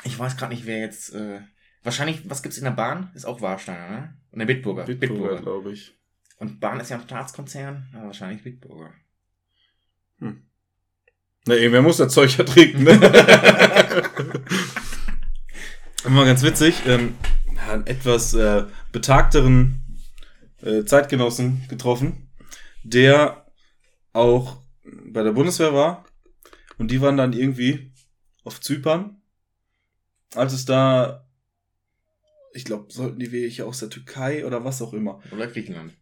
ich 0.04 0.18
weiß 0.18 0.36
gerade 0.36 0.54
nicht, 0.54 0.66
wer 0.66 0.78
jetzt. 0.78 1.14
Äh, 1.14 1.40
wahrscheinlich, 1.82 2.28
was 2.28 2.42
gibt's 2.42 2.58
in 2.58 2.64
der 2.64 2.70
Bahn? 2.72 3.10
Ist 3.14 3.24
auch 3.24 3.40
Warsteiner, 3.40 3.88
ne? 3.90 4.16
Und 4.30 4.38
der 4.38 4.46
Bitburger. 4.46 4.84
Bitburger, 4.84 5.40
glaube 5.40 5.72
ich. 5.72 5.94
Und 6.38 6.60
Bahn 6.60 6.78
ist 6.78 6.90
ja 6.90 6.98
ein 6.98 7.02
Staatskonzern, 7.02 7.88
aber 7.94 8.06
wahrscheinlich 8.06 8.44
Bitburger. 8.44 8.92
Na, 11.46 11.54
irgendwer 11.54 11.82
muss 11.82 11.96
das 11.96 12.12
Zeug 12.12 12.36
ja 12.36 12.44
trinken, 12.44 12.84
ne? 12.84 12.92
Immer 16.04 16.24
ganz 16.24 16.42
witzig, 16.42 16.82
ähm, 16.86 17.16
einen 17.68 17.86
etwas 17.86 18.34
äh, 18.34 18.64
betagteren 18.92 19.82
äh, 20.62 20.84
Zeitgenossen 20.84 21.66
getroffen, 21.68 22.30
der 22.82 23.46
auch 24.12 24.62
bei 24.84 25.22
der 25.22 25.32
Bundeswehr 25.32 25.74
war. 25.74 26.04
Und 26.78 26.90
die 26.90 27.00
waren 27.00 27.16
dann 27.16 27.32
irgendwie 27.32 27.92
auf 28.44 28.60
Zypern. 28.60 29.20
Als 30.34 30.52
es 30.52 30.64
da, 30.64 31.26
ich 32.52 32.64
glaube, 32.64 32.92
sollten 32.92 33.18
die 33.18 33.32
welche 33.32 33.64
aus 33.66 33.80
der 33.80 33.90
Türkei 33.90 34.46
oder 34.46 34.64
was 34.64 34.82
auch 34.82 34.92
immer. 34.92 35.20
Oder 35.32 35.46
Griechenland. 35.46 35.94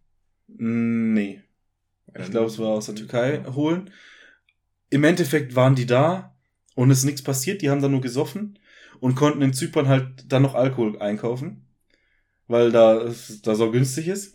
Nee, 0.49 1.43
ich 2.19 2.31
glaube, 2.31 2.47
es 2.47 2.59
war 2.59 2.69
aus 2.69 2.87
der 2.87 2.95
Türkei 2.95 3.45
holen. 3.47 3.91
Im 4.91 5.05
Endeffekt 5.05 5.55
waren 5.57 5.75
die 5.75 5.87
da 5.87 6.35
und 6.75 6.91
es 6.91 6.99
ist 6.99 7.05
nichts 7.05 7.23
passiert. 7.23 7.63
Die 7.63 7.71
haben 7.71 7.83
dann 7.83 7.91
nur 7.93 8.01
gesoffen 8.01 8.59
und 9.01 9.15
konnten 9.15 9.43
in 9.43 9.53
Zypern 9.53 9.89
halt 9.89 10.25
dann 10.33 10.43
noch 10.43 10.55
Alkohol 10.55 10.99
einkaufen, 11.01 11.67
weil 12.49 12.71
da 12.73 13.11
da 13.43 13.55
so 13.55 13.71
günstig 13.71 14.09
ist. 14.09 14.35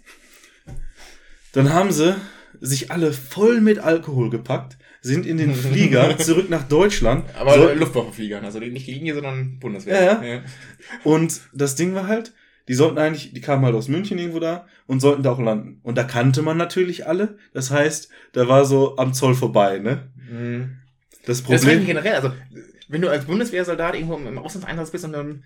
Dann 1.53 1.73
haben 1.73 1.91
sie 1.91 2.15
sich 2.59 2.91
alle 2.91 3.11
voll 3.13 3.61
mit 3.61 3.79
Alkohol 3.79 4.29
gepackt, 4.29 4.77
sind 5.01 5.25
in 5.25 5.37
den 5.37 5.53
Flieger 5.55 6.17
zurück 6.17 6.49
nach 6.49 6.63
Deutschland. 6.67 7.25
Aber 7.35 7.53
So- 7.55 7.73
Luftwaffenfliegern, 7.73 8.45
also 8.45 8.59
nicht 8.59 8.87
Linie, 8.87 9.15
sondern 9.15 9.59
Bundeswehr. 9.59 10.03
Ja, 10.03 10.23
ja. 10.23 10.41
Und 11.03 11.41
das 11.53 11.75
Ding 11.75 11.93
war 11.95 12.07
halt, 12.07 12.33
die 12.67 12.73
sollten 12.75 12.99
eigentlich, 12.99 13.33
die 13.33 13.41
kamen 13.41 13.65
halt 13.65 13.75
aus 13.75 13.87
München 13.87 14.17
irgendwo 14.19 14.39
da 14.39 14.67
und 14.85 14.99
sollten 14.99 15.23
da 15.23 15.31
auch 15.31 15.39
landen. 15.39 15.79
Und 15.83 15.97
da 15.97 16.03
kannte 16.03 16.41
man 16.43 16.57
natürlich 16.57 17.07
alle. 17.07 17.37
Das 17.53 17.71
heißt, 17.71 18.09
da 18.33 18.47
war 18.47 18.65
so 18.65 18.97
am 18.97 19.13
Zoll 19.13 19.33
vorbei, 19.33 19.79
ne? 19.79 20.10
Mhm. 20.31 20.77
Das 21.25 21.43
Das 21.43 21.45
finde 21.45 21.55
ich 21.57 21.61
Problem. 21.61 21.85
generell, 21.85 22.13
also 22.15 22.31
wenn 22.87 23.01
du 23.01 23.09
als 23.09 23.25
Bundeswehrsoldat 23.25 23.93
irgendwo 23.95 24.15
im 24.15 24.37
Auslandseinsatz 24.37 24.91
bist 24.91 25.05
und 25.05 25.13
dann, 25.13 25.43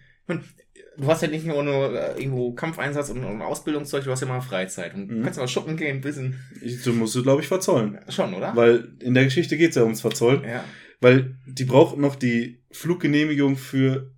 du 0.98 1.08
hast 1.08 1.22
ja 1.22 1.28
nicht 1.28 1.46
nur, 1.46 1.64
nur 1.64 1.94
äh, 1.94 2.20
irgendwo 2.22 2.54
Kampfeinsatz 2.54 3.10
und, 3.10 3.24
und 3.24 3.42
Ausbildungszeug, 3.42 4.04
du 4.06 4.12
hast 4.12 4.22
ja 4.22 4.28
mal 4.28 4.42
Freizeit 4.42 4.94
und 4.96 5.12
Mhm. 5.12 5.24
kannst 5.24 5.38
mal 5.40 5.48
shoppen 5.48 5.76
gehen, 5.78 5.98
ein 5.98 6.02
bisschen, 6.02 6.40
du 6.84 6.94
musst 6.94 7.14
du, 7.16 7.24
glaube 7.24 7.42
ich, 7.42 7.48
verzollen. 7.48 8.00
schon, 8.10 8.34
oder? 8.34 8.56
Weil 8.56 8.94
in 9.02 9.14
der 9.14 9.26
Geschichte 9.26 9.58
geht's 9.58 9.76
ja 9.76 9.84
ums 9.84 10.02
Verzollen. 10.02 10.44
ja. 10.44 10.64
Weil 11.02 11.36
die 11.46 11.66
brauchten 11.66 12.00
noch 12.02 12.16
die 12.16 12.62
Fluggenehmigung 12.72 13.58
für 13.58 14.12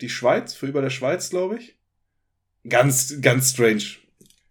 die 0.00 0.08
Schweiz, 0.08 0.54
für 0.54 0.66
über 0.66 0.80
der 0.80 0.90
Schweiz, 0.90 1.28
glaube 1.28 1.58
ich. 1.58 1.76
Ganz, 2.68 3.20
ganz 3.20 3.50
strange. 3.50 3.82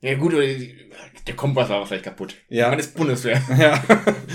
Ja 0.03 0.15
gut, 0.15 0.33
der 0.33 1.35
Kompass 1.35 1.69
war 1.69 1.85
vielleicht 1.85 2.03
kaputt. 2.03 2.35
Ja. 2.49 2.69
Man 2.69 2.79
ist 2.79 2.93
Bundeswehr. 2.95 3.41
Ja, 3.57 3.81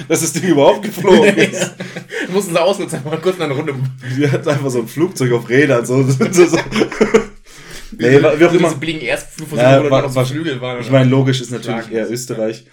dass 0.08 0.22
das 0.22 0.32
Ding 0.32 0.50
überhaupt 0.50 0.82
geflogen 0.82 1.36
ist. 1.36 1.74
Mussten 2.32 2.52
sie 2.52 2.60
ausnutzen, 2.60 3.00
mal 3.04 3.20
kurz 3.20 3.38
eine 3.40 3.52
Runde. 3.54 3.74
Die 4.16 4.28
hat 4.30 4.48
einfach 4.48 4.70
so 4.70 4.80
ein 4.80 4.88
Flugzeug 4.88 5.32
auf 5.32 5.48
Rädern. 5.48 5.84
So, 5.84 6.02
so, 6.02 6.24
so. 6.46 6.58
Nee, 7.92 8.20
wie 8.20 8.24
auch 8.26 8.50
so 8.50 8.56
immer. 8.58 8.68
Diese 8.68 8.76
billigen 8.80 9.00
Erstflugversuche, 9.00 9.66
Ja, 9.66 9.84
wo 9.84 9.90
war- 9.90 10.02
noch 10.02 10.10
so 10.10 10.16
war- 10.16 10.26
Flügel 10.26 10.60
waren. 10.60 10.80
Ich 10.80 10.90
meine, 10.90 11.10
logisch 11.10 11.40
ist 11.40 11.50
natürlich 11.50 11.90
eher 11.90 12.10
Österreich. 12.10 12.66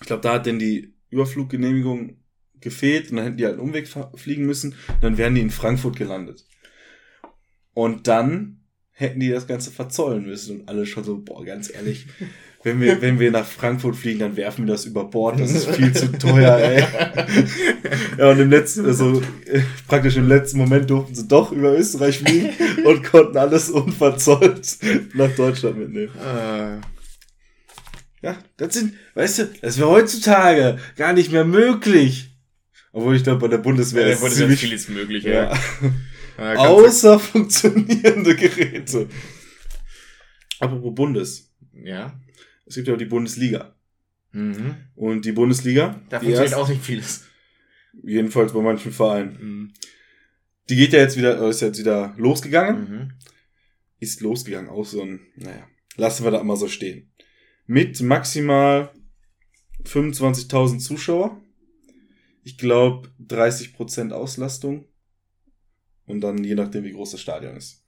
Ich 0.00 0.06
glaube, 0.06 0.22
da 0.22 0.34
hat 0.34 0.46
denn 0.46 0.58
die 0.58 0.94
Überfluggenehmigung 1.10 2.16
gefehlt 2.60 3.10
und 3.10 3.16
dann 3.16 3.26
hätten 3.26 3.36
die 3.36 3.44
halt 3.44 3.54
einen 3.58 3.62
Umweg 3.68 3.88
fliegen 4.16 4.44
müssen. 4.46 4.74
Dann 5.00 5.18
wären 5.18 5.34
die 5.34 5.40
in 5.42 5.50
Frankfurt 5.50 5.96
gelandet. 5.96 6.44
Und 7.74 8.08
dann 8.08 8.63
hätten 8.94 9.20
die 9.20 9.28
das 9.28 9.46
Ganze 9.46 9.70
verzollen 9.70 10.24
müssen 10.24 10.60
und 10.60 10.68
alle 10.68 10.86
schon 10.86 11.04
so, 11.04 11.18
boah, 11.18 11.44
ganz 11.44 11.72
ehrlich, 11.72 12.06
wenn 12.62 12.80
wir, 12.80 13.02
wenn 13.02 13.20
wir 13.20 13.30
nach 13.30 13.44
Frankfurt 13.44 13.94
fliegen, 13.96 14.20
dann 14.20 14.36
werfen 14.36 14.66
wir 14.66 14.72
das 14.72 14.86
über 14.86 15.04
Bord, 15.04 15.38
das 15.38 15.50
ist 15.50 15.68
viel 15.70 15.92
zu 15.92 16.10
teuer, 16.12 16.56
ey. 16.56 16.82
Ja, 18.18 18.30
und 18.30 18.40
im 18.40 18.48
letzten, 18.50 18.86
also 18.86 19.20
äh, 19.46 19.60
praktisch 19.86 20.16
im 20.16 20.28
letzten 20.28 20.58
Moment 20.58 20.88
durften 20.88 21.14
sie 21.14 21.28
doch 21.28 21.52
über 21.52 21.76
Österreich 21.76 22.20
fliegen 22.20 22.50
und 22.84 23.04
konnten 23.04 23.36
alles 23.36 23.68
unverzollt 23.68 24.78
nach 25.12 25.30
Deutschland 25.32 25.76
mitnehmen. 25.76 26.12
Äh, 26.16 26.78
Ja, 28.22 28.38
das 28.56 28.72
sind, 28.74 28.94
weißt 29.14 29.38
du, 29.40 29.50
das 29.60 29.76
wäre 29.76 29.90
heutzutage 29.90 30.78
gar 30.96 31.12
nicht 31.12 31.30
mehr 31.32 31.44
möglich. 31.44 32.30
Obwohl 32.92 33.16
ich 33.16 33.24
glaube, 33.24 33.40
bei 33.40 33.48
der 33.48 33.58
Bundeswehr 33.58 34.06
ja, 34.06 34.14
ist 34.14 34.22
wurde 34.22 34.34
ziemlich, 34.34 34.60
vieles 34.60 34.88
möglich, 34.88 35.24
ja. 35.24 35.52
ja. 35.52 35.58
Ganz- 36.36 36.58
außer 36.60 37.18
funktionierende 37.18 38.34
Geräte. 38.36 39.08
Apropos 40.60 40.94
Bundes. 40.94 41.52
Ja. 41.72 42.18
Es 42.66 42.74
gibt 42.76 42.88
ja 42.88 42.94
auch 42.94 42.98
die 42.98 43.04
Bundesliga. 43.04 43.74
Mhm. 44.32 44.76
Und 44.96 45.24
die 45.24 45.32
Bundesliga, 45.32 46.00
Da 46.08 46.18
die 46.18 46.26
funktioniert 46.26 46.40
erst, 46.52 46.54
auch 46.54 46.68
nicht 46.68 46.82
vieles. 46.82 47.24
jedenfalls 48.02 48.52
bei 48.52 48.60
manchen 48.62 48.92
Vereinen, 48.92 49.38
Mhm. 49.40 49.72
die 50.68 50.76
geht 50.76 50.92
ja 50.92 51.00
jetzt 51.00 51.16
wieder, 51.16 51.40
äh, 51.40 51.50
ist 51.50 51.60
jetzt 51.60 51.78
wieder 51.78 52.14
losgegangen. 52.16 52.90
Mhm. 52.90 53.12
Ist 54.00 54.20
losgegangen, 54.20 54.70
auch 54.70 54.84
so 54.84 55.02
ein, 55.02 55.20
naja, 55.36 55.66
lassen 55.96 56.24
wir 56.24 56.30
da 56.32 56.42
mal 56.42 56.56
so 56.56 56.68
stehen. 56.68 57.12
Mit 57.66 58.00
maximal 58.02 58.90
25.000 59.84 60.80
Zuschauer. 60.80 61.40
Ich 62.42 62.58
glaube 62.58 63.10
30% 63.20 64.12
Auslastung. 64.12 64.86
Und 66.06 66.20
dann 66.20 66.44
je 66.44 66.54
nachdem, 66.54 66.84
wie 66.84 66.92
groß 66.92 67.12
das 67.12 67.20
Stadion 67.20 67.56
ist. 67.56 67.84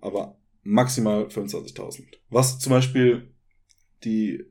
Aber 0.00 0.38
maximal 0.62 1.24
25.000. 1.24 2.04
Was 2.28 2.58
zum 2.58 2.70
Beispiel 2.70 3.34
die 4.04 4.44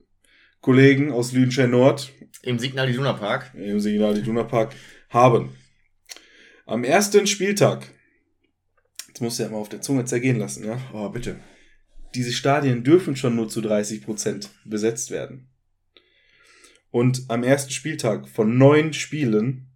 Kollegen 0.62 1.12
aus 1.12 1.34
Lüdenscheid 1.34 1.70
Nord 1.70 2.12
Im 2.42 2.58
Signal 2.58 2.90
Iduna 2.90 3.14
Park. 3.14 3.54
im 3.54 3.80
Signal 3.80 4.18
Iduna 4.18 4.44
Park 4.44 4.74
haben. 5.10 5.50
Am 6.66 6.84
ersten 6.84 7.28
Spieltag, 7.28 7.92
jetzt 9.08 9.22
musst 9.22 9.38
du 9.38 9.44
ja 9.44 9.50
mal 9.50 9.58
auf 9.58 9.70
der 9.70 9.82
Zunge 9.82 10.06
zergehen 10.06 10.38
lassen, 10.38 10.66
ja. 10.66 10.80
Oh, 10.94 11.10
bitte. 11.10 11.40
Diese 12.16 12.32
Stadien 12.32 12.84
dürfen 12.84 13.16
schon 13.16 13.36
nur 13.36 13.50
zu 13.50 13.60
30% 13.60 14.48
besetzt 14.66 15.12
werden. 15.12 15.50
Und 16.92 17.26
am 17.28 17.44
ersten 17.44 17.72
Spieltag 17.72 18.30
von 18.30 18.58
neun 18.58 18.94
Spielen 18.94 19.73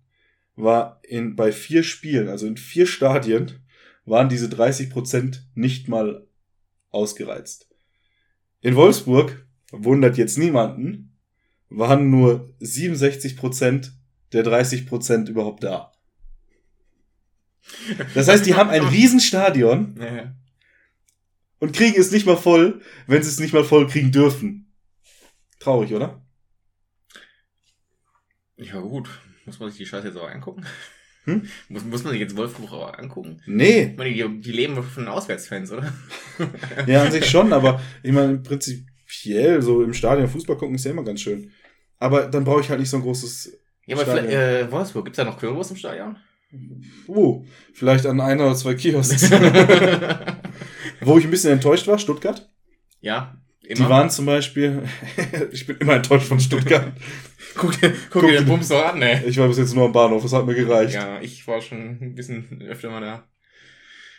war 0.57 0.99
in, 1.03 1.35
bei 1.35 1.53
vier 1.53 1.83
Spielen, 1.83 2.27
also 2.27 2.45
in 2.45 2.57
vier 2.57 2.85
Stadien, 2.85 3.63
waren 4.05 4.27
diese 4.27 4.47
30% 4.47 5.39
nicht 5.53 5.87
mal 5.87 6.27
ausgereizt. 6.89 7.69
In 8.61 8.75
Wolfsburg, 8.75 9.47
wundert 9.71 10.17
jetzt 10.17 10.37
niemanden, 10.37 11.17
waren 11.69 12.09
nur 12.09 12.53
67% 12.59 13.91
der 14.33 14.43
30% 14.43 15.29
überhaupt 15.29 15.63
da. 15.63 15.91
Das 18.13 18.27
heißt, 18.27 18.45
die 18.45 18.55
haben 18.55 18.69
ein 18.69 18.83
Riesenstadion 18.83 19.95
ja. 19.99 20.33
und 21.59 21.73
kriegen 21.73 21.99
es 21.99 22.11
nicht 22.11 22.25
mal 22.25 22.37
voll, 22.37 22.81
wenn 23.07 23.21
sie 23.21 23.29
es 23.29 23.39
nicht 23.39 23.53
mal 23.53 23.65
voll 23.65 23.87
kriegen 23.87 24.11
dürfen. 24.11 24.73
Traurig, 25.59 25.93
oder? 25.93 26.25
ja, 28.57 28.79
gut. 28.79 29.09
Muss 29.47 29.59
man 29.59 29.69
sich 29.69 29.79
die 29.79 29.85
Scheiße 29.85 30.07
jetzt 30.07 30.17
auch 30.17 30.29
angucken? 30.29 30.63
Hm? 31.23 31.47
Muss, 31.69 31.83
muss 31.83 32.03
man 32.03 32.11
sich 32.13 32.21
jetzt 32.21 32.37
Wolfsburg 32.37 32.71
auch 32.71 32.93
angucken? 32.97 33.41
Nee. 33.47 33.89
Ich 33.91 33.97
meine, 33.97 34.13
die, 34.13 34.41
die 34.41 34.51
leben 34.51 34.81
von 34.83 35.07
Auswärtsfans, 35.07 35.71
oder? 35.71 35.91
Ja, 36.87 37.01
an 37.03 37.11
sich 37.11 37.25
schon, 37.25 37.51
aber 37.51 37.81
ich 38.03 38.11
meine, 38.13 38.37
prinzipiell, 38.37 39.61
so 39.61 39.83
im 39.83 39.93
Stadion 39.93 40.29
Fußball 40.29 40.57
gucken 40.57 40.75
ist 40.75 40.85
ja 40.85 40.91
immer 40.91 41.03
ganz 41.03 41.21
schön. 41.21 41.51
Aber 41.99 42.27
dann 42.27 42.43
brauche 42.43 42.61
ich 42.61 42.69
halt 42.69 42.79
nicht 42.79 42.89
so 42.89 42.97
ein 42.97 43.03
großes, 43.03 43.57
Ja, 43.87 43.97
aber 43.99 44.23
äh, 44.29 44.71
Wolfsburg, 44.71 45.05
gibt's 45.05 45.17
da 45.17 45.23
noch 45.25 45.39
Kürbis 45.39 45.71
im 45.71 45.77
Stadion? 45.77 46.15
uh, 47.09 47.43
vielleicht 47.73 48.05
an 48.05 48.21
einer 48.21 48.45
oder 48.45 48.55
zwei 48.55 48.75
Kiosks. 48.75 49.29
Wo 51.01 51.17
ich 51.17 51.25
ein 51.25 51.31
bisschen 51.31 51.51
enttäuscht 51.51 51.87
war, 51.87 51.97
Stuttgart. 51.99 52.49
ja, 53.01 53.35
immer. 53.67 53.85
Die 53.85 53.89
waren 53.89 54.09
zum 54.09 54.25
Beispiel, 54.25 54.83
ich 55.51 55.65
bin 55.67 55.77
immer 55.77 55.93
enttäuscht 55.95 56.27
von 56.27 56.39
Stuttgart. 56.39 56.91
Guck, 57.55 57.79
dir- 57.79 57.93
guck 58.11 58.21
dir 58.21 58.39
den 58.39 58.45
Bums 58.47 58.67
doch 58.67 58.85
an, 58.85 59.01
ey. 59.01 59.25
Ich 59.27 59.37
war 59.37 59.47
bis 59.47 59.57
jetzt 59.57 59.73
nur 59.73 59.85
am 59.85 59.91
Bahnhof, 59.91 60.21
das 60.21 60.33
hat 60.33 60.45
mir 60.45 60.53
gereicht. 60.53 60.93
Ja, 60.93 61.19
ich 61.21 61.47
war 61.47 61.59
schon 61.61 61.97
ein 62.01 62.13
bisschen 62.15 62.61
öfter 62.61 62.89
mal 62.91 63.01
da. 63.01 63.27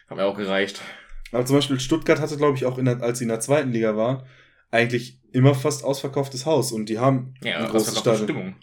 Hat 0.09 0.17
mir 0.17 0.25
auch 0.25 0.37
gereicht. 0.37 0.81
Aber 1.31 1.45
zum 1.47 1.55
Beispiel 1.57 1.79
Stuttgart 1.79 2.21
hatte, 2.21 2.37
glaube 2.37 2.57
ich, 2.57 2.65
auch 2.65 2.79
in 2.79 2.87
der, 2.87 3.01
als 3.01 3.19
sie 3.19 3.25
in 3.25 3.29
der 3.29 3.39
zweiten 3.41 3.71
Liga 3.71 3.97
waren, 3.97 4.25
eigentlich 4.73 5.21
immer 5.31 5.55
fast 5.55 5.85
ausverkauftes 5.85 6.47
Haus 6.47 6.73
und 6.73 6.89
die 6.89 6.99
haben 6.99 7.35
Ja, 7.45 7.57
ein 7.59 7.63
das 7.65 7.71
großes 7.73 7.87
war 7.97 8.03
doch 8.03 8.11
die 8.13 8.17
Stadion. 8.17 8.25
Stimmung. 8.27 8.57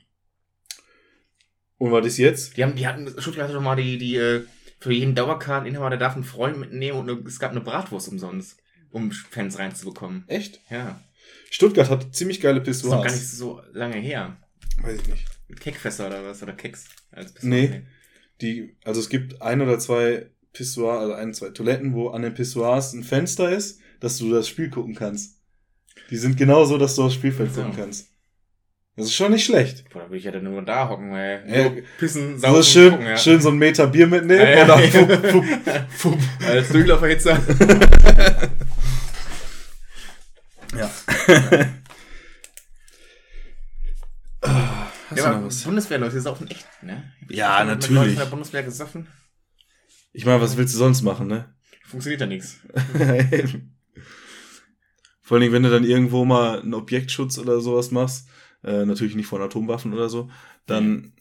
Und 1.77 1.91
war 1.91 2.01
das 2.01 2.17
jetzt? 2.17 2.57
Die 2.57 2.63
haben, 2.63 2.75
die 2.75 2.88
hatten, 2.88 3.07
Stuttgart 3.21 3.45
hatte 3.45 3.53
doch 3.53 3.61
mal 3.61 3.75
die, 3.75 3.97
die, 3.97 4.15
äh, 4.15 4.41
für 4.79 4.91
jeden 4.93 5.15
Dauerkarteninhaber, 5.15 5.89
der 5.91 5.99
darf 5.99 6.15
einen 6.15 6.23
Freund 6.23 6.57
mitnehmen 6.57 6.97
und 6.99 7.09
eine, 7.09 7.19
es 7.25 7.39
gab 7.39 7.51
eine 7.51 7.61
Bratwurst 7.61 8.09
umsonst, 8.09 8.57
um 8.95 9.11
Fans 9.11 9.59
reinzubekommen. 9.59 10.23
Echt? 10.27 10.61
Ja. 10.69 11.01
Stuttgart 11.51 11.89
hat 11.89 12.15
ziemlich 12.15 12.39
geile 12.39 12.61
Das 12.61 12.77
ist 12.77 12.85
doch 12.85 12.91
gar 12.91 13.03
nicht 13.03 13.13
Pissoirs. 13.13 13.37
so 13.37 13.61
lange 13.77 13.97
her. 13.97 14.37
Weiß 14.81 14.99
ich 15.01 15.07
nicht. 15.07 15.25
Mit 15.47 15.59
Keckfässer 15.59 16.07
oder 16.07 16.23
was? 16.25 16.41
Oder 16.41 16.53
Keks? 16.53 16.85
Als 17.11 17.33
Pissoir. 17.33 17.49
Nee. 17.49 17.81
Die, 18.41 18.75
also 18.85 18.99
es 19.01 19.09
gibt 19.09 19.41
ein 19.41 19.61
oder 19.61 19.79
zwei 19.79 20.27
Pissoirs, 20.53 20.99
also 21.01 21.13
ein, 21.13 21.33
zwei 21.33 21.49
Toiletten, 21.49 21.93
wo 21.93 22.09
an 22.09 22.21
den 22.21 22.33
Pissoirs 22.33 22.93
ein 22.93 23.03
Fenster 23.03 23.49
ist, 23.51 23.79
dass 23.99 24.17
du 24.17 24.31
das 24.31 24.47
Spiel 24.47 24.69
gucken 24.69 24.95
kannst. 24.95 25.41
Die 26.09 26.17
sind 26.17 26.37
genau 26.37 26.63
so, 26.65 26.77
dass 26.77 26.95
du 26.95 27.03
aufs 27.03 27.15
Spielfeld 27.15 27.53
gucken 27.53 27.73
kannst. 27.75 28.09
Das 28.97 29.07
ist 29.07 29.13
schon 29.15 29.33
nicht 29.33 29.43
schlecht. 29.43 29.89
Boah, 29.89 29.99
da 30.03 30.05
würde 30.05 30.17
ich 30.17 30.23
ja 30.23 30.31
dann 30.31 30.43
nur 30.45 30.61
da 30.61 30.87
hocken, 30.87 31.11
weil 31.11 31.43
Ja. 31.47 31.69
pissen, 31.97 32.35
So 32.39 32.47
saufen, 32.47 32.63
schön, 32.63 32.91
gucken, 32.91 33.05
ja. 33.07 33.17
schön 33.17 33.41
so 33.41 33.49
einen 33.49 33.57
Meter 33.57 33.87
Bier 33.87 34.07
mitnehmen 34.07 34.39
Ja, 34.41 34.49
ja, 34.49 34.61
und 34.61 34.67
dann 34.69 34.83
ja. 34.83 34.89
fupp, 35.31 35.45
fupp, 35.45 35.89
fupp. 35.89 36.19
Als 36.47 36.69
Durchlauferhitzer. 36.69 37.41
Ja. 40.78 40.89
Hast 45.09 45.17
Ja, 45.17 45.32
du 45.32 45.36
aber? 45.38 45.49
Bundeswehrleute 45.65 46.19
saufen 46.21 46.47
echt, 46.49 46.67
ne? 46.82 47.11
Ja, 47.30 47.63
natürlich. 47.63 47.95
Leuten 47.95 48.09
von 48.09 48.19
der 48.19 48.26
Bundeswehr 48.26 48.63
gesoffen? 48.63 49.07
Ich 50.13 50.26
meine, 50.26 50.41
was 50.41 50.57
willst 50.57 50.73
du 50.73 50.78
sonst 50.80 51.01
machen, 51.01 51.28
ne? 51.28 51.53
Funktioniert 51.86 52.21
ja 52.21 52.28
nichts. 52.28 52.59
Vor 55.21 55.36
allen 55.36 55.41
Dingen, 55.41 55.53
wenn 55.53 55.63
du 55.63 55.69
dann 55.71 55.84
irgendwo 55.84 56.26
mal 56.26 56.61
einen 56.61 56.73
Objektschutz 56.76 57.38
oder 57.39 57.59
sowas 57.61 57.91
machst, 57.91 58.28
äh, 58.63 58.86
natürlich 58.86 59.15
nicht 59.15 59.28
von 59.28 59.41
Atomwaffen 59.41 59.93
oder 59.93 60.09
so, 60.09 60.30
dann, 60.67 61.13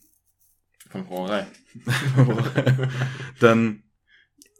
Von 0.90 1.06
Brauerei. 1.06 1.46
dann, 3.40 3.83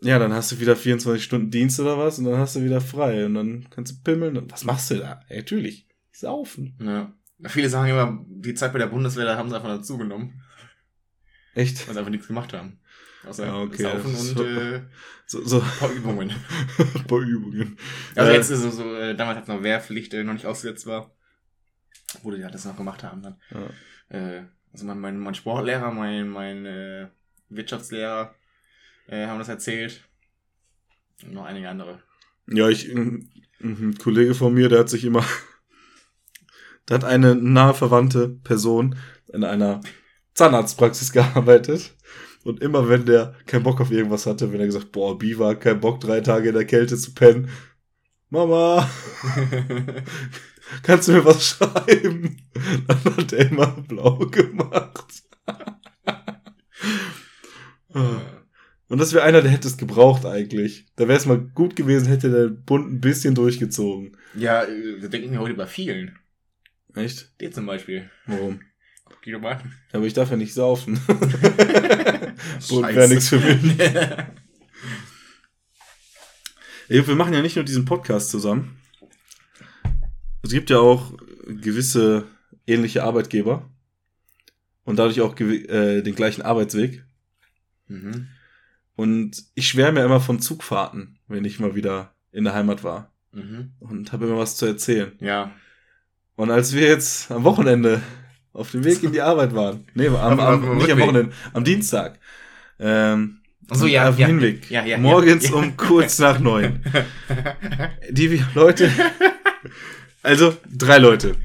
ja, 0.04 0.18
dann 0.18 0.32
hast 0.32 0.52
du 0.52 0.60
wieder 0.60 0.76
24 0.76 1.22
Stunden 1.24 1.50
Dienst 1.50 1.80
oder 1.80 1.98
was 1.98 2.18
und 2.18 2.26
dann 2.26 2.38
hast 2.38 2.56
du 2.56 2.62
wieder 2.62 2.80
frei 2.80 3.26
und 3.26 3.34
dann 3.34 3.66
kannst 3.70 3.92
du 3.92 4.02
pimmeln. 4.02 4.50
Was 4.50 4.64
machst 4.64 4.90
du 4.90 4.96
da? 4.96 5.20
Ja, 5.28 5.36
natürlich, 5.36 5.88
saufen. 6.12 6.76
Ja. 6.80 7.12
Viele 7.46 7.68
sagen 7.68 7.90
immer, 7.90 8.24
die 8.28 8.54
Zeit 8.54 8.72
bei 8.72 8.78
der 8.78 8.86
Bundeswehr, 8.86 9.24
da 9.24 9.36
haben 9.36 9.48
sie 9.50 9.56
einfach 9.56 9.68
dazu 9.68 9.98
genommen, 9.98 10.42
Echt? 11.54 11.86
weil 11.86 11.94
sie 11.94 11.98
einfach 11.98 12.10
nichts 12.10 12.26
gemacht 12.26 12.52
haben. 12.52 12.80
Außer 13.26 13.46
Ja, 13.46 13.56
okay, 13.58 13.82
Saufen 13.82 14.12
ist 14.12 14.30
und 14.30 14.36
so- 14.38 14.44
äh, 14.44 14.82
So, 15.26 15.44
so 15.46 15.60
ein 15.60 15.70
paar 15.78 15.90
Übungen. 15.90 16.30
ein 16.94 17.06
paar 17.06 17.20
Übungen. 17.20 17.76
Also 18.14 18.30
Äh, 18.30 18.34
jetzt 18.34 18.50
ist 18.50 18.62
es 18.64 18.76
so, 18.76 18.94
äh, 18.94 19.14
damals, 19.16 19.38
als 19.38 19.48
noch 19.48 19.62
Wehrpflicht 19.62 20.12
äh, 20.14 20.22
noch 20.24 20.34
nicht 20.34 20.44
ausgesetzt 20.46 20.86
war, 20.86 21.10
wo 22.22 22.30
die 22.30 22.44
halt 22.44 22.54
das 22.54 22.66
noch 22.66 22.76
gemacht 22.76 23.02
haben 23.02 23.22
dann. 23.22 23.40
Ja. 23.50 24.16
Äh, 24.18 24.44
also 24.72 24.84
mein, 24.86 25.00
mein, 25.00 25.18
mein 25.18 25.34
Sportlehrer, 25.34 25.90
mein, 25.90 26.28
mein 26.28 26.66
äh, 26.66 27.08
Wirtschaftslehrer 27.48 28.34
äh, 29.06 29.26
haben 29.26 29.38
das 29.38 29.48
erzählt. 29.48 30.08
Und 31.22 31.34
noch 31.34 31.44
einige 31.44 31.68
andere. 31.68 32.02
Ja, 32.46 32.68
ich, 32.68 32.90
ein, 32.90 33.30
ein 33.62 33.96
Kollege 33.98 34.34
von 34.34 34.52
mir, 34.52 34.68
der 34.68 34.80
hat 34.80 34.88
sich 34.88 35.04
immer, 35.04 35.24
da 36.86 36.96
hat 36.96 37.04
eine 37.04 37.34
nahe 37.34 37.74
verwandte 37.74 38.28
Person 38.28 38.96
in 39.32 39.44
einer 39.44 39.80
Zahnarztpraxis 40.34 41.12
gearbeitet. 41.12 41.94
Und 42.44 42.60
immer 42.60 42.88
wenn 42.90 43.06
der 43.06 43.34
keinen 43.46 43.62
Bock 43.62 43.80
auf 43.80 43.90
irgendwas 43.90 44.26
hatte, 44.26 44.52
wenn 44.52 44.60
er 44.60 44.66
gesagt, 44.66 44.92
boah, 44.92 45.18
Biwa, 45.18 45.54
kein 45.54 45.80
Bock, 45.80 46.00
drei 46.00 46.20
Tage 46.20 46.50
in 46.50 46.54
der 46.54 46.66
Kälte 46.66 46.96
zu 46.98 47.14
pennen. 47.14 47.48
Mama, 48.28 48.90
kannst 50.82 51.08
du 51.08 51.12
mir 51.12 51.24
was 51.24 51.46
schreiben? 51.46 52.42
Dann 52.86 53.16
hat 53.16 53.32
er 53.32 53.50
immer 53.50 53.68
blau 53.88 54.18
gemacht. 54.18 55.22
Und 58.88 58.98
das 59.00 59.12
wäre 59.12 59.24
einer, 59.24 59.40
der 59.40 59.50
hätte 59.50 59.66
es 59.66 59.76
gebraucht 59.76 60.26
eigentlich. 60.26 60.86
Da 60.96 61.08
wäre 61.08 61.18
es 61.18 61.26
mal 61.26 61.38
gut 61.38 61.74
gewesen, 61.74 62.06
hätte 62.06 62.30
der 62.30 62.48
Bund 62.48 62.92
ein 62.92 63.00
bisschen 63.00 63.34
durchgezogen. 63.34 64.16
ja, 64.34 64.66
wir 64.68 65.08
denken 65.08 65.32
ja 65.32 65.40
heute 65.40 65.54
bei 65.54 65.66
vielen. 65.66 66.18
Echt? 66.94 67.40
Den 67.40 67.52
zum 67.52 67.66
Beispiel. 67.66 68.10
Warum? 68.26 68.60
Doch 69.08 69.40
mal. 69.40 69.54
an. 69.54 69.72
Aber 69.92 70.04
ich 70.04 70.12
darf 70.12 70.30
ja 70.30 70.36
nicht 70.36 70.54
saufen. 70.54 71.00
Bund 72.68 72.94
wäre 72.94 73.08
nichts 73.08 73.30
für 73.30 73.40
mich. 73.40 73.80
Ey, 73.80 74.26
wir 77.06 77.16
machen 77.16 77.32
ja 77.32 77.42
nicht 77.42 77.56
nur 77.56 77.64
diesen 77.64 77.84
Podcast 77.84 78.30
zusammen. 78.30 78.78
Es 80.42 80.50
gibt 80.50 80.68
ja 80.70 80.78
auch 80.78 81.14
gewisse 81.46 82.26
ähnliche 82.66 83.02
Arbeitgeber 83.02 83.70
und 84.84 84.98
dadurch 84.98 85.20
auch 85.22 85.38
äh, 85.40 86.02
den 86.02 86.14
gleichen 86.14 86.42
Arbeitsweg. 86.42 87.04
mhm. 87.88 88.28
Und 88.96 89.42
ich 89.54 89.68
schwärme 89.68 90.00
ja 90.00 90.06
immer 90.06 90.20
von 90.20 90.40
Zugfahrten, 90.40 91.18
wenn 91.28 91.44
ich 91.44 91.58
mal 91.60 91.74
wieder 91.74 92.12
in 92.32 92.44
der 92.44 92.54
Heimat 92.54 92.84
war 92.84 93.10
Mhm. 93.32 93.72
und 93.80 94.12
habe 94.12 94.26
immer 94.26 94.38
was 94.38 94.56
zu 94.56 94.66
erzählen. 94.66 95.12
Ja. 95.18 95.50
Und 96.36 96.50
als 96.52 96.72
wir 96.72 96.82
jetzt 96.86 97.30
am 97.32 97.42
Wochenende 97.44 98.00
auf 98.52 98.70
dem 98.70 98.84
Weg 98.84 99.02
in 99.02 99.10
die 99.12 99.20
Arbeit 99.20 99.54
waren, 99.54 99.86
nee, 99.94 100.06
am, 100.06 100.14
Am- 100.16 100.40
am, 100.40 100.78
nicht 100.78 100.90
am. 100.92 101.00
Wochenende, 101.00 101.32
am 101.52 101.64
Dienstag, 101.64 102.20
ähm, 102.78 103.40
Achso, 103.68 103.86
ja, 103.86 104.08
auf 104.08 104.16
dem 104.16 104.20
ja, 104.20 104.26
Hinweg, 104.28 104.70
ja, 104.70 104.84
ja, 104.84 104.98
morgens 104.98 105.48
ja. 105.48 105.54
um 105.56 105.76
kurz 105.76 106.18
nach 106.20 106.38
neun. 106.38 106.84
Die 108.10 108.40
Leute, 108.54 108.90
also 110.22 110.56
drei 110.72 110.98
Leute. 110.98 111.36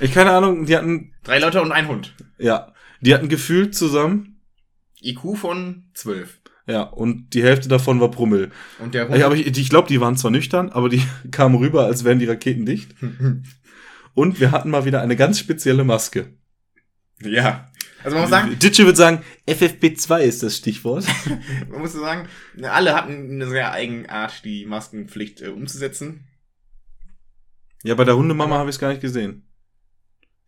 Ich 0.00 0.12
keine 0.12 0.32
Ahnung, 0.32 0.66
die 0.66 0.76
hatten, 0.76 1.12
Drei 1.24 1.38
Leute 1.38 1.60
und 1.62 1.72
ein 1.72 1.88
Hund. 1.88 2.14
ja, 2.38 2.72
die 3.00 3.14
hatten 3.14 3.28
gefühlt 3.28 3.74
zusammen, 3.74 4.40
IQ 5.02 5.36
von 5.36 5.84
12. 5.94 6.40
ja, 6.68 6.82
und 6.82 7.32
die 7.32 7.42
Hälfte 7.42 7.68
davon 7.68 7.98
war 7.98 8.10
Promille. 8.10 8.50
Und 8.78 8.92
der 8.92 9.08
Hund. 9.08 9.22
Aber 9.22 9.34
ich, 9.34 9.46
ich 9.46 9.70
glaube, 9.70 9.88
die 9.88 10.00
waren 10.00 10.16
zwar 10.16 10.30
nüchtern, 10.30 10.68
aber 10.70 10.88
die 10.90 11.02
kamen 11.30 11.56
rüber, 11.56 11.86
als 11.86 12.04
wären 12.04 12.18
die 12.18 12.26
Raketen 12.26 12.66
dicht. 12.66 12.94
Und 14.14 14.40
wir 14.40 14.50
hatten 14.50 14.70
mal 14.70 14.84
wieder 14.84 15.00
eine 15.00 15.14
ganz 15.14 15.38
spezielle 15.38 15.84
Maske. 15.84 16.34
ja. 17.20 17.70
Also 18.04 18.14
man 18.16 18.22
muss 18.22 18.30
sagen, 18.30 18.58
Ditsche 18.58 18.84
würde 18.84 18.96
sagen, 18.96 19.22
FFP2 19.48 20.20
ist 20.20 20.42
das 20.42 20.56
Stichwort. 20.56 21.04
man 21.70 21.80
muss 21.80 21.92
sagen, 21.92 22.28
alle 22.62 22.94
hatten 22.94 23.30
eine 23.32 23.48
sehr 23.48 23.72
eigene 23.72 24.08
Art, 24.08 24.44
die 24.44 24.66
Maskenpflicht 24.66 25.42
äh, 25.42 25.48
umzusetzen. 25.48 26.28
Ja, 27.82 27.94
bei 27.94 28.04
der 28.04 28.16
Hundemama 28.16 28.56
habe 28.58 28.70
ich 28.70 28.76
es 28.76 28.80
gar 28.80 28.90
nicht 28.90 29.00
gesehen. 29.00 29.48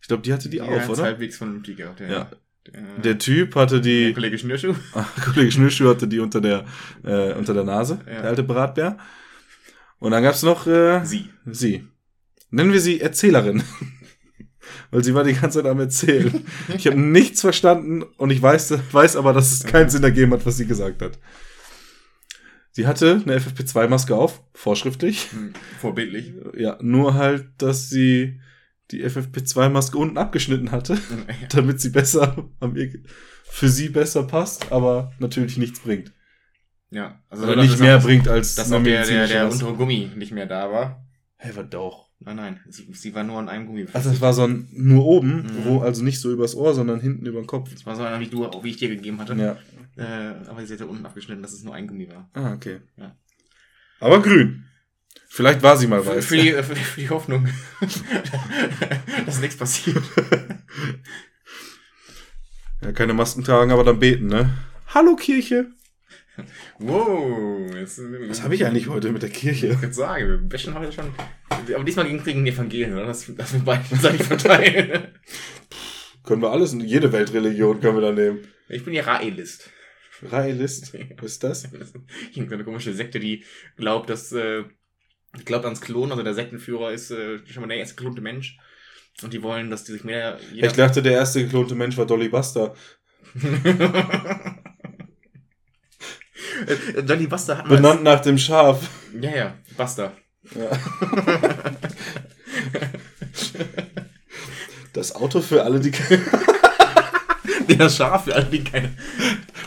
Ich 0.01 0.07
glaube, 0.07 0.23
die 0.23 0.33
hatte 0.33 0.49
die 0.49 0.57
Ja, 0.57 0.63
auf, 0.63 0.89
oder? 0.89 1.03
halbwegs 1.03 1.37
vernünftig 1.37 1.79
ja. 1.79 1.93
Ja. 1.99 2.31
Der, 2.67 2.81
Der 3.03 3.17
Typ 3.17 3.55
hatte 3.55 3.81
der 3.81 4.07
die, 4.07 4.13
Kollege 4.13 4.37
Schnürschuh. 4.37 4.75
Kollege 5.33 5.51
Schnürschuh 5.51 5.89
hatte 5.89 6.07
die 6.07 6.19
unter 6.19 6.41
der, 6.41 6.65
äh, 7.03 7.33
unter 7.33 7.53
der 7.53 7.63
Nase, 7.63 7.99
Ja. 8.05 8.21
der 8.21 8.29
alte 8.29 8.43
Bratbär. 8.43 8.97
Und 9.99 10.11
dann 10.11 10.23
gab's 10.23 10.43
noch 10.43 10.67
äh, 10.67 11.03
Sie. 11.05 11.29
sie. 11.45 11.87
Nennen 12.49 12.73
wir 12.73 12.81
sie 12.81 12.99
Erzählerin. 13.01 13.63
Weil 14.91 15.03
sie 15.03 15.13
war 15.13 15.23
die 15.23 15.33
ganze 15.33 15.61
Zeit 15.61 15.69
am 15.71 15.79
Erzählen. 15.79 16.45
Ich 16.75 16.85
habe 16.87 16.99
nichts 16.99 17.41
verstanden 17.41 18.03
und 18.17 18.29
ich 18.29 18.41
weiß, 18.41 18.73
weiß 18.91 19.15
aber, 19.15 19.33
dass 19.33 19.51
es 19.51 19.63
keinen 19.63 19.89
Sinn 19.89 20.03
ergeben 20.03 20.31
hat, 20.33 20.45
was 20.45 20.57
sie 20.57 20.67
gesagt 20.67 21.01
hat. 21.01 21.17
Sie 22.71 22.87
hatte 22.87 23.21
eine 23.25 23.37
FFP2-Maske 23.37 24.15
auf, 24.15 24.41
vorschriftlich. 24.53 25.29
Hm, 25.31 25.53
Vorbildlich. 25.79 26.33
Ja, 26.57 26.77
nur 26.81 27.15
halt, 27.15 27.47
dass 27.57 27.89
sie 27.89 28.39
die 28.91 29.03
FFP2-Maske 29.05 29.97
unten 29.97 30.17
abgeschnitten 30.17 30.71
hatte, 30.71 30.97
damit 31.51 31.81
sie 31.81 31.89
besser 31.89 32.49
für 33.43 33.67
sie 33.69 33.89
besser 33.89 34.23
passt, 34.23 34.71
aber 34.71 35.11
natürlich 35.19 35.57
nichts 35.57 35.79
bringt. 35.81 36.13
ja. 36.89 37.21
Also 37.29 37.43
Oder 37.43 37.61
nicht 37.61 37.79
mehr 37.79 37.99
bringt 37.99 38.27
als 38.27 38.55
Dass 38.55 38.71
eine 38.71 38.83
der, 38.83 39.05
der, 39.05 39.27
der 39.27 39.49
untere 39.49 39.73
Gummi 39.73 40.09
nicht 40.15 40.31
mehr 40.31 40.45
da 40.45 40.71
war. 40.71 41.05
Hä, 41.37 41.51
was 41.55 41.69
doch. 41.69 42.09
Nein, 42.23 42.35
nein. 42.35 42.59
Sie, 42.69 42.87
sie 42.93 43.15
war 43.15 43.23
nur 43.23 43.39
an 43.39 43.49
einem 43.49 43.65
Gummi. 43.65 43.87
Also 43.93 44.11
das 44.11 44.21
war 44.21 44.31
so 44.33 44.43
ein 44.43 44.67
nur 44.73 45.03
oben, 45.05 45.37
Mhm. 45.43 45.65
wo 45.65 45.79
also 45.81 46.03
nicht 46.03 46.19
so 46.19 46.31
übers 46.31 46.55
Ohr, 46.55 46.73
sondern 46.75 46.99
hinten 47.01 47.25
über 47.25 47.41
den 47.41 47.47
Kopf. 47.47 47.71
Das 47.73 47.85
war 47.85 47.95
so 47.95 48.03
einer, 48.03 48.19
wie 48.19 48.27
du, 48.27 48.47
wie 48.63 48.69
ich 48.69 48.77
dir 48.77 48.89
gegeben 48.89 49.19
hatte. 49.19 49.33
Ja. 49.35 49.57
Äh, 49.97 50.35
aber 50.47 50.65
sie 50.65 50.73
hatte 50.75 50.85
unten 50.87 51.05
abgeschnitten, 51.05 51.41
dass 51.41 51.51
es 51.53 51.63
nur 51.63 51.73
ein 51.73 51.87
Gummi 51.87 52.07
war. 52.09 52.29
Ah, 52.33 52.53
okay. 52.53 52.79
Ja. 52.95 53.15
Aber 53.99 54.21
grün. 54.21 54.65
Vielleicht 55.33 55.63
war 55.63 55.77
sie 55.77 55.87
mal 55.87 56.03
Für, 56.03 56.17
weiß. 56.17 56.25
für, 56.25 56.35
die, 56.35 56.49
äh, 56.53 56.61
für, 56.61 56.75
die, 56.75 56.81
für 56.81 56.99
die 56.99 57.09
Hoffnung, 57.09 57.47
dass 59.25 59.39
nichts 59.39 59.55
passiert. 59.55 60.03
Ja, 62.81 62.91
keine 62.91 63.13
Masken 63.13 63.41
tragen, 63.41 63.71
aber 63.71 63.85
dann 63.85 63.97
beten, 63.97 64.27
ne? 64.27 64.53
Hallo 64.87 65.15
Kirche. 65.15 65.67
Wow. 66.79 67.73
Jetzt, 67.73 68.01
Was 68.27 68.43
habe 68.43 68.55
ich 68.55 68.65
eigentlich 68.65 68.89
heute 68.89 69.09
mit 69.13 69.21
der 69.21 69.29
Kirche? 69.29 69.67
Ich 69.67 69.81
würde 69.81 69.93
sagen, 69.93 70.27
wir 70.27 70.37
bashen 70.37 70.77
heute 70.77 70.91
schon. 70.91 71.13
Aber 71.49 71.83
diesmal 71.85 72.09
gegen 72.23 72.43
die 72.43 72.51
Evangelien, 72.51 72.91
oder? 72.93 73.05
Das, 73.05 73.25
das 73.33 73.53
wir 73.53 73.61
beide 73.61 73.83
seitig 73.95 74.23
verteilen. 74.23 75.07
Können 76.25 76.41
wir 76.41 76.51
alles, 76.51 76.73
jede 76.73 77.13
Weltreligion 77.13 77.79
können 77.79 77.95
wir 77.95 78.01
da 78.01 78.11
nehmen. 78.11 78.39
Ich 78.67 78.83
bin 78.83 78.93
ja 78.93 79.03
Raelist. 79.03 79.69
Raelist, 80.23 80.93
was 81.19 81.31
ist 81.31 81.43
das? 81.43 81.69
Irgendeine 82.33 82.63
komische 82.63 82.93
Sekte, 82.93 83.19
die 83.19 83.43
glaubt, 83.75 84.09
dass, 84.09 84.31
äh, 84.33 84.65
glaubt 85.45 85.65
ans 85.65 85.81
Klon, 85.81 86.11
also 86.11 86.23
der 86.23 86.33
Sektenführer 86.33 86.91
ist 86.91 87.11
äh, 87.11 87.39
schon 87.47 87.61
mal 87.61 87.67
der 87.67 87.77
erste 87.77 87.95
geklonte 87.95 88.21
Mensch. 88.21 88.57
Und 89.23 89.33
die 89.33 89.43
wollen, 89.43 89.69
dass 89.69 89.83
die 89.83 89.91
sich 89.91 90.03
mehr. 90.03 90.39
Ich 90.53 90.71
dachte, 90.73 91.01
der 91.01 91.13
erste 91.13 91.43
geklonte 91.43 91.75
Mensch 91.75 91.97
war 91.97 92.05
Dolly 92.05 92.29
Buster. 92.29 92.73
Äh, 96.67 97.03
Dolly 97.03 97.27
Buster 97.27 97.57
hat. 97.57 97.67
Benannt 97.67 98.03
nach 98.03 98.19
dem 98.19 98.37
Schaf. 98.37 98.87
Ja, 99.19 99.35
ja, 99.35 99.53
Buster. 99.77 100.11
Ja. 100.55 100.69
Das 104.93 105.15
Auto 105.15 105.41
für 105.41 105.63
alle, 105.63 105.79
die 105.79 105.91
Nee, 107.67 107.75
das 107.75 107.95
Schaf 107.95 108.25
für 108.25 108.35
alle, 108.35 108.45
die 108.45 108.63
keine. 108.63 108.91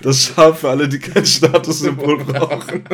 das 0.02 0.24
Schaf 0.24 0.60
für 0.60 0.70
alle, 0.70 0.88
die 0.88 0.98
kein 0.98 1.24
Statussymbol 1.24 2.24
brauchen. 2.24 2.84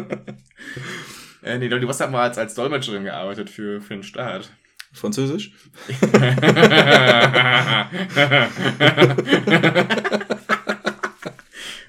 Äh, 1.43 1.59
nee, 1.59 1.69
Dolly 1.69 1.87
Buster 1.87 2.05
hat 2.05 2.13
mal 2.13 2.23
als, 2.23 2.39
als 2.39 2.55
Dolmetscherin 2.55 3.05
gearbeitet 3.05 3.51
für, 3.51 3.81
für 3.81 3.95
den 3.95 4.03
Staat. 4.03 4.51
Französisch? 4.93 5.53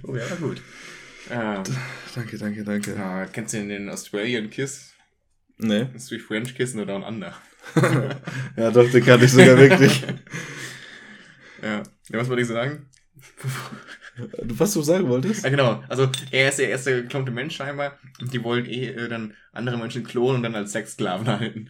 oh 0.04 0.16
ja, 0.16 0.30
war 0.30 0.38
gut. 0.39 0.62
Ähm, 1.30 1.64
Danke, 2.14 2.38
danke, 2.38 2.64
danke. 2.64 2.93
ja, 2.93 3.26
kennst 3.26 3.54
du 3.54 3.58
den, 3.58 3.70
den 3.70 3.89
Australian 3.89 4.49
Kiss? 4.49 4.93
Nee. 5.58 5.88
Das 5.93 6.04
ist 6.04 6.12
wie 6.12 6.20
French 6.20 6.56
Kiss 6.56 6.74
nur 6.74 6.86
Down 6.86 7.04
Under. 7.04 7.34
Ja, 8.58 8.72
doch, 8.72 8.89
den 8.89 9.06
kannte 9.06 9.26
ich 9.26 9.32
sogar 9.32 9.58
wirklich. 9.58 10.04
Ja. 11.64 11.84
Ja, 12.10 12.18
was 12.20 12.28
wollte 12.28 12.41
ich 12.41 12.47
sagen? 12.47 12.88
Was 14.43 14.74
du 14.74 14.82
sagen 14.82 15.09
wolltest? 15.09 15.43
Ja, 15.43 15.49
genau. 15.49 15.84
Also, 15.88 16.09
er 16.32 16.49
ist 16.49 16.59
der 16.59 16.69
erste 16.69 17.03
geklonte 17.03 17.32
Mensch 17.32 17.55
scheinbar. 17.55 17.97
Und 18.19 18.34
die 18.34 18.43
wollen 18.43 18.65
eh 18.65 18.88
äh, 18.88 19.07
dann 19.09 19.36
andere 19.51 19.78
Menschen 19.78 20.03
klonen 20.03 20.38
und 20.38 20.43
dann 20.43 20.55
als 20.55 20.72
Sexsklaven 20.72 21.28
halten. 21.28 21.69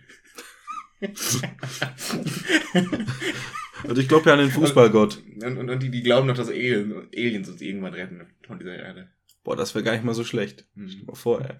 Und 3.83 3.97
ich 3.97 4.07
glaube 4.07 4.27
ja 4.29 4.33
an 4.33 4.39
den 4.39 4.51
Fußballgott. 4.51 5.21
Und, 5.43 5.57
und, 5.57 5.69
und 5.69 5.79
die, 5.81 5.89
die 5.89 6.03
glauben 6.03 6.27
noch, 6.27 6.35
dass 6.35 6.49
Alien, 6.49 7.07
Aliens 7.15 7.49
uns 7.49 7.61
irgendwann 7.61 7.93
retten 7.95 8.21
von 8.45 8.59
dieser 8.59 8.75
Erde. 8.75 9.09
Boah, 9.43 9.55
das 9.55 9.73
wäre 9.73 9.83
gar 9.83 9.93
nicht 9.93 10.03
mal 10.03 10.13
so 10.13 10.23
schlecht. 10.23 10.67
Stell 10.73 10.85
dir 10.87 10.99
Hm. 10.99 11.05
mal 11.07 11.15
vor, 11.15 11.41
ey. 11.41 11.55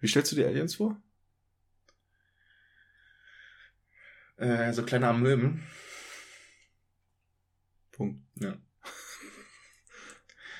Wie 0.00 0.08
stellst 0.08 0.32
du 0.32 0.36
dir 0.36 0.46
Aliens 0.46 0.76
vor? 0.76 0.96
Äh, 4.36 4.72
so 4.72 4.82
kleine 4.82 5.08
Amöben. 5.08 5.62
Punkt. 7.92 8.20
Ja. 8.36 8.56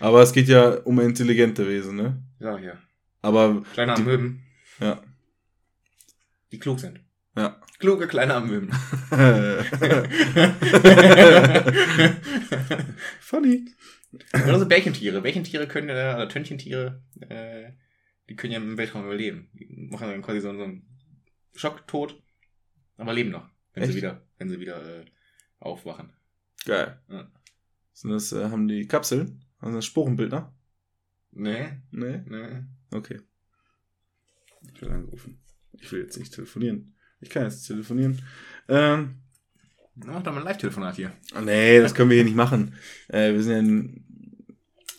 Aber 0.05 0.21
es 0.21 0.33
geht 0.35 0.49
ja 0.49 0.75
um 0.81 1.01
intelligente 1.01 1.67
Wesen, 1.67 1.97
ne? 1.97 2.23
Ja, 2.39 2.59
ja. 2.59 2.79
Aber, 3.23 3.63
Kleine 3.73 3.95
Amöben, 3.95 4.43
ja. 4.79 5.03
die 6.53 6.59
klug 6.59 6.79
sind. 6.79 7.01
Ja. 7.35 7.59
Kluge 7.79 8.07
kleine 8.07 8.35
Amöben. 8.35 8.71
Funny. 13.21 13.65
Oder 14.35 14.59
so 14.59 14.69
Bärchentiere. 14.69 15.23
Bärchentiere 15.23 15.67
können 15.67 15.89
ja, 15.89 16.17
oder 16.17 16.29
Tönnchentiere, 16.29 17.03
äh, 17.21 17.73
die 18.29 18.37
können 18.37 18.53
ja 18.53 18.59
im 18.59 18.77
Weltraum 18.77 19.07
überleben. 19.07 19.49
Die 19.55 19.89
machen 19.91 20.09
dann 20.09 20.21
quasi 20.21 20.41
so, 20.41 20.55
so 20.55 20.65
einen 20.65 20.87
Schocktod, 21.55 22.23
aber 22.99 23.15
leben 23.15 23.31
noch, 23.31 23.49
wenn 23.73 23.85
Echt? 23.85 23.93
sie 23.93 23.97
wieder, 23.97 24.21
wenn 24.37 24.51
sie 24.51 24.61
wieder 24.61 25.01
äh, 25.01 25.07
aufwachen. 25.61 26.13
Geil. 26.67 27.01
Ja. 27.09 27.33
Sind 27.95 28.11
das, 28.11 28.33
äh, 28.33 28.51
haben 28.51 28.69
die 28.69 28.87
Kapseln? 28.87 29.44
Das 29.73 29.85
Sporenbildner? 29.85 30.53
Nee, 31.33 31.69
Nee? 31.91 32.23
nee. 32.27 32.63
Okay. 32.93 33.21
Ich 34.75 34.81
will 34.83 34.91
angerufen. 34.91 35.43
Ich 35.73 35.91
will 35.93 36.03
jetzt 36.03 36.19
nicht 36.19 36.33
telefonieren. 36.35 36.95
Ich 37.21 37.31
kann 37.31 37.45
jetzt 37.45 37.67
telefonieren. 37.67 38.21
Ähm, 38.69 39.21
Na, 39.95 40.13
Mach 40.13 40.23
doch 40.23 40.33
mal 40.33 40.39
ein 40.41 40.45
Live-Telefonat 40.45 40.97
hier. 40.97 41.13
nee, 41.43 41.81
das 41.81 41.95
können 41.95 42.11
wir 42.11 42.17
hier 42.17 42.25
nicht 42.25 42.37
machen. 42.37 42.75
Äh, 43.09 43.33
wir 43.33 43.43
sind 43.43 43.53
ja 43.53 43.59
ein, 43.63 44.05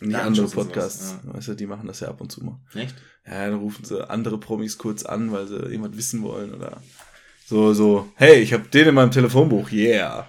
nicht 0.08 0.16
andere 0.16 0.48
Podcasts. 0.48 1.16
ja. 1.24 1.34
Weißt 1.34 1.48
du, 1.48 1.54
die 1.54 1.66
machen 1.66 1.86
das 1.86 2.00
ja 2.00 2.08
ab 2.08 2.20
und 2.20 2.30
zu 2.30 2.44
mal. 2.44 2.60
Echt? 2.74 2.94
Ja, 3.26 3.48
dann 3.50 3.58
rufen 3.58 3.84
sie 3.84 4.08
andere 4.08 4.38
Promis 4.38 4.78
kurz 4.78 5.04
an, 5.04 5.32
weil 5.32 5.46
sie 5.48 5.56
irgendwas 5.56 5.96
wissen 5.96 6.22
wollen 6.22 6.52
oder 6.54 6.82
so, 7.46 7.72
so, 7.72 8.12
hey, 8.16 8.40
ich 8.40 8.52
habe 8.52 8.68
den 8.68 8.88
in 8.88 8.94
meinem 8.94 9.10
Telefonbuch, 9.12 9.70
yeah. 9.70 10.28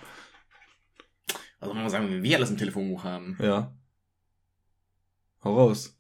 Also 1.60 1.74
man 1.74 1.84
muss 1.84 1.92
sagen, 1.92 2.10
wenn 2.10 2.22
wir 2.24 2.38
alles 2.38 2.50
im 2.52 2.58
Telefonbuch 2.58 3.04
haben. 3.04 3.38
Ja. 3.42 3.76
Hau 5.48 5.56
raus. 5.58 5.98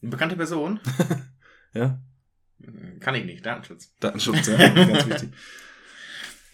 Eine 0.00 0.10
bekannte 0.10 0.36
Person? 0.36 0.80
Ja. 1.74 2.02
Kann 3.00 3.14
ich 3.14 3.24
nicht, 3.24 3.46
Datenschutz. 3.46 3.96
Datenschutz, 3.98 4.46
ja, 4.46 4.56
ganz 4.74 5.06
wichtig. 5.06 5.30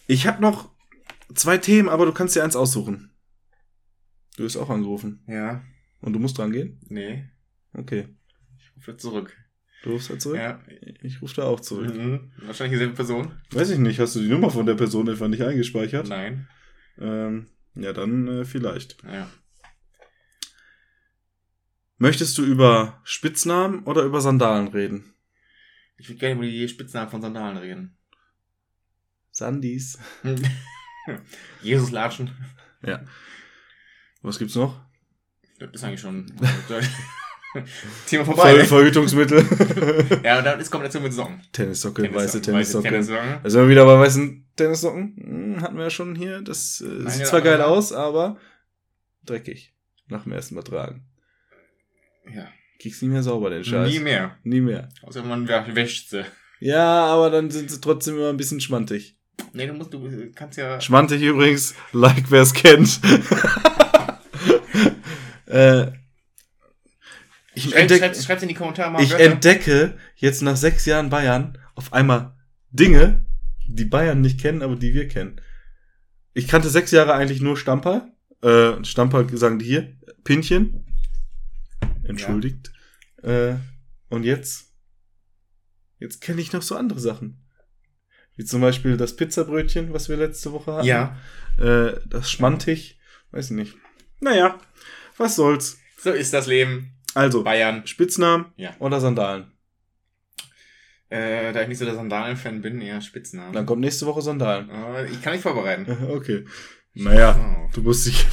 Ich 0.06 0.28
habe 0.28 0.40
noch 0.40 0.70
zwei 1.34 1.58
Themen, 1.58 1.88
aber 1.88 2.06
du 2.06 2.12
kannst 2.12 2.36
dir 2.36 2.44
eins 2.44 2.54
aussuchen. 2.54 3.10
Du 4.36 4.44
bist 4.44 4.56
auch 4.56 4.70
angerufen. 4.70 5.24
Ja, 5.26 5.64
Und 6.00 6.12
du 6.12 6.20
musst 6.20 6.38
dran 6.38 6.52
gehen? 6.52 6.80
nee. 6.88 7.28
Okay. 7.74 8.08
Ich 8.58 8.70
rufe 8.76 8.96
zurück. 8.96 9.36
Du 9.82 9.90
rufst 9.90 10.08
da 10.10 10.18
zurück? 10.20 10.38
Ja. 10.38 10.62
Ich 11.02 11.20
rufe 11.20 11.34
da 11.34 11.42
auch 11.42 11.58
zurück. 11.58 11.92
Mhm. 11.94 12.30
Wahrscheinlich 12.42 12.74
dieselbe 12.78 12.94
Person. 12.94 13.32
Weiß 13.50 13.70
ich 13.70 13.78
nicht, 13.78 13.98
hast 13.98 14.14
du 14.14 14.20
die 14.20 14.28
Nummer 14.28 14.50
von 14.50 14.66
der 14.66 14.74
Person 14.76 15.08
etwa 15.08 15.26
nicht 15.26 15.42
eingespeichert? 15.42 16.06
Nein. 16.08 16.46
Ähm, 17.00 17.48
ja, 17.74 17.92
dann 17.92 18.28
äh, 18.28 18.44
vielleicht. 18.44 19.02
Ja. 19.02 19.28
Möchtest 21.98 22.38
du 22.38 22.44
über 22.44 23.00
Spitznamen 23.02 23.82
oder 23.84 24.02
über 24.02 24.20
Sandalen 24.20 24.68
reden? 24.68 25.14
Ich 25.96 26.08
würde 26.08 26.18
gerne 26.18 26.34
über 26.36 26.46
die 26.46 26.68
Spitznamen 26.68 27.10
von 27.10 27.20
Sandalen 27.20 27.56
reden. 27.56 27.96
Sandis. 29.32 29.98
Jesus 31.62 31.90
Latschen. 31.90 32.30
Was 34.22 34.38
gibt's 34.38 34.54
noch? 34.54 34.80
Das 35.58 35.70
ist 35.72 35.84
eigentlich 35.84 36.00
schon 36.00 36.26
Thema 38.06 38.24
vorbei. 38.24 38.50
Voll, 38.50 38.58
ne? 38.58 38.64
Verhütungsmittel. 38.64 39.44
Ja, 40.22 40.38
und 40.38 40.44
dann 40.44 40.60
ist 40.60 40.70
Kombination 40.70 41.02
mit 41.02 41.12
Socken. 41.12 41.42
Tennissocken, 41.52 42.14
weiße 42.14 42.40
Tennissocken. 42.42 42.90
Tennissocken. 42.90 43.40
Da 43.42 43.50
sind 43.50 43.62
wir 43.62 43.68
wieder 43.68 43.84
bei 43.84 43.98
weißen 43.98 44.46
Tennissocken. 44.54 45.16
Hm, 45.16 45.60
hatten 45.62 45.76
wir 45.76 45.84
ja 45.84 45.90
schon 45.90 46.14
hier. 46.14 46.42
Das 46.42 46.80
äh, 46.80 46.84
Nein, 46.88 47.08
sieht 47.10 47.22
ja, 47.22 47.26
zwar 47.26 47.40
geil 47.40 47.60
aus, 47.60 47.92
aber 47.92 48.38
dreckig. 49.24 49.74
Nach 50.08 50.22
dem 50.24 50.32
ersten 50.32 50.54
Mal 50.54 50.62
tragen. 50.62 51.08
Ja. 52.34 52.48
Kriegst 52.80 53.02
nie 53.02 53.08
mehr 53.08 53.22
sauber, 53.22 53.50
den 53.50 53.64
Scheiß. 53.64 53.90
Nie 53.90 53.98
mehr. 54.00 54.36
Nie 54.44 54.60
mehr. 54.60 54.88
Außer 55.02 55.24
man 55.24 55.48
wä- 55.48 55.74
wäscht 55.74 56.10
sie. 56.10 56.24
Ja, 56.60 57.06
aber 57.06 57.30
dann 57.30 57.50
sind 57.50 57.70
sie 57.70 57.80
trotzdem 57.80 58.16
immer 58.16 58.30
ein 58.30 58.36
bisschen 58.36 58.60
schmantig. 58.60 59.16
Nee, 59.52 59.66
du 59.66 59.72
musst, 59.72 59.92
du 59.92 60.30
kannst 60.34 60.58
ja. 60.58 60.80
Schmantig 60.80 61.22
übrigens, 61.22 61.74
like 61.92 62.30
wer 62.30 62.42
es 62.42 62.52
kennt. 62.54 63.00
äh, 65.46 65.86
ich, 67.54 67.64
Schreib, 67.70 67.74
entdeck, 67.82 67.98
schreib, 67.98 68.16
schreib's 68.16 68.42
in 68.42 68.48
die 68.48 68.54
Kommentare 68.54 68.90
mal. 68.90 69.02
ich 69.02 69.10
Wörter. 69.10 69.24
entdecke 69.24 69.98
jetzt 70.16 70.42
nach 70.42 70.56
sechs 70.56 70.86
Jahren 70.86 71.10
Bayern 71.10 71.58
auf 71.74 71.92
einmal 71.92 72.36
Dinge, 72.70 73.24
die 73.66 73.84
Bayern 73.84 74.20
nicht 74.20 74.40
kennen, 74.40 74.62
aber 74.62 74.76
die 74.76 74.94
wir 74.94 75.08
kennen. 75.08 75.40
Ich 76.34 76.46
kannte 76.46 76.68
sechs 76.68 76.90
Jahre 76.92 77.14
eigentlich 77.14 77.40
nur 77.40 77.56
Stamper. 77.56 78.08
Äh, 78.42 78.84
Stamper 78.84 79.26
sagen 79.36 79.58
die 79.58 79.64
hier. 79.66 79.96
Pinchen. 80.24 80.84
Entschuldigt. 82.08 82.72
Äh, 83.22 83.54
und 84.08 84.24
jetzt? 84.24 84.72
Jetzt 85.98 86.20
kenne 86.20 86.40
ich 86.40 86.52
noch 86.52 86.62
so 86.62 86.76
andere 86.76 87.00
Sachen. 87.00 87.44
Wie 88.36 88.44
zum 88.44 88.60
Beispiel 88.60 88.96
das 88.96 89.16
Pizzabrötchen, 89.16 89.92
was 89.92 90.08
wir 90.08 90.16
letzte 90.16 90.52
Woche 90.52 90.72
hatten. 90.74 90.86
Ja, 90.86 91.18
Äh, 91.58 91.98
das 92.06 92.30
Schmantig. 92.30 93.00
Weiß 93.32 93.46
ich 93.50 93.56
nicht. 93.56 93.76
Naja, 94.20 94.58
was 95.16 95.34
soll's. 95.36 95.78
so 95.98 96.10
ist 96.12 96.32
das 96.32 96.46
Leben. 96.46 96.94
Also, 97.14 97.42
Bayern. 97.42 97.84
Spitznamen 97.86 98.46
Ja. 98.56 98.74
oder 98.78 99.00
Sandalen? 99.00 99.50
Äh, 101.10 101.52
da 101.52 101.62
ich 101.62 101.68
nicht 101.68 101.78
so 101.78 101.84
der 101.86 101.94
Sandalen-Fan 101.94 102.60
bin, 102.60 102.80
eher 102.80 103.00
Spitznamen. 103.00 103.52
Dann 103.54 103.64
kommt 103.66 103.80
nächste 103.80 104.06
Woche 104.06 104.20
Sandalen. 104.22 104.70
Aber 104.70 105.04
ich 105.06 105.20
kann 105.22 105.32
mich 105.32 105.42
vorbereiten. 105.42 105.86
Okay. 106.10 106.44
Naja, 106.94 107.36
Oh. 107.38 107.70
du 107.74 107.82
musst 107.82 108.06
dich. 108.06 108.26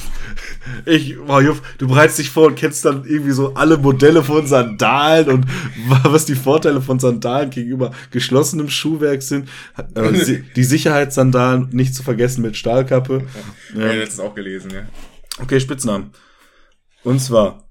Ich, 0.84 1.16
wow, 1.18 1.42
Juff, 1.42 1.62
du 1.78 1.88
bereitest 1.88 2.18
dich 2.18 2.30
vor 2.30 2.46
und 2.48 2.56
kennst 2.56 2.84
dann 2.84 3.04
irgendwie 3.04 3.32
so 3.32 3.54
alle 3.54 3.78
Modelle 3.78 4.22
von 4.22 4.46
Sandalen 4.46 5.28
und 5.28 5.46
was 6.04 6.26
die 6.26 6.34
Vorteile 6.34 6.80
von 6.80 6.98
Sandalen 6.98 7.50
gegenüber 7.50 7.92
geschlossenem 8.10 8.68
Schuhwerk 8.68 9.22
sind. 9.22 9.48
Äh, 9.94 10.42
die 10.56 10.64
Sicherheitssandalen 10.64 11.68
nicht 11.72 11.94
zu 11.94 12.02
vergessen 12.02 12.42
mit 12.42 12.56
Stahlkappe. 12.56 13.24
Ja. 13.74 13.80
Ja. 13.80 13.86
Ja, 13.86 13.92
letztens 13.94 14.20
auch 14.20 14.34
gelesen, 14.34 14.70
ja. 14.70 14.86
Okay, 15.38 15.60
Spitznamen. 15.60 16.12
Und 17.02 17.20
zwar, 17.20 17.68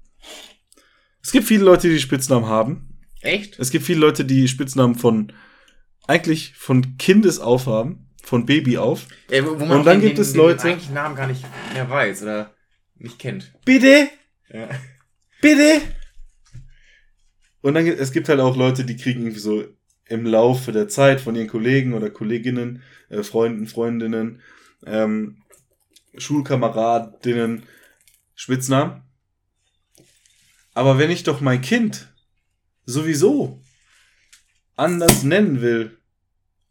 es 1.22 1.32
gibt 1.32 1.46
viele 1.46 1.64
Leute, 1.64 1.88
die 1.88 1.98
Spitznamen 1.98 2.46
haben. 2.46 2.98
Echt? 3.20 3.58
Es 3.58 3.70
gibt 3.70 3.84
viele 3.84 4.00
Leute, 4.00 4.24
die 4.24 4.46
Spitznamen 4.48 4.94
von, 4.94 5.32
eigentlich 6.06 6.54
von 6.56 6.96
Kindes 6.98 7.40
auf 7.40 7.66
haben, 7.66 8.05
von 8.26 8.44
Baby 8.46 8.76
auf. 8.78 9.06
Ja, 9.30 9.44
wo, 9.44 9.58
wo 9.58 9.64
Und 9.64 9.84
dann 9.86 10.00
den, 10.00 10.00
gibt 10.02 10.18
den, 10.18 10.22
es 10.22 10.32
den 10.32 10.38
Leute- 10.38 10.64
eigentlichen 10.64 10.94
Namen 10.94 11.14
gar 11.16 11.26
nicht 11.26 11.44
mehr 11.72 11.88
weiß 11.88 12.22
oder 12.22 12.54
nicht 12.96 13.18
kennt. 13.18 13.52
Bitte? 13.64 14.08
Ja. 14.52 14.68
Bitte? 15.40 15.80
Und 17.62 17.74
dann 17.74 17.84
gibt 17.84 18.00
es 18.00 18.12
gibt 18.12 18.28
halt 18.28 18.40
auch 18.40 18.56
Leute, 18.56 18.84
die 18.84 18.96
kriegen 18.96 19.20
irgendwie 19.22 19.40
so 19.40 19.64
im 20.06 20.24
Laufe 20.24 20.72
der 20.72 20.88
Zeit 20.88 21.20
von 21.20 21.34
ihren 21.34 21.48
Kollegen 21.48 21.94
oder 21.94 22.10
Kolleginnen, 22.10 22.82
äh, 23.08 23.22
Freunden, 23.22 23.66
Freundinnen, 23.66 24.40
ähm, 24.86 25.42
Schulkameradinnen 26.16 27.64
Spitznamen. 28.34 29.02
Aber 30.74 30.98
wenn 30.98 31.10
ich 31.10 31.22
doch 31.22 31.40
mein 31.40 31.60
Kind 31.60 32.12
sowieso 32.84 33.60
anders 34.76 35.22
nennen 35.22 35.60
will, 35.60 35.96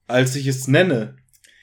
als 0.08 0.36
ich 0.36 0.48
es 0.48 0.68
nenne, 0.68 1.18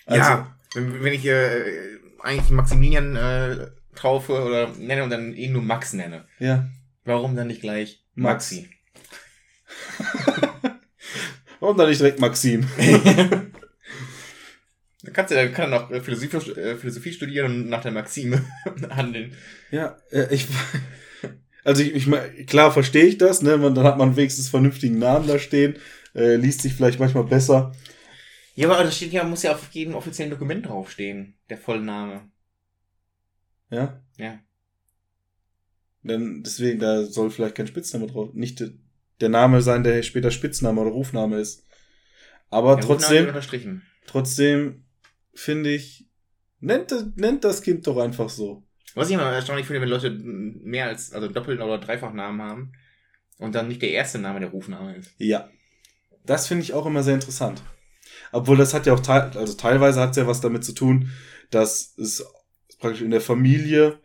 also, 0.07 0.31
ja, 0.31 0.57
wenn, 0.75 1.03
wenn 1.03 1.13
ich 1.13 1.25
äh, 1.27 1.99
eigentlich 2.23 2.51
Maximilian 2.51 3.17
äh, 3.17 3.69
taufe 3.95 4.33
oder 4.43 4.69
nenne 4.79 5.05
und 5.05 5.11
dann 5.11 5.35
ihn 5.35 5.53
nur 5.53 5.63
Max 5.63 5.93
nenne, 5.93 6.27
ja, 6.39 6.69
warum 7.05 7.37
dann 7.37 7.49
nicht 7.49 7.61
gleich 7.61 8.05
Max. 8.15 8.53
Maxi? 8.53 8.71
warum 11.61 11.77
dann 11.77 11.89
nicht 11.89 12.01
direkt 12.01 12.21
Maxim? 12.21 12.67
Da 15.03 15.11
kannst 15.11 15.33
du, 15.33 15.35
da 15.35 15.49
kann 15.49 15.73
er 15.73 15.81
noch 15.81 15.91
äh, 15.91 16.01
Philosophie, 16.01 16.51
äh, 16.53 16.77
Philosophie 16.77 17.13
studieren 17.13 17.47
und 17.47 17.69
nach 17.69 17.83
der 17.83 17.93
Maxime 17.93 18.45
handeln. 18.91 19.33
Ja, 19.71 19.97
äh, 20.11 20.33
ich. 20.33 20.47
Also 21.65 21.83
ich, 21.83 21.95
ich 21.95 22.47
klar 22.47 22.73
verstehe 22.73 23.05
ich 23.05 23.19
das, 23.19 23.43
ne? 23.43 23.57
Man, 23.57 23.75
dann 23.75 23.85
hat 23.85 23.99
man 23.99 24.17
wenigstens 24.17 24.49
vernünftigen 24.49 24.99
Namen 24.99 25.27
da 25.27 25.39
stehen, 25.39 25.77
äh, 26.15 26.37
liest 26.37 26.63
sich 26.63 26.75
vielleicht 26.75 27.01
manchmal 27.01 27.25
besser. 27.25 27.73
Ja, 28.55 28.71
aber 28.71 28.85
das 28.85 28.97
steht 28.97 29.13
ja, 29.13 29.25
muss 29.25 29.43
ja 29.43 29.53
auf 29.53 29.71
jedem 29.73 29.95
offiziellen 29.95 30.31
Dokument 30.31 30.67
draufstehen, 30.67 31.35
der 31.49 31.57
Vollname. 31.59 32.31
Ja? 33.71 34.03
Ja. 34.19 34.39
Dann 36.03 36.43
deswegen, 36.43 36.79
da 36.81 37.05
soll 37.05 37.31
vielleicht 37.31 37.55
kein 37.55 37.67
Spitzname 37.67 38.07
drauf, 38.09 38.35
nicht 38.35 38.61
de- 38.61 38.73
der 39.21 39.29
Name 39.29 39.63
sein, 39.63 39.85
der 39.85 40.03
später 40.03 40.31
Spitzname 40.31 40.81
oder 40.81 40.91
Rufname 40.91 41.39
ist. 41.39 41.65
Aber 42.51 42.77
wird 42.77 42.85
trotzdem, 42.85 43.29
unterstrichen. 43.29 43.83
trotzdem 44.07 44.85
finde 45.33 45.71
ich, 45.71 46.07
nennt, 46.61 46.91
das- 46.91 47.07
nennt 47.17 47.45
das 47.45 47.63
Kind 47.63 47.87
doch 47.87 47.97
einfach 47.99 48.29
so. 48.29 48.65
Was 48.95 49.09
ich 49.09 49.15
immer 49.15 49.23
erstaunlich 49.33 49.67
finde, 49.67 49.81
wenn 49.81 49.89
Leute 49.89 50.11
mehr 50.11 50.87
als, 50.87 51.13
also 51.13 51.29
doppelt 51.29 51.61
oder 51.61 51.79
dreifach 51.79 52.13
Namen 52.13 52.43
haben 52.43 52.73
und 53.39 53.55
dann 53.55 53.69
nicht 53.69 53.81
der 53.81 53.93
erste 53.93 54.19
Name 54.19 54.41
der 54.41 54.51
Rufname 54.51 54.97
ist. 54.97 55.15
Ja. 55.17 55.49
Das 56.27 56.47
finde 56.49 56.65
ich 56.65 56.75
auch 56.75 56.85
immer 56.85 57.03
sehr 57.03 57.15
interessant. 57.15 57.63
Obwohl 58.31 58.57
das 58.57 58.75
hat 58.75 58.87
ja 58.87 58.95
auch 58.95 59.01
teil, 59.01 59.31
also 59.37 59.55
teilweise 59.55 60.01
hat 60.01 60.11
es 60.11 60.17
ja 60.17 60.27
was 60.27 60.41
damit 60.41 60.65
zu 60.65 60.73
tun, 60.73 61.11
dass 61.51 61.97
es 61.99 62.25
praktisch 62.79 63.03
in 63.03 63.11
der 63.11 63.21
Familie 63.21 63.99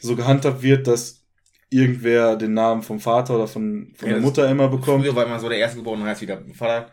so 0.00 0.16
gehandhabt 0.16 0.62
wird, 0.62 0.86
dass 0.86 1.22
irgendwer 1.70 2.36
den 2.36 2.54
Namen 2.54 2.82
vom 2.82 3.00
Vater 3.00 3.34
oder 3.36 3.48
von, 3.48 3.92
von 3.96 4.08
Ja, 4.08 4.14
der 4.14 4.18
Mutter 4.18 4.48
immer 4.50 4.68
bekommt. 4.68 5.04
Früher 5.04 5.14
war 5.16 5.26
immer 5.26 5.40
so, 5.40 5.48
der 5.48 5.58
Erstgeborene 5.58 6.04
heißt 6.06 6.20
wieder 6.22 6.42
Vater. 6.54 6.92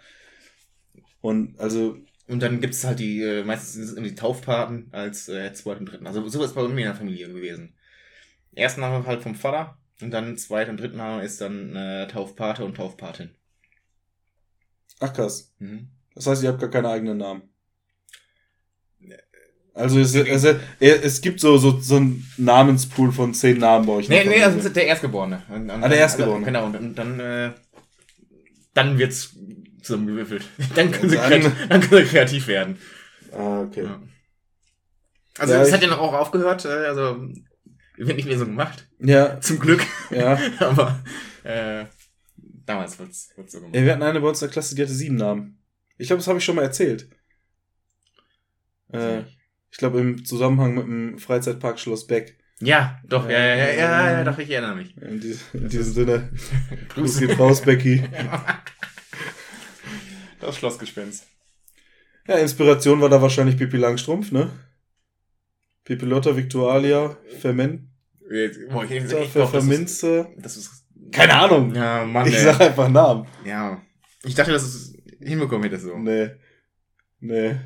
Und 1.21 1.59
also, 1.59 1.97
Und 2.27 2.41
dann 2.41 2.61
gibt 2.61 2.73
es 2.75 2.84
halt 2.86 2.99
die, 2.99 3.21
äh, 3.21 3.43
meistens 3.43 3.73
sind 3.73 3.84
es 3.84 3.89
irgendwie 3.91 4.09
die 4.11 4.15
Taufpaten 4.15 4.88
als 4.93 5.27
äh, 5.30 5.51
zweiten 5.53 5.82
und 5.82 5.86
dritten. 5.91 6.07
Also 6.07 6.27
so 6.30 6.43
ist 6.43 6.53
bei 6.55 6.61
mir 6.63 6.69
in 6.69 6.77
der 6.77 6.95
Familie 6.95 7.27
gewesen. 7.27 7.75
Ersten 8.55 8.82
Name 8.82 9.05
halt 9.07 9.21
vom 9.23 9.36
Vater 9.36 9.77
und 10.01 10.11
dann 10.11 10.38
zweiter 10.38 10.71
und 10.71 10.80
dritten 10.80 10.97
Name 10.97 11.23
ist 11.23 11.41
dann 11.41 11.75
äh, 11.75 12.07
Taufpate 12.07 12.65
und 12.65 12.75
Taufpatin. 12.77 13.36
ach 14.99 15.13
krass. 15.13 15.51
Mhm. 15.59 15.89
Das 16.20 16.28
heißt, 16.28 16.43
ihr 16.43 16.49
habt 16.49 16.59
gar 16.59 16.70
keine 16.70 16.89
eigenen 16.89 17.17
Namen. 17.17 17.43
Also 19.74 19.99
es, 20.01 20.13
es, 20.13 20.43
es, 20.82 21.22
gibt 21.22 21.39
so, 21.39 21.57
so, 21.57 21.80
so 21.80 21.95
einen 21.95 22.30
Namenspool 22.36 23.13
von 23.13 23.34
zehn 23.34 23.57
Namen 23.59 23.86
bei 23.86 23.93
euch. 23.93 24.09
Nee, 24.09 24.17
nee, 24.17 24.24
Familie. 24.41 24.45
also 24.47 24.67
der 24.70 24.88
Erstgeborene. 24.88 25.43
Und, 25.47 25.70
und 25.70 25.84
Ah, 25.84 25.88
der 25.88 25.99
Erstgeborene. 25.99 26.43
Genau, 26.45 26.65
und, 26.65 26.76
und 26.76 26.95
dann, 26.95 27.20
äh, 27.22 27.51
dann 28.74 28.97
wird's 28.97 29.34
zusammengewürfelt. 29.82 30.43
Dann 30.76 30.91
können, 30.91 31.09
sie 31.09 31.15
Dann- 31.15 31.30
kreativ, 31.30 31.53
dann 31.70 31.82
können 31.82 32.03
sie 32.05 32.09
kreativ 32.11 32.47
werden. 32.47 32.78
Ah, 33.32 33.61
okay. 33.61 33.86
Ja. 33.86 34.01
Also 35.38 35.53
Ja, 35.53 35.59
das 35.61 35.72
hat 35.72 35.82
ja 35.82 35.88
noch 35.88 35.99
auch 35.99 36.13
aufgehört, 36.13 36.65
äh, 36.65 36.67
also 36.67 37.26
wird 37.95 38.17
nicht 38.17 38.28
mehr 38.28 38.38
so 38.38 38.45
gemacht. 38.45 38.89
Ja, 38.99 39.39
Zum 39.41 39.59
Glück. 39.59 39.86
ja. 40.11 40.38
Aber 40.59 40.99
äh, 41.43 41.86
damals 42.65 42.99
wird's, 42.99 43.30
wird's 43.38 43.53
so 43.53 43.59
gemacht. 43.59 43.74
Ey, 43.74 43.86
wir 43.86 43.93
hatten 43.93 44.03
eine 44.03 44.20
bei 44.20 44.28
uns 44.28 44.41
in 44.41 44.47
der 44.47 44.51
Klasse, 44.51 44.76
die 44.76 44.82
hatte 44.82 44.91
sieben 44.93 45.15
Namen. 45.15 45.59
Ich 45.99 46.07
glaube, 46.07 46.19
das 46.19 46.27
habe 46.27 46.39
ich 46.39 46.45
schon 46.45 46.55
mal 46.55 46.63
erzählt. 46.63 47.09
Äh, 48.91 49.19
ich 49.69 49.77
glaube, 49.77 49.99
im 49.99 50.25
Zusammenhang 50.25 50.73
mit 50.73 50.85
dem 50.85 51.19
Freizeitpark 51.19 51.77
Schloss 51.77 52.07
Beck. 52.07 52.37
Ja, 52.61 52.99
doch, 53.05 53.29
ja, 53.29 53.37
ja, 53.37 53.55
ja, 53.55 53.73
ja, 53.73 54.11
ja, 54.11 54.23
doch, 54.23 54.37
ich 54.37 54.49
erinnere 54.49 54.75
mich. 54.75 54.97
In, 54.97 55.19
die, 55.19 55.37
in 55.53 55.69
diesem 55.69 55.93
Sinne, 55.93 56.29
Grüß 56.89 57.19
geht 57.19 57.37
raus, 57.37 57.61
Becky. 57.61 58.03
Das 60.41 60.55
Schlossgespenst. 60.55 61.27
Ja, 62.25 62.37
Inspiration 62.37 63.01
war 63.01 63.09
da 63.09 63.21
wahrscheinlich 63.21 63.57
Pippi 63.57 63.75
Langstrumpf, 63.75 64.31
ne? 64.31 64.49
Pippi 65.83 66.05
Lotta, 66.05 66.33
Victualia, 66.33 67.17
Ferment, 67.41 67.89
glaub, 69.33 69.51
das 69.51 69.65
ist-. 69.65 70.03
Das 70.37 70.55
ist. 70.55 70.85
Keine 71.11 71.33
Ahnung. 71.33 71.75
Ja, 71.75 72.05
Mann. 72.05 72.25
Ich 72.25 72.35
ey. 72.35 72.43
sag 72.43 72.61
einfach 72.61 72.87
Namen. 72.87 73.27
Ja. 73.43 73.81
Ich 74.23 74.33
dachte, 74.33 74.53
dass 74.53 74.63
es 74.63 74.93
hinbekommen 75.20 75.63
hätte 75.63 75.80
so. 75.80 75.97
Nee. 75.97 76.32
Nee. 77.20 77.59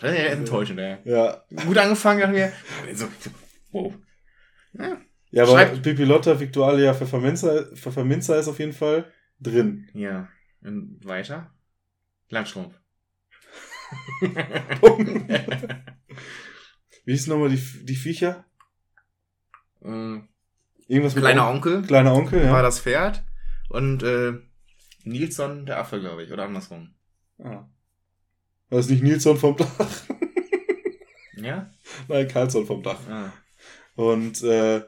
Das 0.00 0.12
ist 0.12 0.18
ja 0.18 0.24
enttäuschend, 0.26 0.78
ey. 0.80 0.98
Ja. 1.04 1.42
Gut 1.66 1.78
angefangen, 1.78 2.20
dachte 2.20 2.32
mir. 2.34 2.52
So, 2.94 3.06
so, 3.18 3.30
wow. 3.72 3.94
Ja. 4.74 4.98
Ja, 5.30 5.42
aber 5.42 5.52
Schreibt- 5.52 5.82
Pippi 5.82 6.04
Lotta, 6.04 6.38
Victualia, 6.40 6.94
Pfefferminze, 6.94 7.72
Pfefferminze 7.74 8.34
ist 8.36 8.48
auf 8.48 8.58
jeden 8.58 8.72
Fall 8.72 9.12
drin. 9.40 9.88
ja. 9.94 10.28
Und 10.62 10.98
weiter? 11.04 11.52
Landstrumpf. 12.30 12.74
Wie 17.04 17.12
hieß 17.12 17.26
nochmal 17.28 17.50
die, 17.50 17.62
die 17.84 17.94
Viecher? 17.96 18.44
Ähm, 19.82 20.28
Irgendwas 20.88 21.14
mit 21.14 21.22
Kleiner 21.24 21.48
On- 21.48 21.56
Onkel 21.56 21.82
Kleiner 21.82 22.14
Onkel, 22.14 22.42
ja. 22.44 22.52
war 22.52 22.62
das 22.62 22.80
Pferd. 22.80 23.22
Und 23.68 24.02
äh, 24.02 24.32
Nilsson 25.04 25.66
der 25.66 25.78
Affe, 25.78 26.00
glaube 26.00 26.24
ich. 26.24 26.32
Oder 26.32 26.44
andersrum. 26.44 26.94
Ah. 27.42 27.68
War 28.70 28.78
das 28.78 28.88
nicht 28.88 29.02
Nilsson 29.02 29.36
vom 29.38 29.56
Dach? 29.56 29.68
Ja? 31.40 31.70
Nein, 32.08 32.26
Karlsson 32.26 32.66
vom 32.66 32.82
Dach. 32.82 32.98
Ah. 33.08 33.32
Und, 33.94 34.42
äh, 34.42 34.82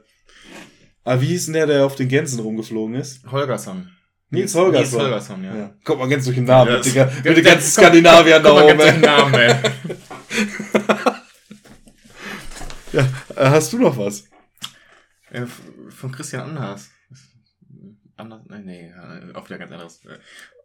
ah, 1.04 1.20
wie 1.20 1.26
hieß 1.26 1.44
denn 1.46 1.54
der, 1.54 1.66
der 1.68 1.86
auf 1.86 1.94
den 1.94 2.08
Gänsen 2.08 2.40
rumgeflogen 2.40 2.96
ist? 2.96 3.24
Holgersson. 3.30 3.88
Nils 4.30 4.52
Holgersson. 4.56 4.98
Nils 4.98 5.02
Holgersson, 5.04 5.44
ja. 5.44 5.56
Ja. 5.56 5.74
Kommt 5.84 6.00
mal 6.00 6.08
ganz 6.08 6.24
durch 6.24 6.34
den 6.36 6.46
Namen, 6.46 6.70
Ja, 6.72 6.76
mit, 6.78 6.94
den, 7.14 7.22
mit 7.24 7.36
den 7.36 7.44
ganzen 7.44 7.70
Skandinaviern 7.70 8.42
da 8.42 8.50
Guck 8.50 8.62
oben. 8.64 8.78
ganz. 8.78 9.00
Namen, 9.00 9.34
ey. 9.34 9.54
Ja, 12.92 13.02
äh, 13.36 13.50
hast 13.50 13.72
du 13.72 13.78
noch 13.78 13.96
was? 13.96 14.24
Äh, 15.30 15.46
Von 15.90 16.10
Christian 16.10 16.50
Anders. 16.50 16.90
Anders? 18.16 18.42
Nein, 18.46 18.64
nee, 18.64 18.88
äh, 18.88 19.32
auch 19.34 19.44
wieder 19.48 19.58
ganz 19.58 19.70
anderes. 19.70 20.00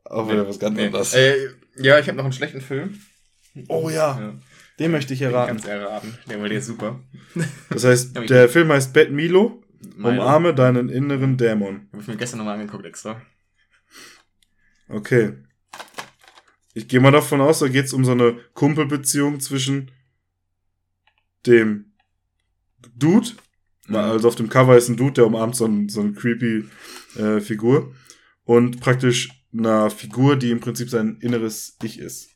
Auch 0.05 0.29
wieder 0.31 0.47
was 0.47 0.59
ganz 0.59 0.75
nee. 0.77 0.85
anderes. 0.87 1.13
Äh, 1.13 1.49
ja, 1.77 1.99
ich 1.99 2.07
habe 2.07 2.17
noch 2.17 2.23
einen 2.25 2.33
schlechten 2.33 2.61
Film. 2.61 2.99
oh 3.67 3.89
ja, 3.89 4.19
Ja, 4.19 4.33
den 4.79 4.91
möchte 4.91 5.13
ich 5.13 5.19
den 5.19 5.29
erraten. 5.31 5.47
kannst 5.49 5.65
du 5.65 5.69
erraten. 5.71 6.17
Der 6.29 6.39
war 6.41 6.49
dir 6.49 6.61
super. 6.61 6.99
Das 7.69 7.83
heißt, 7.83 8.15
der 8.29 8.47
Film 8.49 8.71
heißt 8.71 8.93
Bad 8.93 9.11
Milo, 9.11 9.61
Meine- 9.97 10.21
umarme 10.21 10.53
deinen 10.55 10.89
inneren 10.89 11.37
Dämon. 11.37 11.87
Hab 11.91 12.01
ich 12.01 12.07
mir 12.07 12.15
gestern 12.17 12.37
nochmal 12.39 12.59
angeguckt 12.59 12.85
extra. 12.85 13.21
Okay. 14.87 15.33
Ich 16.73 16.87
gehe 16.87 16.99
mal 16.99 17.11
davon 17.11 17.41
aus, 17.41 17.59
da 17.59 17.67
geht 17.67 17.85
es 17.85 17.93
um 17.93 18.05
so 18.05 18.11
eine 18.11 18.37
Kumpelbeziehung 18.53 19.39
zwischen 19.39 19.91
dem 21.45 21.93
Dude, 22.95 23.29
Mhm. 23.87 23.95
also 23.95 24.27
auf 24.27 24.35
dem 24.35 24.49
Cover 24.49 24.75
ist 24.77 24.89
ein 24.89 24.97
Dude, 24.97 25.13
der 25.13 25.27
umarmt 25.27 25.55
so, 25.55 25.65
ein, 25.65 25.89
so 25.89 26.01
eine 26.01 26.13
creepy 26.13 26.65
äh, 27.17 27.39
Figur 27.39 27.93
und 28.43 28.79
praktisch 28.79 29.29
einer 29.57 29.89
Figur, 29.89 30.35
die 30.35 30.51
im 30.51 30.59
Prinzip 30.59 30.89
sein 30.89 31.17
inneres 31.21 31.77
Ich 31.83 31.99
ist. 31.99 32.29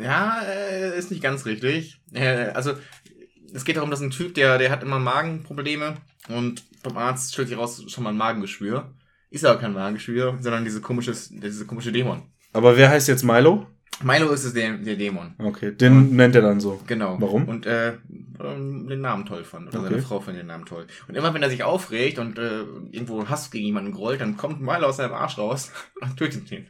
Ja, 0.00 0.42
äh, 0.42 0.98
ist 0.98 1.10
nicht 1.10 1.22
ganz 1.22 1.46
richtig. 1.46 2.00
Äh, 2.12 2.48
also, 2.48 2.74
es 3.52 3.64
geht 3.64 3.76
darum, 3.76 3.90
dass 3.90 4.00
ein 4.00 4.10
Typ, 4.10 4.34
der, 4.34 4.58
der 4.58 4.70
hat 4.70 4.82
immer 4.82 4.98
Magenprobleme 4.98 5.96
und 6.28 6.64
beim 6.82 6.96
Arzt 6.96 7.32
stellt 7.32 7.48
sich 7.48 7.56
raus, 7.56 7.84
schon 7.88 8.04
mal 8.04 8.10
ein 8.10 8.16
Magengeschwür. 8.16 8.92
Ist 9.30 9.44
aber 9.44 9.60
kein 9.60 9.72
Magengeschwür, 9.72 10.38
sondern 10.40 10.64
diese 10.64 10.80
komisches, 10.80 11.28
diese 11.30 11.66
komische 11.66 11.92
Dämon. 11.92 12.22
Aber 12.52 12.76
wer 12.76 12.88
heißt 12.88 13.08
jetzt 13.08 13.24
Milo? 13.24 13.66
Milo 14.02 14.30
ist 14.32 14.44
es 14.44 14.52
der, 14.52 14.76
der 14.78 14.96
Dämon. 14.96 15.34
Okay, 15.38 15.72
den 15.72 16.16
nennt 16.16 16.34
er 16.34 16.42
dann 16.42 16.60
so. 16.60 16.82
Genau. 16.86 17.16
Warum? 17.20 17.48
Und 17.48 17.64
äh, 17.66 17.94
ähm, 18.40 18.88
den 18.88 19.00
Namen 19.00 19.24
toll 19.24 19.44
fand. 19.44 19.68
Oder 19.68 19.80
Okay. 19.80 19.88
seine 19.90 20.02
Frau 20.02 20.20
fand 20.20 20.36
den 20.36 20.46
Namen 20.48 20.66
toll. 20.66 20.86
Und 21.06 21.14
immer 21.14 21.32
wenn 21.32 21.42
er 21.42 21.50
sich 21.50 21.62
aufregt 21.62 22.18
und 22.18 22.38
äh, 22.38 22.62
irgendwo 22.90 23.28
Hass 23.28 23.50
gegen 23.50 23.66
jemanden 23.66 23.92
grollt, 23.92 24.20
dann 24.20 24.36
kommt 24.36 24.60
Milo 24.60 24.86
aus 24.86 24.96
seinem 24.96 25.14
Arsch 25.14 25.38
raus 25.38 25.70
und 26.00 26.16
tötet 26.16 26.50
ihn. 26.50 26.66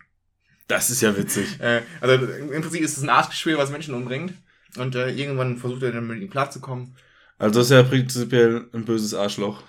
Das 0.68 0.90
ist 0.90 1.00
ja 1.00 1.16
witzig. 1.16 1.60
Äh, 1.60 1.82
also 2.00 2.24
im 2.26 2.60
Prinzip 2.60 2.82
ist 2.82 2.96
es 2.96 3.02
ein 3.02 3.10
Arschgeschwür, 3.10 3.58
was 3.58 3.70
Menschen 3.70 3.94
umbringt. 3.94 4.34
Und 4.76 4.94
äh, 4.94 5.10
irgendwann 5.10 5.56
versucht 5.56 5.82
er 5.82 5.92
dann 5.92 6.06
mit 6.06 6.20
ihm 6.20 6.30
klarzukommen. 6.30 6.96
Also 7.38 7.60
das 7.60 7.66
ist 7.66 7.72
ja 7.72 7.82
prinzipiell 7.82 8.68
ein 8.72 8.84
böses 8.84 9.14
Arschloch. 9.14 9.62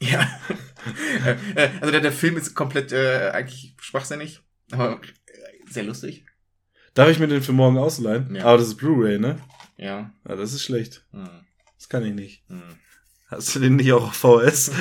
Ja. 0.00 0.26
Äh, 1.26 1.32
äh, 1.56 1.70
also 1.80 1.90
der, 1.90 2.00
der 2.00 2.12
Film 2.12 2.36
ist 2.38 2.54
komplett 2.54 2.92
äh, 2.92 3.30
eigentlich 3.30 3.74
schwachsinnig, 3.80 4.40
aber 4.70 5.00
sehr 5.68 5.82
lustig. 5.82 6.24
Darf 6.98 7.08
ich 7.10 7.20
mir 7.20 7.28
den 7.28 7.42
für 7.42 7.52
morgen 7.52 7.78
ausleihen? 7.78 8.34
Ja. 8.34 8.44
Aber 8.46 8.58
das 8.58 8.66
ist 8.66 8.74
Blu-ray, 8.74 9.20
ne? 9.20 9.38
Ja. 9.76 10.10
Ja, 10.28 10.34
das 10.34 10.52
ist 10.52 10.64
schlecht. 10.64 11.04
Hm. 11.12 11.28
Das 11.76 11.88
kann 11.88 12.04
ich 12.04 12.12
nicht. 12.12 12.42
Hm. 12.48 12.60
Hast 13.28 13.54
du 13.54 13.60
den 13.60 13.76
nicht 13.76 13.92
auch 13.92 14.08
auf 14.08 14.16
VS? 14.16 14.72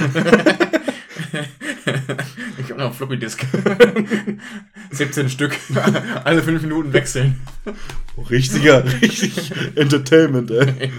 ich 2.57 2.71
habe 2.71 2.79
noch 2.79 2.95
Floppy 2.95 3.19
Disk. 3.19 3.45
17 4.89 5.29
Stück. 5.29 5.55
Alle 6.23 6.41
5 6.41 6.63
Minuten 6.63 6.91
wechseln. 6.91 7.39
Richtiger, 8.31 8.83
richtig 8.99 9.51
Entertainment, 9.75 10.49
ey. 10.49 10.91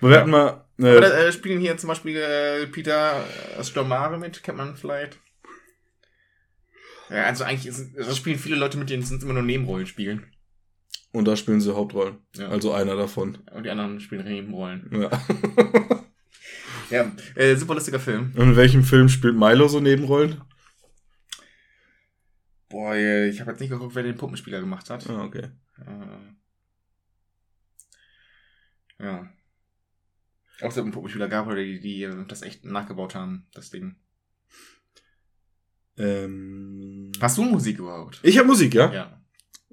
Wir 0.00 0.16
hatten 0.18 0.30
mal. 0.30 0.64
Aber 0.76 0.96
Äh, 0.96 1.00
da 1.02 1.08
äh, 1.08 1.30
spielen 1.30 1.60
hier 1.60 1.76
zum 1.76 1.86
Beispiel 1.86 2.16
äh, 2.16 2.66
Peter 2.66 3.24
äh, 3.56 3.62
Stormare 3.62 4.18
mit, 4.18 4.42
kennt 4.42 4.58
man 4.58 4.74
vielleicht. 4.74 5.20
Ja, 7.10 7.24
also 7.24 7.44
eigentlich 7.44 7.66
ist, 7.66 7.96
das 7.96 8.16
spielen 8.16 8.38
viele 8.38 8.56
Leute 8.56 8.78
mit, 8.78 8.88
denen 8.90 9.02
sind 9.02 9.22
immer 9.22 9.32
nur 9.34 9.42
Nebenrollen 9.42 9.86
spielen. 9.86 10.26
und 11.12 11.26
da 11.26 11.36
spielen 11.36 11.60
sie 11.60 11.74
Hauptrollen. 11.74 12.18
Ja. 12.36 12.48
Also 12.48 12.72
einer 12.72 12.94
davon. 12.96 13.38
Und 13.52 13.64
die 13.64 13.70
anderen 13.70 14.00
spielen 14.00 14.24
Nebenrollen. 14.24 14.88
Ja. 14.92 15.10
Ja, 16.90 17.08
äh, 17.36 17.54
super 17.54 17.74
lustiger 17.74 18.00
Film. 18.00 18.32
Und 18.34 18.48
in 18.48 18.56
welchem 18.56 18.82
Film 18.82 19.08
spielt 19.08 19.36
Milo 19.36 19.68
so 19.68 19.78
Nebenrollen? 19.78 20.40
Boah, 22.68 22.96
äh, 22.96 23.28
ich 23.28 23.40
habe 23.40 23.52
jetzt 23.52 23.60
nicht 23.60 23.70
geguckt, 23.70 23.94
wer 23.94 24.02
den 24.02 24.16
Puppenspieler 24.16 24.58
gemacht 24.58 24.90
hat. 24.90 25.08
Ah, 25.08 25.22
okay. 25.22 25.50
Äh, 25.78 26.34
ja. 29.04 29.32
Ob 30.62 30.70
es 30.72 30.78
einen 30.78 30.90
Puppenspieler 30.90 31.28
gab 31.28 31.46
oder 31.46 31.62
die, 31.62 31.78
die 31.78 32.02
äh, 32.02 32.26
das 32.26 32.42
echt 32.42 32.64
nachgebaut 32.64 33.14
haben, 33.14 33.46
das 33.54 33.70
Ding. 33.70 33.94
Ähm, 35.96 36.79
Hast 37.20 37.38
du 37.38 37.44
Musik 37.44 37.78
überhaupt? 37.78 38.20
ich 38.22 38.38
habe 38.38 38.46
Musik, 38.48 38.74
ja. 38.74 38.92
Ja. 38.92 39.20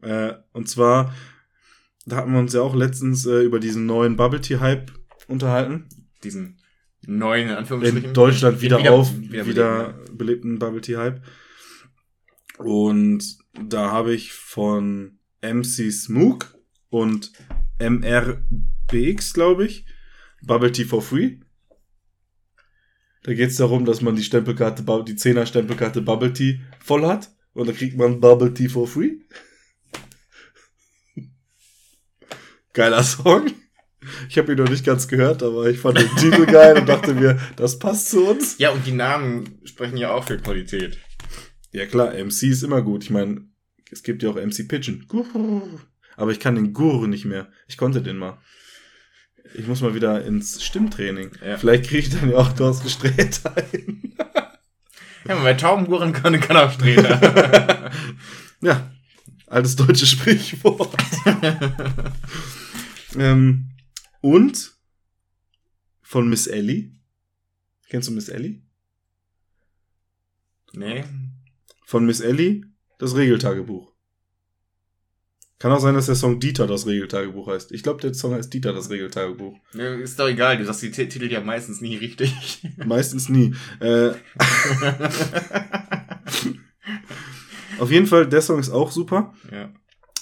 Äh, 0.01 0.37
und 0.53 0.69
zwar, 0.69 1.13
da 2.05 2.17
hatten 2.17 2.31
wir 2.31 2.39
uns 2.39 2.53
ja 2.53 2.61
auch 2.61 2.75
letztens 2.75 3.25
äh, 3.25 3.41
über 3.43 3.59
diesen 3.59 3.85
neuen 3.85 4.15
Bubble 4.15 4.41
Tea 4.41 4.59
Hype 4.59 4.91
unterhalten. 5.27 5.87
Diesen 6.23 6.59
neuen, 7.05 7.49
in 7.49 7.55
Anführungsstrichen. 7.55 8.09
In 8.09 8.13
Deutschland 8.13 8.61
wieder, 8.61 8.79
wieder- 8.79 8.91
auf, 8.93 9.17
wieder 9.17 9.45
wieder, 9.47 9.83
belebten, 9.93 10.17
belebten 10.17 10.59
Bubble 10.59 10.81
Tea 10.81 10.97
Hype. 10.97 11.21
Und 12.57 13.37
da 13.61 13.91
habe 13.91 14.13
ich 14.13 14.33
von 14.33 15.19
MC 15.41 15.91
Smook 15.91 16.55
und 16.89 17.31
MRBX, 17.79 19.33
glaube 19.33 19.65
ich, 19.65 19.85
Bubble 20.41 20.71
Tea 20.71 20.85
for 20.85 21.01
Free. 21.01 21.37
Da 23.23 23.33
geht 23.33 23.49
es 23.49 23.57
darum, 23.57 23.85
dass 23.85 24.01
man 24.01 24.15
die 24.15 24.23
Stempelkarte, 24.23 24.83
die 24.83 25.13
10er 25.15 25.45
Stempelkarte 25.45 26.01
Bubble 26.01 26.33
Tea 26.33 26.61
voll 26.79 27.05
hat. 27.05 27.29
Und 27.57 27.67
dann 27.67 27.75
kriegt 27.75 27.97
man 27.97 28.19
Bubble 28.19 28.53
Tea 28.53 28.69
for 28.69 28.87
free. 28.87 29.15
Geiler 32.73 33.03
Song. 33.03 33.47
Ich 34.29 34.37
habe 34.37 34.51
ihn 34.51 34.59
noch 34.59 34.69
nicht 34.69 34.85
ganz 34.85 35.07
gehört, 35.07 35.41
aber 35.41 35.67
ich 35.67 35.79
fand 35.79 35.97
den 35.97 36.15
Titel 36.17 36.45
geil 36.45 36.77
und 36.77 36.87
dachte 36.87 37.15
mir, 37.15 37.39
das 37.55 37.79
passt 37.79 38.11
zu 38.11 38.27
uns. 38.27 38.59
Ja, 38.59 38.69
und 38.69 38.85
die 38.85 38.91
Namen 38.91 39.59
sprechen 39.63 39.97
ja 39.97 40.11
auch 40.11 40.23
für 40.23 40.37
Qualität. 40.37 40.99
Ja 41.71 41.87
klar, 41.87 42.13
MC 42.13 42.43
ist 42.43 42.61
immer 42.61 42.83
gut. 42.83 43.03
Ich 43.03 43.09
meine, 43.09 43.47
es 43.89 44.03
gibt 44.03 44.21
ja 44.21 44.29
auch 44.29 44.35
MC 44.35 44.67
Pigeon. 44.67 45.07
Aber 46.15 46.31
ich 46.31 46.39
kann 46.39 46.53
den 46.53 46.73
Gur 46.73 47.07
nicht 47.07 47.25
mehr. 47.25 47.51
Ich 47.67 47.77
konnte 47.77 48.03
den 48.03 48.17
mal. 48.17 48.37
Ich 49.55 49.65
muss 49.65 49.81
mal 49.81 49.95
wieder 49.95 50.23
ins 50.23 50.63
Stimmtraining. 50.63 51.31
Ja. 51.43 51.57
Vielleicht 51.57 51.85
kriege 51.85 51.99
ich 51.99 52.09
dann 52.11 52.29
ja 52.29 52.37
auch 52.37 52.53
dort 52.53 52.83
gestreht 52.83 53.41
ein. 53.45 54.15
Ja, 55.27 55.41
bei 55.41 55.53
Taubenguren 55.53 56.13
kann, 56.13 56.39
kann 56.39 56.57
auch 56.57 56.71
Streter. 56.71 57.91
Ja, 58.59 58.91
altes 59.45 59.75
deutsches 59.75 60.09
Sprichwort. 60.09 60.97
ähm, 63.15 63.69
und 64.19 64.73
von 66.01 66.27
Miss 66.27 66.47
Ellie. 66.47 66.93
Kennst 67.89 68.07
du 68.09 68.13
Miss 68.13 68.29
Ellie? 68.29 68.63
nee. 70.73 71.03
Von 71.85 72.05
Miss 72.05 72.19
Ellie 72.19 72.63
das 72.97 73.15
Regeltagebuch. 73.15 73.93
Kann 75.59 75.71
auch 75.71 75.79
sein, 75.79 75.95
dass 75.95 76.05
der 76.05 76.13
Song 76.15 76.39
Dieter 76.39 76.67
das 76.67 76.85
Regeltagebuch 76.85 77.47
heißt. 77.47 77.71
Ich 77.71 77.81
glaube, 77.81 77.99
der 78.01 78.13
Song 78.13 78.33
heißt 78.35 78.53
Dieter 78.53 78.73
das 78.73 78.91
Regeltagebuch. 78.91 79.57
Nee, 79.73 80.01
Ist 80.03 80.19
doch 80.19 80.27
egal, 80.27 80.57
du 80.57 80.65
sagst 80.65 80.83
die 80.83 80.91
T- 80.91 81.07
Titel 81.07 81.31
ja 81.31 81.41
meistens 81.41 81.81
nie 81.81 81.95
richtig. 81.95 82.61
Meistens 82.85 83.27
nie. 83.27 83.55
Äh, 83.79 84.11
auf 87.79 87.91
jeden 87.91 88.07
Fall, 88.07 88.27
der 88.27 88.41
Song 88.41 88.59
ist 88.59 88.69
auch 88.69 88.91
super. 88.91 89.33
ja. 89.51 89.69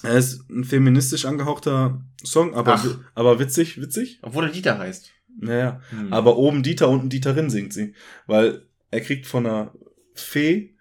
Er 0.03 0.17
ist 0.17 0.47
ein 0.51 0.63
feministisch 0.63 1.25
angehauchter 1.25 1.99
Song, 2.23 2.53
aber, 2.53 2.75
Ach. 2.75 2.85
aber 3.15 3.39
witzig, 3.39 3.81
witzig. 3.81 4.19
Obwohl 4.21 4.45
er 4.45 4.51
Dieter 4.51 4.77
heißt. 4.77 5.09
Naja. 5.39 5.81
Hm. 5.89 6.13
Aber 6.13 6.37
oben 6.37 6.61
Dieter, 6.61 6.89
unten 6.89 7.09
Dieterin 7.09 7.49
singt 7.49 7.73
sie. 7.73 7.95
Weil 8.27 8.67
er 8.91 9.01
kriegt 9.01 9.25
von 9.25 9.47
einer 9.47 9.73
Fee 10.13 10.74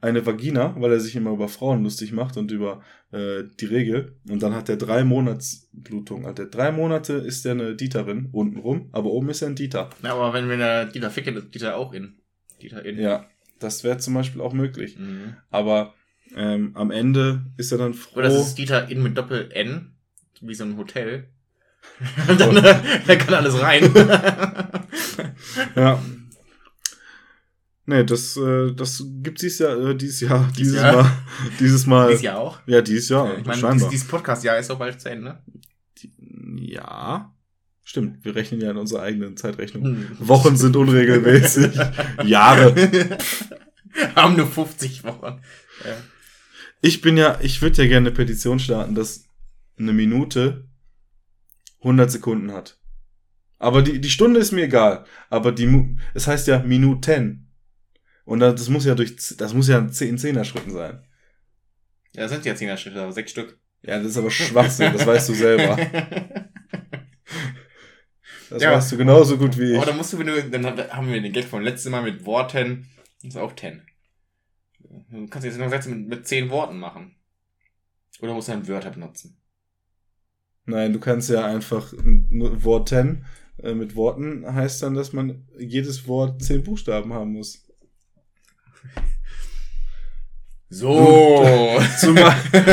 eine 0.00 0.24
Vagina, 0.24 0.74
weil 0.78 0.92
er 0.92 1.00
sich 1.00 1.14
immer 1.16 1.30
über 1.30 1.48
Frauen 1.48 1.82
lustig 1.82 2.12
macht 2.12 2.36
und 2.36 2.50
über 2.50 2.82
äh, 3.12 3.44
die 3.60 3.66
Regel. 3.66 4.16
Und 4.28 4.42
dann 4.42 4.54
hat 4.54 4.68
er 4.68 4.76
drei 4.76 5.04
Monatsblutung. 5.04 6.26
Hat 6.26 6.38
er 6.38 6.46
drei 6.46 6.72
Monate 6.72 7.14
ist 7.14 7.44
er 7.44 7.52
eine 7.52 7.76
Dieterin 7.76 8.28
untenrum, 8.32 8.88
aber 8.92 9.10
oben 9.10 9.30
ist 9.30 9.42
er 9.42 9.48
ein 9.48 9.56
Dieter. 9.56 9.90
Na, 10.02 10.12
aber 10.12 10.32
wenn, 10.32 10.48
wenn 10.48 10.60
er 10.60 10.86
Dieter 10.86 11.10
fickt, 11.10 11.28
ist 11.28 11.54
Dieter 11.54 11.76
auch 11.76 11.92
in. 11.92 12.14
Dieter 12.62 12.84
in. 12.84 12.98
Ja, 12.98 13.26
das 13.58 13.84
wäre 13.84 13.98
zum 13.98 14.14
Beispiel 14.14 14.40
auch 14.40 14.52
möglich. 14.52 14.98
Mhm. 14.98 15.36
Aber 15.50 15.94
ähm, 16.34 16.72
am 16.74 16.90
Ende 16.90 17.44
ist 17.56 17.72
er 17.72 17.78
dann 17.78 17.94
froh. 17.94 18.18
Oder 18.18 18.28
das 18.28 18.48
ist 18.48 18.58
Dieter 18.58 18.88
in 18.88 19.02
mit 19.02 19.18
Doppel-N, 19.18 19.92
wie 20.40 20.54
so 20.54 20.64
ein 20.64 20.76
Hotel. 20.76 21.28
Und 22.28 22.40
dann, 22.40 22.56
äh, 22.56 23.00
da 23.06 23.16
kann 23.16 23.34
alles 23.34 23.60
rein. 23.60 23.90
Ja. 25.74 26.02
Nee, 27.90 28.04
das, 28.04 28.36
äh, 28.36 28.72
das 28.72 29.04
gibt 29.20 29.42
dieses 29.42 29.58
Jahr, 29.58 29.76
äh, 29.76 29.96
dieses 29.96 30.20
Jahr, 30.20 30.48
dieses 30.56 30.76
Jahr? 30.76 31.02
Mal, 31.02 31.12
dieses 31.58 31.86
Mal. 31.86 32.12
Dies 32.12 32.22
ja 32.22 32.36
auch. 32.36 32.60
Ja, 32.66 32.82
dieses 32.82 33.08
Jahr, 33.08 33.36
ich 33.36 33.44
meine, 33.44 33.72
dieses, 33.72 33.88
dieses 33.88 34.06
Podcast-Jahr 34.06 34.58
ist 34.58 34.70
doch 34.70 34.78
bald 34.78 35.00
zu 35.00 35.10
Ende. 35.10 35.42
ja. 36.54 37.34
Stimmt, 37.82 38.24
wir 38.24 38.36
rechnen 38.36 38.60
ja 38.60 38.70
in 38.70 38.76
unserer 38.76 39.02
eigenen 39.02 39.36
Zeitrechnung. 39.36 39.84
Hm. 39.84 40.16
Wochen 40.20 40.56
sind 40.56 40.76
unregelmäßig. 40.76 41.74
Jahre. 42.24 42.76
Haben 44.14 44.36
nur 44.36 44.46
50 44.46 45.02
Wochen. 45.02 45.40
Ja. 45.84 45.96
Ich 46.80 47.00
bin 47.00 47.16
ja, 47.16 47.40
ich 47.42 47.60
würde 47.60 47.82
ja 47.82 47.88
gerne 47.88 48.06
eine 48.06 48.14
Petition 48.14 48.60
starten, 48.60 48.94
dass 48.94 49.24
eine 49.76 49.92
Minute 49.92 50.68
100 51.80 52.08
Sekunden 52.08 52.52
hat. 52.52 52.78
Aber 53.58 53.82
die, 53.82 54.00
die 54.00 54.10
Stunde 54.10 54.38
ist 54.38 54.52
mir 54.52 54.66
egal. 54.66 55.04
Aber 55.28 55.50
die, 55.50 55.96
es 56.14 56.28
heißt 56.28 56.46
ja 56.46 56.60
Minuten. 56.60 57.49
Und 58.30 58.38
das 58.38 58.68
muss 58.68 58.84
ja 58.84 58.94
durch, 58.94 59.16
das 59.36 59.54
muss 59.54 59.66
ja 59.66 59.78
in 59.78 59.90
10 59.92 60.16
Zehner 60.16 60.44
Schritten 60.44 60.70
sein. 60.70 61.02
Ja, 62.14 62.22
das 62.22 62.30
sind 62.30 62.44
ja 62.44 62.52
10er 62.52 62.76
Schritte, 62.76 63.02
aber 63.02 63.12
sechs 63.12 63.32
Stück. 63.32 63.58
Ja, 63.82 63.98
das 63.98 64.08
ist 64.12 64.16
aber 64.18 64.30
Schwachsinn, 64.30 64.92
das 64.92 65.04
weißt 65.04 65.28
du 65.30 65.34
selber. 65.34 65.76
Das 68.50 68.62
Ja. 68.62 68.72
weißt 68.72 68.92
du 68.92 68.96
genauso 68.98 69.36
gut 69.36 69.58
wie 69.58 69.72
Aber 69.74 69.82
ich. 69.82 69.88
dann 69.88 69.96
musst 69.96 70.12
du, 70.12 70.18
wenn 70.18 70.26
du, 70.28 70.42
dann 70.50 70.64
haben 70.92 71.08
wir 71.12 71.20
den 71.20 71.32
Gag 71.32 71.44
vom 71.46 71.62
letzten 71.62 71.90
Mal 71.90 72.02
mit 72.02 72.24
Worten. 72.24 72.88
Das 73.22 73.34
ist 73.34 73.36
auch 73.36 73.54
10. 73.54 73.82
Du 75.10 75.26
kannst 75.28 75.46
jetzt 75.46 75.58
noch 75.58 75.68
Sätze 75.70 75.88
mit, 75.90 76.08
mit 76.08 76.26
10 76.26 76.50
Worten 76.50 76.78
machen. 76.78 77.16
Oder 78.20 78.34
musst 78.34 78.48
du 78.48 78.52
dann 78.52 78.68
Wörter 78.68 78.90
benutzen? 78.90 79.36
Nein, 80.66 80.92
du 80.92 81.00
kannst 81.00 81.30
ja 81.30 81.44
einfach 81.46 81.92
nur 82.04 82.62
Worten 82.64 83.24
äh, 83.62 83.74
mit 83.74 83.96
Worten 83.96 84.44
heißt 84.52 84.82
dann, 84.82 84.94
dass 84.94 85.12
man 85.12 85.48
jedes 85.58 86.06
Wort 86.06 86.42
zehn 86.42 86.62
Buchstaben 86.62 87.12
haben 87.12 87.32
muss. 87.32 87.66
So. 90.68 91.76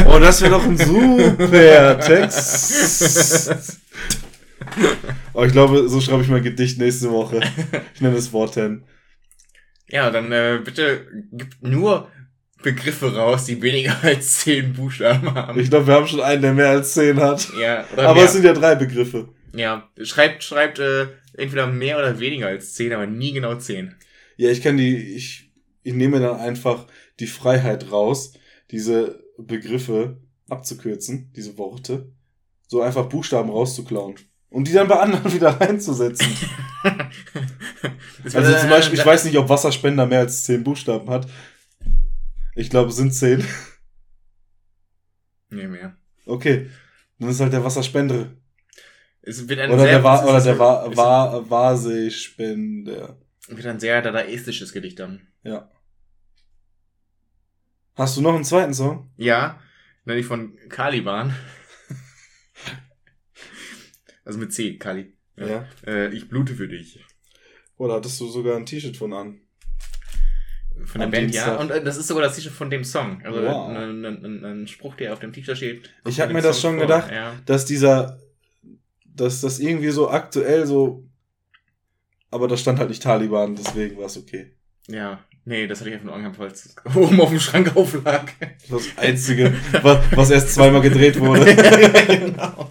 Oh, 0.08 0.20
das 0.20 0.42
wäre 0.42 0.52
doch 0.52 0.64
ein 0.64 0.78
super 0.78 2.00
Text. 2.00 3.80
Oh, 5.34 5.44
ich 5.44 5.52
glaube, 5.52 5.88
so 5.90 6.00
schreibe 6.02 6.22
ich 6.24 6.30
mein 6.30 6.44
Gedicht 6.44 6.78
nächste 6.80 7.10
Woche. 7.12 7.40
Ich 7.96 8.02
nenne 8.02 8.16
es 8.18 8.32
Worten. 8.34 8.84
ja, 9.88 10.10
dann 10.12 10.32
äh, 10.32 10.60
bitte 10.64 11.08
gib 11.32 11.56
nur 11.62 12.12
Begriffe 12.64 13.16
raus, 13.16 13.46
die 13.46 13.62
weniger 13.62 13.96
als 14.04 14.40
10 14.40 14.74
Buchstaben 14.74 15.34
haben. 15.34 15.60
Ich 15.60 15.70
glaube, 15.70 15.88
wir 15.88 15.94
haben 15.96 16.08
schon 16.08 16.22
einen, 16.22 16.42
der 16.42 16.54
mehr 16.54 16.70
als 16.70 16.94
zehn 16.94 17.20
hat. 17.20 17.48
ja, 17.60 17.86
Aber 17.96 18.16
mehr. 18.16 18.26
es 18.26 18.34
sind 18.34 18.46
ja 18.46 18.54
drei 18.54 18.76
Begriffe. 18.76 19.30
ja, 19.54 19.90
schreibt, 20.04 20.44
schreibt 20.44 20.80
äh, 20.80 21.08
entweder 21.38 21.68
mehr 21.68 21.98
oder 21.98 22.20
weniger 22.20 22.48
als 22.48 22.74
10, 22.74 22.94
aber 22.94 23.06
nie 23.08 23.32
genau 23.34 23.56
10. 23.56 23.96
Ja, 24.38 24.50
ich 24.50 24.62
kann 24.62 24.78
die, 24.78 25.16
ich, 25.16 25.47
ich 25.88 25.94
nehme 25.94 26.20
dann 26.20 26.36
einfach 26.36 26.86
die 27.22 27.28
Freiheit 27.28 27.94
raus, 27.94 28.34
diese 28.72 29.24
Begriffe 29.38 30.22
abzukürzen, 30.50 31.32
diese 31.34 31.58
Worte, 31.58 32.12
so 32.68 32.82
einfach 32.82 33.06
Buchstaben 33.06 33.50
rauszuklauen. 33.50 34.16
Und 34.50 34.68
die 34.68 34.74
dann 34.74 34.90
bei 34.90 35.00
anderen 35.00 35.32
wieder 35.34 35.60
reinzusetzen. 35.60 36.28
Also 38.34 38.58
zum 38.58 38.70
Beispiel, 38.70 39.00
ich 39.00 39.06
weiß 39.06 39.24
nicht, 39.24 39.38
ob 39.38 39.48
Wasserspender 39.48 40.06
mehr 40.06 40.20
als 40.20 40.44
zehn 40.44 40.64
Buchstaben 40.64 41.10
hat. 41.10 41.28
Ich 42.56 42.70
glaube, 42.70 42.90
es 42.90 42.98
sind 42.98 43.14
zehn. 43.14 43.46
Nee, 45.50 45.68
mehr. 45.68 45.96
Okay. 46.26 46.70
Dann 47.20 47.30
ist 47.30 47.40
halt 47.40 47.54
der 47.54 47.64
Wasserspender. 47.64 48.34
Es 49.22 49.48
wird 49.48 49.60
ein 49.62 49.72
Oder 49.72 49.84
sehr, 49.84 49.92
der, 49.92 50.04
Wa 50.04 50.16
es 50.16 50.24
oder 50.24 50.42
der 50.42 50.60
Wa 50.60 50.88
es 50.90 50.98
Wa 50.98 51.50
Vasespender. 51.50 53.18
wird 53.48 53.66
ein 53.66 53.80
sehr 53.80 54.02
dadaistisches 54.02 54.74
Gedicht 54.74 55.00
dann. 55.00 55.28
Ja. 55.44 55.70
Hast 57.98 58.16
du 58.16 58.22
noch 58.22 58.36
einen 58.36 58.44
zweiten 58.44 58.76
Song? 58.76 59.10
Ja, 59.18 59.60
nämlich 60.06 60.28
von 60.28 60.56
Caliban. 60.70 61.34
also 64.26 64.38
mit 64.38 64.54
C, 64.54 64.78
Kali. 64.78 65.14
Äh, 65.86 66.14
ich 66.14 66.30
blute 66.30 66.54
für 66.56 66.68
dich. 66.68 67.04
Oder 67.78 67.96
hattest 67.96 68.20
du 68.20 68.28
sogar 68.28 68.56
ein 68.56 68.66
T-Shirt 68.68 68.98
von 68.98 69.14
an? 69.14 69.42
Von 70.86 71.00
der 71.00 71.06
Am 71.06 71.12
Band, 71.12 71.34
ja. 71.34 71.56
Und 71.56 71.72
äh, 71.72 71.84
das 71.84 71.98
ist 71.98 72.08
sogar 72.08 72.24
das 72.24 72.36
T-Shirt 72.36 72.54
von 72.54 72.70
dem 72.70 72.84
Song. 72.84 73.20
Also 73.24 73.42
Wow. 73.42 73.70
ein, 73.70 74.06
ein, 74.06 74.26
ein, 74.26 74.46
ein 74.46 74.68
Spruch, 74.68 74.96
der 74.96 75.14
auf 75.14 75.20
dem 75.20 75.34
T-Shirt 75.34 75.58
steht. 75.58 75.90
Ich 76.06 76.20
hab 76.20 76.28
kommt 76.28 76.36
mir 76.36 76.42
das 76.44 76.62
Song 76.62 76.78
schon 76.78 76.88
vor. 76.88 76.88
gedacht. 76.88 77.12
Ja. 77.12 77.34
dass 77.48 77.66
dieser, 77.66 78.20
dass 79.06 79.42
das 79.42 79.58
irgendwie 79.60 79.90
so 79.90 80.10
aktuell 80.10 80.68
so, 80.68 81.04
aber 82.30 82.48
da 82.48 82.58
stand 82.58 82.78
halt 82.78 82.90
nicht 82.90 83.02
Taliban, 83.02 83.56
deswegen 83.56 83.98
war 83.98 84.06
es 84.06 84.18
okay. 84.18 84.54
ja, 84.88 85.24
nee, 85.48 85.66
das 85.66 85.80
hatte 85.80 85.90
ich 85.90 85.96
einfach 85.96 86.06
nur 86.06 86.16
angehabt, 86.16 86.38
weil 86.40 86.52
es 86.52 86.76
oben 86.96 87.20
auf 87.22 87.30
dem 87.30 87.40
Schrank 87.40 87.76
auflag. 87.76 88.34
Das 88.70 88.84
einzige, 88.98 89.54
was, 89.82 90.00
was 90.12 90.30
erst 90.30 90.54
zweimal 90.54 90.82
gedreht 90.82 91.20
wurde. 91.20 91.56
genau. 92.08 92.70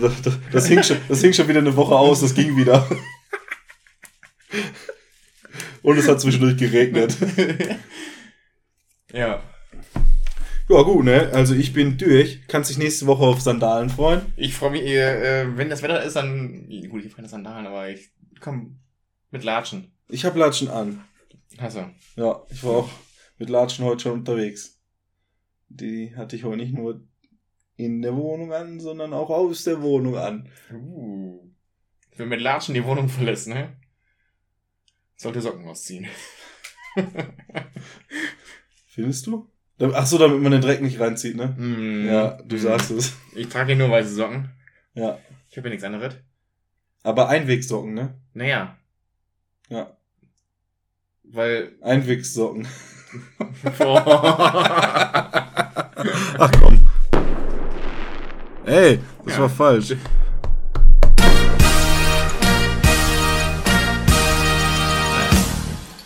Das, 0.00 0.22
das, 0.22 0.38
das, 0.52 0.66
hing 0.68 0.82
schon, 0.82 0.98
das 1.08 1.20
hing 1.22 1.32
schon 1.32 1.48
wieder 1.48 1.60
eine 1.60 1.74
Woche 1.74 1.96
aus, 1.96 2.20
das 2.20 2.34
ging 2.34 2.56
wieder. 2.56 2.86
Und 5.82 5.96
es 5.96 6.06
hat 6.06 6.20
zwischendurch 6.20 6.56
geregnet. 6.56 7.16
Ja. 9.12 9.42
Ja, 10.68 10.82
gut, 10.82 11.04
ne? 11.04 11.30
Also 11.32 11.54
ich 11.54 11.72
bin 11.72 11.96
durch. 11.98 12.46
Kannst 12.46 12.70
dich 12.70 12.78
nächste 12.78 13.06
Woche 13.06 13.24
auf 13.24 13.40
Sandalen 13.40 13.90
freuen. 13.90 14.32
Ich 14.36 14.54
freue 14.54 14.70
mich, 14.70 14.82
äh, 14.82 15.56
wenn 15.56 15.68
das 15.68 15.82
Wetter 15.82 16.02
ist, 16.02 16.14
dann. 16.14 16.68
Gut, 16.88 17.04
ich 17.04 17.10
fahre 17.10 17.22
das 17.22 17.32
Sandalen, 17.32 17.66
aber 17.66 17.88
ich 17.88 18.10
komm 18.38 18.78
mit 19.30 19.42
Latschen. 19.42 19.92
Ich 20.10 20.24
hab 20.24 20.36
Latschen 20.36 20.68
an. 20.68 21.04
Achso. 21.58 21.86
Ja, 22.16 22.42
ich 22.50 22.62
war 22.64 22.70
auch 22.78 22.90
mit 23.38 23.48
Latschen 23.50 23.84
heute 23.84 24.02
schon 24.02 24.12
unterwegs. 24.12 24.80
Die 25.68 26.14
hatte 26.16 26.36
ich 26.36 26.44
heute 26.44 26.58
nicht 26.58 26.74
nur 26.74 27.02
in 27.76 28.02
der 28.02 28.14
Wohnung 28.16 28.52
an, 28.52 28.80
sondern 28.80 29.12
auch 29.12 29.30
aus 29.30 29.64
der 29.64 29.80
Wohnung 29.82 30.16
an. 30.16 30.48
Uh. 30.72 31.48
Wer 32.16 32.26
mit 32.26 32.40
Latschen 32.40 32.74
die 32.74 32.84
Wohnung 32.84 33.08
verlässt, 33.08 33.48
ne? 33.48 33.76
Sollte 35.16 35.40
Socken 35.40 35.66
ausziehen. 35.68 36.06
Findest 38.88 39.26
du? 39.26 39.48
Ach 39.78 40.06
so, 40.06 40.18
damit 40.18 40.42
man 40.42 40.52
den 40.52 40.60
Dreck 40.60 40.82
nicht 40.82 41.00
reinzieht, 41.00 41.36
ne? 41.36 41.48
Mm. 41.56 42.06
Ja, 42.06 42.42
du 42.42 42.56
Mm. 42.56 42.58
sagst 42.58 42.90
es. 42.90 43.16
Ich 43.34 43.48
trage 43.48 43.76
nur 43.76 43.90
weiße 43.90 44.10
Socken. 44.14 44.50
Ja. 44.94 45.18
Ich 45.48 45.56
habe 45.56 45.68
ja 45.68 45.70
nichts 45.70 45.84
anderes. 45.84 46.16
Aber 47.02 47.28
Einwegsocken, 47.28 47.94
ne? 47.94 48.20
Naja. 48.34 48.76
Ja. 49.68 49.96
Weil. 51.32 51.72
Einwegsocken. 51.80 52.66
Ach 56.38 56.50
komm. 56.60 56.80
Ey, 58.64 58.98
das 59.24 59.34
Ja. 59.34 59.40
war 59.42 59.48
falsch. 59.50 59.94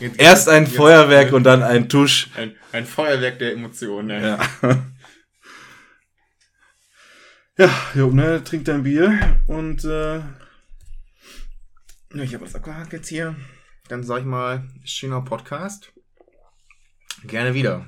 Jetzt- 0.00 0.20
Erst 0.20 0.48
ein 0.48 0.66
Feuerwerk 0.66 1.32
und 1.32 1.44
dann 1.44 1.62
ein 1.62 1.88
Tusch. 1.88 2.28
Ein, 2.36 2.54
ein 2.72 2.84
Feuerwerk 2.84 3.38
der 3.38 3.52
Emotionen. 3.52 4.08
Ne? 4.08 4.38
Ja. 4.62 4.84
Ja, 7.56 7.70
Job, 7.94 8.12
ne, 8.12 8.42
trink 8.44 8.64
dein 8.64 8.82
Bier 8.82 9.38
und 9.46 9.84
äh, 9.84 10.18
Ich 12.14 12.34
habe 12.34 12.44
was 12.44 12.54
abgehakt 12.54 12.92
jetzt 12.92 13.08
hier. 13.08 13.34
Dann 13.88 14.02
sag 14.02 14.20
ich 14.20 14.24
mal, 14.24 14.66
schöner 14.82 15.20
Podcast. 15.20 15.92
Gerne 17.24 17.52
wieder. 17.52 17.86